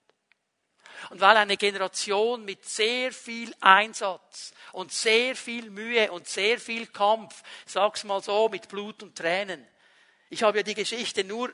Und 1.09 1.19
weil 1.19 1.35
eine 1.35 1.57
Generation 1.57 2.45
mit 2.45 2.63
sehr 2.63 3.11
viel 3.11 3.53
Einsatz 3.59 4.53
und 4.71 4.93
sehr 4.93 5.35
viel 5.35 5.69
Mühe 5.69 6.09
und 6.13 6.29
sehr 6.29 6.61
viel 6.61 6.87
Kampf, 6.87 7.43
sag's 7.65 8.05
mal 8.05 8.23
so, 8.23 8.47
mit 8.47 8.69
Blut 8.69 9.03
und 9.03 9.17
Tränen. 9.17 9.67
Ich 10.29 10.43
habe 10.43 10.59
ja 10.59 10.63
die 10.63 10.75
Geschichte 10.75 11.25
nur 11.25 11.53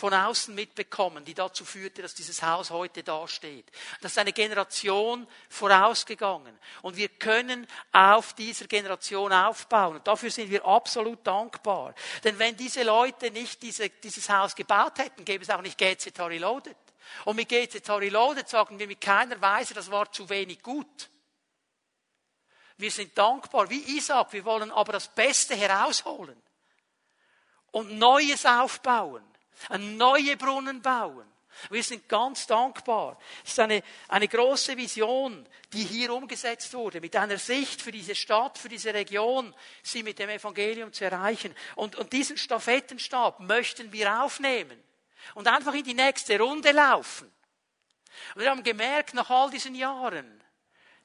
von 0.00 0.14
außen 0.14 0.54
mitbekommen, 0.54 1.26
die 1.26 1.34
dazu 1.34 1.62
führte, 1.62 2.00
dass 2.00 2.14
dieses 2.14 2.42
Haus 2.42 2.70
heute 2.70 3.02
dasteht. 3.02 3.70
Das 4.00 4.12
ist 4.12 4.18
eine 4.18 4.32
Generation 4.32 5.28
vorausgegangen. 5.50 6.58
Und 6.80 6.96
wir 6.96 7.10
können 7.10 7.66
auf 7.92 8.32
dieser 8.32 8.66
Generation 8.66 9.30
aufbauen. 9.30 9.96
Und 9.96 10.06
dafür 10.06 10.30
sind 10.30 10.50
wir 10.50 10.64
absolut 10.64 11.26
dankbar. 11.26 11.94
Denn 12.24 12.38
wenn 12.38 12.56
diese 12.56 12.82
Leute 12.82 13.30
nicht 13.30 13.62
diese, 13.62 13.90
dieses 13.90 14.26
Haus 14.30 14.56
gebaut 14.56 14.98
hätten, 14.98 15.22
gäbe 15.22 15.44
es 15.44 15.50
auch 15.50 15.60
nicht 15.60 15.76
GZH 15.76 16.26
Reloaded. 16.26 16.76
Und 17.26 17.36
mit 17.36 17.50
GZH 17.50 17.96
Reloaded 17.96 18.48
sagen 18.48 18.78
wir 18.78 18.86
mit 18.86 19.02
keiner 19.02 19.38
Weise, 19.42 19.74
das 19.74 19.90
war 19.90 20.10
zu 20.10 20.30
wenig 20.30 20.62
gut. 20.62 21.10
Wir 22.78 22.90
sind 22.90 23.18
dankbar, 23.18 23.68
wie 23.68 23.98
Isaac, 23.98 24.32
wir 24.32 24.46
wollen 24.46 24.70
aber 24.70 24.94
das 24.94 25.08
Beste 25.08 25.54
herausholen 25.54 26.40
und 27.72 27.98
Neues 27.98 28.46
aufbauen. 28.46 29.29
Ein 29.68 29.96
neue 29.96 30.36
Brunnen 30.36 30.80
bauen. 30.82 31.26
Wir 31.68 31.82
sind 31.82 32.08
ganz 32.08 32.46
dankbar. 32.46 33.18
Es 33.44 33.50
ist 33.50 33.60
eine, 33.60 33.82
eine 34.08 34.28
große 34.28 34.76
Vision, 34.76 35.46
die 35.72 35.82
hier 35.82 36.14
umgesetzt 36.14 36.72
wurde, 36.72 37.00
mit 37.00 37.14
einer 37.16 37.38
Sicht 37.38 37.82
für 37.82 37.92
diese 37.92 38.14
Stadt, 38.14 38.56
für 38.56 38.68
diese 38.68 38.94
Region, 38.94 39.54
sie 39.82 40.02
mit 40.02 40.18
dem 40.18 40.30
Evangelium 40.30 40.92
zu 40.92 41.04
erreichen. 41.04 41.54
Und, 41.76 41.96
und 41.96 42.12
diesen 42.12 42.38
Stafettenstab 42.38 43.40
möchten 43.40 43.92
wir 43.92 44.22
aufnehmen 44.22 44.82
und 45.34 45.48
einfach 45.48 45.74
in 45.74 45.84
die 45.84 45.94
nächste 45.94 46.38
Runde 46.38 46.70
laufen. 46.70 47.30
Und 48.34 48.42
wir 48.42 48.50
haben 48.50 48.62
gemerkt, 48.62 49.14
nach 49.14 49.28
all 49.28 49.50
diesen 49.50 49.74
Jahren, 49.74 50.39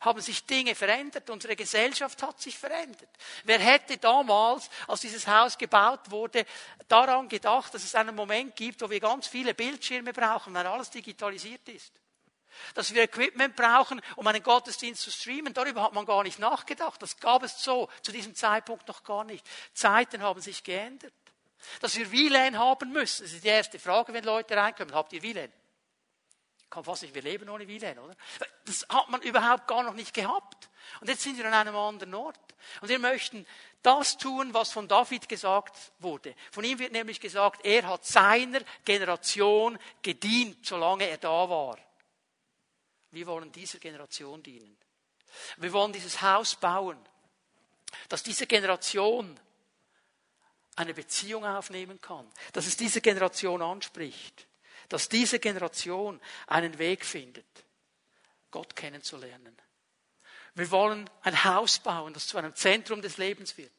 haben 0.01 0.21
sich 0.21 0.45
Dinge 0.45 0.75
verändert, 0.75 1.29
unsere 1.29 1.55
Gesellschaft 1.55 2.21
hat 2.21 2.41
sich 2.41 2.57
verändert. 2.57 3.09
Wer 3.43 3.59
hätte 3.59 3.97
damals, 3.97 4.69
als 4.87 5.01
dieses 5.01 5.27
Haus 5.27 5.57
gebaut 5.57 6.11
wurde, 6.11 6.45
daran 6.87 7.27
gedacht, 7.27 7.73
dass 7.73 7.83
es 7.83 7.95
einen 7.95 8.15
Moment 8.15 8.55
gibt, 8.55 8.81
wo 8.81 8.89
wir 8.89 8.99
ganz 8.99 9.27
viele 9.27 9.53
Bildschirme 9.53 10.13
brauchen, 10.13 10.53
weil 10.53 10.67
alles 10.67 10.89
digitalisiert 10.89 11.67
ist? 11.69 11.93
Dass 12.73 12.93
wir 12.93 13.03
Equipment 13.03 13.55
brauchen, 13.55 14.01
um 14.15 14.25
einen 14.27 14.41
Gottesdienst 14.41 15.01
zu 15.01 15.11
streamen, 15.11 15.53
darüber 15.53 15.83
hat 15.83 15.93
man 15.93 16.05
gar 16.05 16.23
nicht 16.23 16.39
nachgedacht. 16.39 17.01
Das 17.01 17.17
gab 17.19 17.43
es 17.43 17.61
so 17.61 17.89
zu 18.01 18.11
diesem 18.11 18.33
Zeitpunkt 18.33 18.87
noch 18.87 19.03
gar 19.03 19.23
nicht. 19.23 19.45
Zeiten 19.73 20.21
haben 20.21 20.39
sich 20.39 20.63
geändert. 20.63 21.13
Dass 21.81 21.95
wir 21.95 22.11
WLAN 22.11 22.57
haben 22.59 22.91
müssen, 22.91 23.23
das 23.23 23.33
ist 23.33 23.43
die 23.43 23.49
erste 23.49 23.79
Frage, 23.79 24.13
wenn 24.13 24.23
Leute 24.23 24.55
reinkommen. 24.55 24.93
Habt 24.93 25.13
ihr 25.13 25.21
WLAN? 25.21 25.51
Kann 26.75 26.83
fast 26.83 27.03
nicht 27.03 27.13
mehr 27.13 27.23
leben 27.23 27.47
ohne 27.47 27.69
WLAN, 27.69 27.97
oder? 27.99 28.13
Das 28.65 28.85
hat 28.89 29.09
man 29.09 29.21
überhaupt 29.21 29.65
gar 29.65 29.81
noch 29.81 29.93
nicht 29.93 30.13
gehabt. 30.13 30.69
Und 30.99 31.07
jetzt 31.07 31.21
sind 31.21 31.37
wir 31.37 31.45
an 31.45 31.53
einem 31.53 31.75
anderen 31.75 32.13
Ort. 32.13 32.37
Und 32.81 32.89
wir 32.89 32.99
möchten 32.99 33.45
das 33.81 34.17
tun, 34.17 34.53
was 34.53 34.73
von 34.73 34.89
David 34.89 35.29
gesagt 35.29 35.93
wurde. 35.99 36.35
Von 36.51 36.65
ihm 36.65 36.77
wird 36.77 36.91
nämlich 36.91 37.21
gesagt, 37.21 37.65
er 37.65 37.87
hat 37.87 38.05
seiner 38.05 38.59
Generation 38.83 39.79
gedient, 40.01 40.65
solange 40.65 41.07
er 41.07 41.17
da 41.17 41.49
war. 41.49 41.77
Wir 43.11 43.25
wollen 43.25 43.53
dieser 43.53 43.79
Generation 43.79 44.43
dienen. 44.43 44.77
Wir 45.55 45.71
wollen 45.71 45.93
dieses 45.93 46.21
Haus 46.21 46.57
bauen, 46.57 46.99
dass 48.09 48.21
diese 48.21 48.47
Generation 48.47 49.39
eine 50.75 50.93
Beziehung 50.93 51.45
aufnehmen 51.45 52.01
kann, 52.01 52.29
dass 52.51 52.67
es 52.67 52.75
diese 52.75 52.99
Generation 52.99 53.61
anspricht, 53.61 54.45
dass 54.89 55.09
diese 55.09 55.39
Generation 55.39 56.19
einen 56.47 56.77
Weg 56.77 57.05
findet, 57.05 57.45
Gott 58.51 58.75
kennenzulernen. 58.75 59.55
Wir 60.55 60.71
wollen 60.71 61.09
ein 61.21 61.43
Haus 61.43 61.79
bauen, 61.79 62.13
das 62.13 62.27
zu 62.27 62.37
einem 62.37 62.55
Zentrum 62.55 63.01
des 63.01 63.17
Lebens 63.17 63.57
wird. 63.57 63.71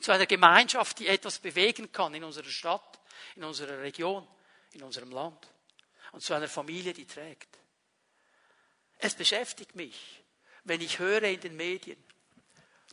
Zu 0.00 0.12
einer 0.12 0.26
Gemeinschaft, 0.26 0.98
die 0.98 1.08
etwas 1.08 1.38
bewegen 1.38 1.92
kann 1.92 2.14
in 2.14 2.24
unserer 2.24 2.48
Stadt, 2.48 3.00
in 3.36 3.44
unserer 3.44 3.80
Region, 3.80 4.26
in 4.72 4.82
unserem 4.82 5.10
Land. 5.10 5.46
Und 6.12 6.22
zu 6.22 6.32
einer 6.34 6.48
Familie, 6.48 6.94
die 6.94 7.06
trägt. 7.06 7.58
Es 8.96 9.14
beschäftigt 9.14 9.74
mich, 9.74 10.22
wenn 10.64 10.80
ich 10.80 10.98
höre 10.98 11.24
in 11.24 11.40
den 11.40 11.56
Medien, 11.56 12.02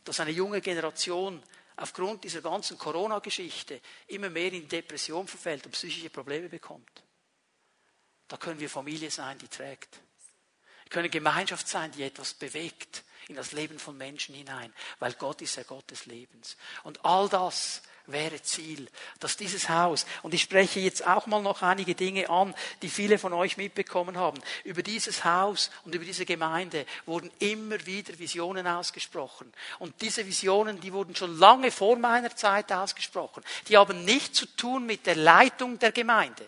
dass 0.04 0.20
eine 0.20 0.30
junge 0.30 0.60
Generation 0.60 1.42
aufgrund 1.76 2.24
dieser 2.24 2.40
ganzen 2.40 2.78
Corona-Geschichte 2.78 3.80
immer 4.08 4.30
mehr 4.30 4.52
in 4.52 4.68
Depression 4.68 5.28
verfällt 5.28 5.66
und 5.66 5.72
psychische 5.72 6.10
Probleme 6.10 6.48
bekommt. 6.48 7.04
Da 8.28 8.36
können 8.36 8.58
wir 8.58 8.70
Familie 8.70 9.10
sein, 9.10 9.38
die 9.38 9.48
trägt. 9.48 10.00
Wir 10.84 10.90
können 10.90 11.10
Gemeinschaft 11.10 11.68
sein, 11.68 11.92
die 11.92 12.02
etwas 12.02 12.34
bewegt 12.34 13.04
in 13.28 13.36
das 13.36 13.52
Leben 13.52 13.78
von 13.78 13.96
Menschen 13.96 14.34
hinein, 14.34 14.72
weil 14.98 15.12
Gott 15.14 15.42
ist 15.42 15.56
der 15.56 15.64
Gott 15.64 15.90
des 15.90 16.06
Lebens. 16.06 16.56
Und 16.84 17.04
all 17.04 17.28
das 17.28 17.82
wäre 18.06 18.42
Ziel, 18.42 18.88
dass 19.20 19.36
dieses 19.36 19.68
Haus, 19.68 20.06
und 20.22 20.34
ich 20.34 20.42
spreche 20.42 20.80
jetzt 20.80 21.06
auch 21.06 21.26
mal 21.26 21.42
noch 21.42 21.62
einige 21.62 21.94
Dinge 21.94 22.28
an, 22.30 22.54
die 22.82 22.88
viele 22.88 23.18
von 23.18 23.32
euch 23.32 23.56
mitbekommen 23.56 24.16
haben, 24.16 24.40
über 24.64 24.82
dieses 24.82 25.24
Haus 25.24 25.70
und 25.84 25.94
über 25.94 26.04
diese 26.04 26.24
Gemeinde 26.24 26.86
wurden 27.04 27.30
immer 27.38 27.84
wieder 27.86 28.18
Visionen 28.18 28.66
ausgesprochen. 28.66 29.52
Und 29.78 30.00
diese 30.00 30.26
Visionen, 30.26 30.80
die 30.80 30.92
wurden 30.92 31.16
schon 31.16 31.38
lange 31.38 31.70
vor 31.70 31.96
meiner 31.96 32.34
Zeit 32.34 32.72
ausgesprochen. 32.72 33.42
Die 33.68 33.76
haben 33.76 34.04
nichts 34.04 34.38
zu 34.38 34.46
tun 34.46 34.86
mit 34.86 35.06
der 35.06 35.16
Leitung 35.16 35.78
der 35.78 35.92
Gemeinde. 35.92 36.46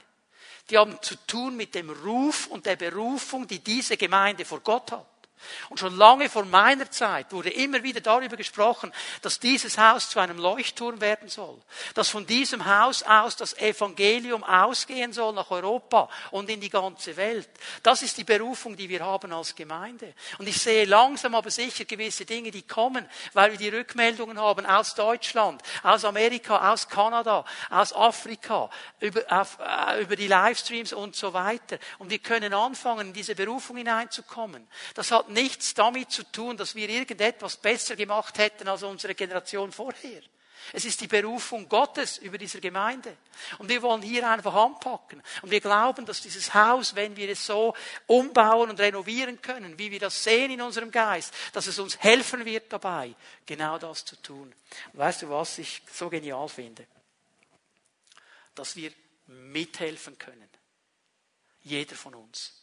Die 0.71 0.77
haben 0.77 1.01
zu 1.01 1.17
tun 1.27 1.57
mit 1.57 1.75
dem 1.75 1.91
Ruf 1.91 2.47
und 2.49 2.67
der 2.67 2.77
Berufung, 2.77 3.47
die 3.47 3.61
diese 3.61 3.97
Gemeinde 3.97 4.45
vor 4.45 4.61
Gott 4.61 4.93
hat. 4.93 5.07
Und 5.69 5.81
schon 5.81 5.97
lange 5.97 6.29
vor 6.29 6.45
meiner 6.45 6.91
Zeit 6.91 7.33
wurde 7.33 7.51
immer 7.51 7.83
wieder 7.83 8.01
darüber 8.01 8.37
gesprochen, 8.37 8.93
dass 9.23 9.39
dieses 9.39 9.79
Haus 9.79 10.11
zu 10.11 10.21
einem 10.21 10.39
Leuchtturm 10.39 11.01
werden 11.01 11.29
soll. 11.29 11.59
Dass 11.95 12.09
von 12.09 12.27
diesem 12.27 12.65
Haus 12.67 13.03
aus 13.03 13.37
das 13.37 13.57
Evangelium 13.59 14.45
ausgehen 14.45 15.13
soll 15.13 15.33
nach 15.33 15.51
Europa 15.51 16.09
und 16.31 16.49
in 16.51 16.61
die 16.61 16.71
ganze 16.71 17.17
Welt. 17.17 17.49
Das 17.83 18.03
ist 18.03 18.17
die 18.17 18.25
Berufung, 18.25 18.77
die 18.77 18.89
wir 18.89 19.05
haben 19.05 19.33
als 19.33 19.55
Gemeinde. 19.55 20.15
Und 20.39 20.49
ich 20.49 20.61
sehe 20.61 20.85
langsam 20.85 21.35
aber 21.35 21.51
sicher 21.51 21.85
gewisse 21.85 22.25
Dinge, 22.25 22.51
die 22.51 22.63
kommen, 22.63 23.09
weil 23.33 23.53
wir 23.53 23.59
die 23.59 23.69
Rückmeldungen 23.69 24.39
haben 24.39 24.67
aus 24.67 24.95
Deutschland, 24.95 25.63
aus 25.83 26.05
Amerika, 26.05 26.73
aus 26.73 26.89
Kanada, 26.89 27.45
aus 27.71 27.93
Afrika, 27.93 28.71
über, 29.01 29.23
auf, 29.29 29.59
äh, 29.61 30.03
über 30.03 30.17
die 30.17 30.29
Livestreams 30.29 30.93
und 30.93 31.17
so 31.17 31.33
weiter. 31.33 31.79
Und 31.99 32.11
wir 32.11 32.19
können 32.19 32.55
anfangen, 32.55 33.09
in 33.09 33.13
diese 33.13 33.35
Berufung 33.35 33.77
hineinzukommen. 33.77 34.67
Das 34.95 35.11
hat 35.11 35.28
nichts 35.31 35.75
damit 35.75 36.11
zu 36.11 36.23
tun, 36.25 36.57
dass 36.57 36.75
wir 36.75 36.89
irgendetwas 36.89 37.57
besser 37.57 37.97
gemacht 37.97 38.39
hätten 38.39 38.69
als 38.69 38.83
unsere 38.83 39.15
Generation 39.15 39.73
vorher. 39.73 40.23
Es 40.73 40.85
ist 40.85 41.01
die 41.01 41.07
Berufung 41.07 41.69
Gottes 41.69 42.19
über 42.19 42.37
dieser 42.37 42.61
Gemeinde. 42.61 43.17
Und 43.59 43.69
wir 43.69 43.81
wollen 43.81 44.03
hier 44.03 44.29
einfach 44.29 44.53
anpacken. 44.55 45.23
Und 45.43 45.51
wir 45.51 45.61
glauben, 45.61 46.05
dass 46.05 46.21
dieses 46.21 46.53
Haus, 46.53 46.95
wenn 46.95 47.17
wir 47.17 47.29
es 47.31 47.47
so 47.47 47.75
umbauen 48.07 48.71
und 48.71 48.81
renovieren 48.81 49.41
können, 49.41 49.79
wie 49.79 49.91
wir 49.91 50.01
das 50.01 50.23
sehen 50.23 50.51
in 50.51 50.61
unserem 50.61 50.91
Geist, 50.91 51.33
dass 51.53 51.67
es 51.67 51.79
uns 51.79 51.99
helfen 51.99 52.45
wird 52.45 52.73
dabei, 52.73 53.15
genau 53.47 53.79
das 53.79 54.05
zu 54.05 54.17
tun. 54.17 54.53
Und 54.93 54.99
weißt 54.99 55.23
du, 55.23 55.31
was 55.31 55.59
ich 55.59 55.83
so 55.91 56.11
genial 56.11 56.49
finde? 56.49 56.87
Dass 58.55 58.77
wir 58.77 58.93
mithelfen 59.27 60.19
können. 60.19 60.49
Jeder 61.63 61.97
von 61.97 62.15
uns 62.15 62.63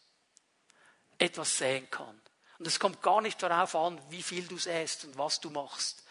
etwas 1.17 1.57
sehen 1.57 1.89
kann 1.89 2.19
und 2.57 2.67
es 2.67 2.79
kommt 2.79 3.01
gar 3.01 3.21
nicht 3.21 3.41
darauf 3.41 3.75
an, 3.75 3.99
wie 4.09 4.23
viel 4.23 4.47
du 4.47 4.57
säst 4.57 5.05
und 5.05 5.17
was 5.17 5.39
du 5.41 5.49
machst. 5.49 6.03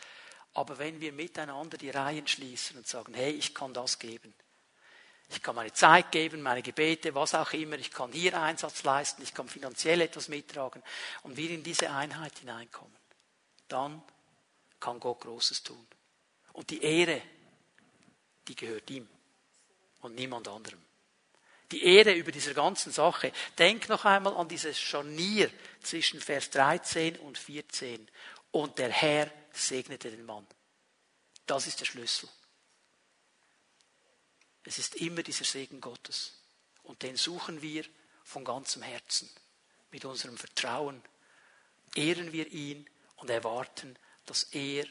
Aber 0.53 0.79
wenn 0.79 1.01
wir 1.01 1.13
miteinander 1.13 1.77
die 1.79 1.91
Reihen 1.91 2.27
schließen 2.27 2.77
und 2.77 2.87
sagen, 2.87 3.15
hey, 3.15 3.33
ich 3.33 3.55
kann 3.55 3.75
das 3.75 3.99
geben. 3.99 4.33
Ich 5.31 5.43
kann 5.43 5.57
meine 5.57 5.73
Zeit 5.73 6.13
geben, 6.13 6.43
meine 6.43 6.63
Gebete, 6.63 7.15
was 7.15 7.35
auch 7.35 7.53
immer. 7.55 7.77
Ich 7.79 7.91
kann 7.91 8.13
hier 8.13 8.41
Einsatz 8.41 8.85
leisten, 8.85 9.23
ich 9.23 9.33
kann 9.33 9.49
finanziell 9.49 10.03
etwas 10.03 10.29
mittragen 10.29 10.83
und 11.23 11.37
wir 11.37 11.51
in 11.51 11.63
diese 11.63 11.91
Einheit 11.91 12.39
hineinkommen. 12.39 12.95
Dann 13.69 14.03
kann 14.79 15.01
Gott 15.01 15.21
Großes 15.21 15.63
tun. 15.63 15.87
Und 16.53 16.71
die 16.71 16.83
Ehre, 16.83 17.23
die 18.47 18.55
gehört 18.55 18.89
ihm 18.91 19.09
und 20.03 20.15
niemand 20.15 20.47
anderem 20.47 20.85
die 21.73 21.85
Ehre 21.85 22.13
über 22.13 22.33
dieser 22.33 22.55
ganzen 22.55 22.93
Sache. 22.93 23.33
Denk 23.59 23.89
noch 23.89 24.05
einmal 24.05 24.37
an 24.37 24.49
dieses 24.49 24.79
Scharnier 24.81 25.51
zwischen 25.83 26.21
Vers 26.21 26.51
13 26.51 27.17
und 27.19 27.39
14. 27.39 28.09
Und 28.51 28.79
der 28.79 28.91
Herr 28.91 29.31
segnete 29.53 30.11
den 30.11 30.25
Mann. 30.25 30.47
Das 31.47 31.67
ist 31.67 31.81
der 31.81 31.87
Schlüssel. 31.87 32.29
Es 34.65 34.79
ist 34.79 34.97
immer 34.97 35.23
dieser 35.23 35.45
Segen 35.45 35.81
Gottes. 35.81 36.39
Und 36.85 37.03
den 37.03 37.17
suchen 37.17 37.61
wir 37.63 37.85
von 38.23 38.45
ganzem 38.45 38.83
Herzen. 38.83 39.31
Mit 39.91 40.05
unserem 40.05 40.37
Vertrauen 40.37 41.03
ehren 41.95 42.33
wir 42.33 42.47
ihn 42.49 42.89
und 43.17 43.31
erwarten, 43.31 43.97
dass 44.27 44.45
er 44.45 44.87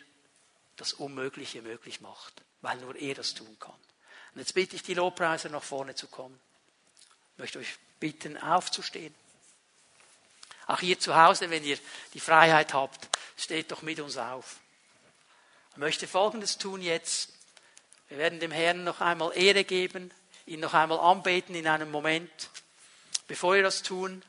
das 0.75 0.93
Unmögliche 0.93 1.61
möglich 1.61 2.01
macht, 2.01 2.43
weil 2.61 2.77
nur 2.77 2.95
er 2.95 3.15
das 3.15 3.33
tun 3.33 3.57
kann. 3.59 3.79
Und 4.33 4.39
jetzt 4.39 4.53
bitte 4.53 4.75
ich 4.75 4.83
die 4.83 4.93
Lobpreiser 4.93 5.49
nach 5.49 5.63
vorne 5.63 5.95
zu 5.95 6.07
kommen. 6.07 6.39
Ich 7.33 7.39
möchte 7.39 7.59
euch 7.59 7.75
bitten, 7.99 8.37
aufzustehen. 8.37 9.13
Auch 10.67 10.79
hier 10.79 10.99
zu 10.99 11.15
Hause, 11.15 11.49
wenn 11.49 11.63
ihr 11.63 11.77
die 12.13 12.19
Freiheit 12.19 12.73
habt, 12.73 13.09
steht 13.37 13.71
doch 13.71 13.81
mit 13.81 13.99
uns 13.99 14.17
auf. 14.17 14.57
Ich 15.71 15.77
möchte 15.77 16.07
Folgendes 16.07 16.57
tun 16.57 16.81
jetzt. 16.81 17.33
Wir 18.07 18.17
werden 18.17 18.39
dem 18.39 18.51
Herrn 18.51 18.83
noch 18.83 19.01
einmal 19.01 19.35
Ehre 19.35 19.63
geben, 19.63 20.11
ihn 20.45 20.59
noch 20.59 20.73
einmal 20.73 20.99
anbeten 20.99 21.55
in 21.55 21.67
einem 21.67 21.89
Moment. 21.89 22.49
Bevor 23.27 23.55
wir 23.55 23.63
das 23.63 23.81
tun, 23.81 24.23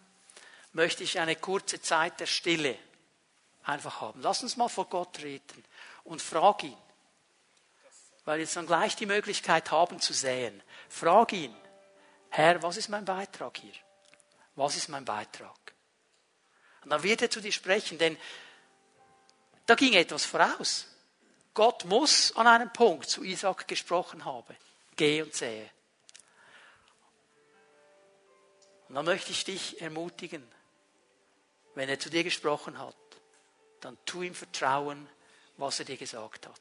möchte 0.73 1.05
ich 1.05 1.21
eine 1.21 1.37
kurze 1.37 1.83
Zeit 1.83 2.19
der 2.21 2.27
Stille 2.27 2.79
einfach 3.65 4.01
haben. 4.01 4.21
Lass 4.23 4.43
uns 4.43 4.57
mal 4.57 4.69
vor 4.69 4.89
Gott 4.89 5.19
reden 5.21 5.65
und 6.05 6.23
frag 6.23 6.65
ihn, 6.65 6.77
weil 8.25 8.39
wir 8.39 8.45
jetzt 8.45 8.57
dann 8.57 8.67
gleich 8.67 8.97
die 8.97 9.07
Möglichkeit 9.07 9.71
haben 9.71 10.01
zu 10.01 10.13
sehen. 10.13 10.63
Frag 10.89 11.33
ihn, 11.33 11.55
Herr, 12.37 12.61
was 12.65 12.77
ist 12.77 12.89
mein 12.89 13.05
Beitrag 13.05 13.59
hier? 13.59 13.75
Was 14.57 14.75
ist 14.75 14.89
mein 14.89 15.05
Beitrag? 15.05 15.73
Und 16.83 16.91
dann 16.91 17.05
wird 17.05 17.23
er 17.23 17.31
zu 17.31 17.41
dir 17.41 17.53
sprechen, 17.53 17.97
denn 17.97 18.19
da 19.67 19.77
ging 19.77 19.93
etwas 19.93 20.25
voraus. 20.25 20.89
Gott 21.55 21.85
muss 21.85 22.35
an 22.35 22.49
einem 22.49 22.73
Punkt 22.73 23.09
zu 23.09 23.23
Isaac 23.23 23.69
gesprochen 23.69 24.25
haben. 24.25 24.57
Geh 24.97 25.23
und 25.23 25.33
sähe. 25.33 25.71
Und 28.89 28.97
dann 28.97 29.05
möchte 29.05 29.31
ich 29.31 29.45
dich 29.45 29.81
ermutigen, 29.81 30.45
wenn 31.77 31.89
er 31.89 32.01
zu 32.01 32.11
dir 32.11 32.25
gesprochen 32.25 32.81
hat, 32.81 32.97
dann 33.81 33.97
tu 34.07 34.23
ihm 34.23 34.35
vertrauen, 34.35 35.09
was 35.57 35.79
er 35.79 35.85
dir 35.85 35.97
gesagt 35.97 36.49
hat. 36.49 36.61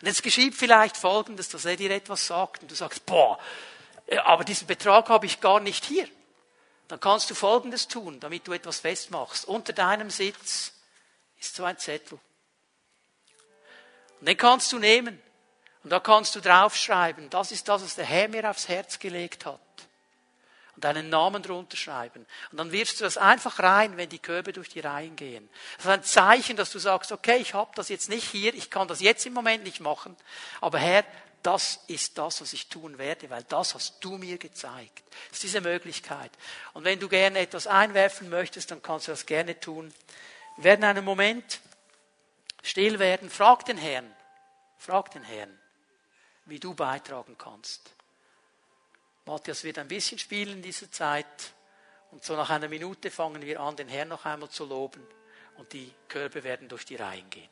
Und 0.00 0.06
jetzt 0.06 0.22
geschieht 0.22 0.54
vielleicht 0.54 0.96
Folgendes, 0.96 1.50
dass 1.50 1.66
er 1.66 1.76
dir 1.76 1.90
etwas 1.90 2.26
sagt 2.26 2.62
und 2.62 2.70
du 2.70 2.74
sagst, 2.74 3.04
boah, 3.04 3.38
aber 4.24 4.44
diesen 4.44 4.66
Betrag 4.66 5.08
habe 5.08 5.26
ich 5.26 5.40
gar 5.40 5.60
nicht 5.60 5.84
hier. 5.84 6.08
Dann 6.88 7.00
kannst 7.00 7.30
du 7.30 7.34
Folgendes 7.34 7.88
tun, 7.88 8.20
damit 8.20 8.46
du 8.46 8.52
etwas 8.52 8.80
festmachst. 8.80 9.46
Unter 9.46 9.72
deinem 9.72 10.10
Sitz 10.10 10.72
ist 11.38 11.54
so 11.54 11.64
ein 11.64 11.78
Zettel. 11.78 12.18
Und 14.20 14.28
den 14.28 14.36
kannst 14.36 14.72
du 14.72 14.78
nehmen. 14.78 15.20
Und 15.84 15.90
da 15.90 15.98
kannst 15.98 16.34
du 16.36 16.40
draufschreiben, 16.40 17.28
das 17.30 17.50
ist 17.50 17.68
das, 17.68 17.82
was 17.82 17.96
der 17.96 18.04
Herr 18.04 18.28
mir 18.28 18.48
aufs 18.48 18.68
Herz 18.68 18.98
gelegt 18.98 19.46
hat. 19.46 19.58
Und 20.76 20.84
deinen 20.84 21.08
Namen 21.08 21.42
drunter 21.42 21.76
schreiben. 21.76 22.24
Und 22.50 22.58
dann 22.58 22.70
wirfst 22.70 23.00
du 23.00 23.04
das 23.04 23.18
einfach 23.18 23.58
rein, 23.58 23.96
wenn 23.96 24.08
die 24.08 24.20
Körbe 24.20 24.52
durch 24.52 24.68
die 24.68 24.80
Reihen 24.80 25.16
gehen. 25.16 25.48
Das 25.76 25.86
ist 25.86 25.90
ein 25.90 26.04
Zeichen, 26.04 26.56
dass 26.56 26.70
du 26.70 26.78
sagst, 26.78 27.10
okay, 27.10 27.38
ich 27.38 27.54
habe 27.54 27.72
das 27.74 27.88
jetzt 27.88 28.08
nicht 28.08 28.30
hier, 28.30 28.54
ich 28.54 28.70
kann 28.70 28.86
das 28.86 29.00
jetzt 29.00 29.26
im 29.26 29.32
Moment 29.32 29.64
nicht 29.64 29.80
machen. 29.80 30.16
Aber 30.60 30.78
Herr, 30.78 31.04
das 31.42 31.80
ist 31.88 32.18
das, 32.18 32.40
was 32.40 32.52
ich 32.52 32.68
tun 32.68 32.98
werde, 32.98 33.28
weil 33.30 33.42
das 33.44 33.74
hast 33.74 34.02
du 34.04 34.16
mir 34.18 34.38
gezeigt. 34.38 35.02
Das 35.28 35.38
ist 35.38 35.42
diese 35.42 35.60
Möglichkeit. 35.60 36.30
Und 36.72 36.84
wenn 36.84 37.00
du 37.00 37.08
gerne 37.08 37.40
etwas 37.40 37.66
einwerfen 37.66 38.28
möchtest, 38.28 38.70
dann 38.70 38.82
kannst 38.82 39.08
du 39.08 39.12
das 39.12 39.26
gerne 39.26 39.58
tun. 39.58 39.92
Wir 40.56 40.64
werden 40.64 40.84
einen 40.84 41.04
Moment 41.04 41.60
still 42.62 42.98
werden. 42.98 43.28
Frag 43.30 43.64
den 43.64 43.78
Herrn, 43.78 44.14
Frag 44.78 45.10
den 45.12 45.22
Herrn, 45.22 45.58
wie 46.46 46.58
du 46.58 46.74
beitragen 46.74 47.36
kannst. 47.38 47.90
Matthias 49.24 49.62
wird 49.64 49.78
ein 49.78 49.88
bisschen 49.88 50.18
spielen 50.18 50.54
in 50.54 50.62
dieser 50.62 50.90
Zeit. 50.90 51.52
Und 52.10 52.24
so 52.24 52.36
nach 52.36 52.50
einer 52.50 52.68
Minute 52.68 53.10
fangen 53.10 53.42
wir 53.42 53.60
an, 53.60 53.76
den 53.76 53.88
Herrn 53.88 54.08
noch 54.08 54.24
einmal 54.24 54.50
zu 54.50 54.64
loben. 54.64 55.06
Und 55.56 55.72
die 55.72 55.92
Körbe 56.08 56.44
werden 56.44 56.68
durch 56.68 56.84
die 56.84 56.96
Reihen 56.96 57.28
gehen. 57.30 57.51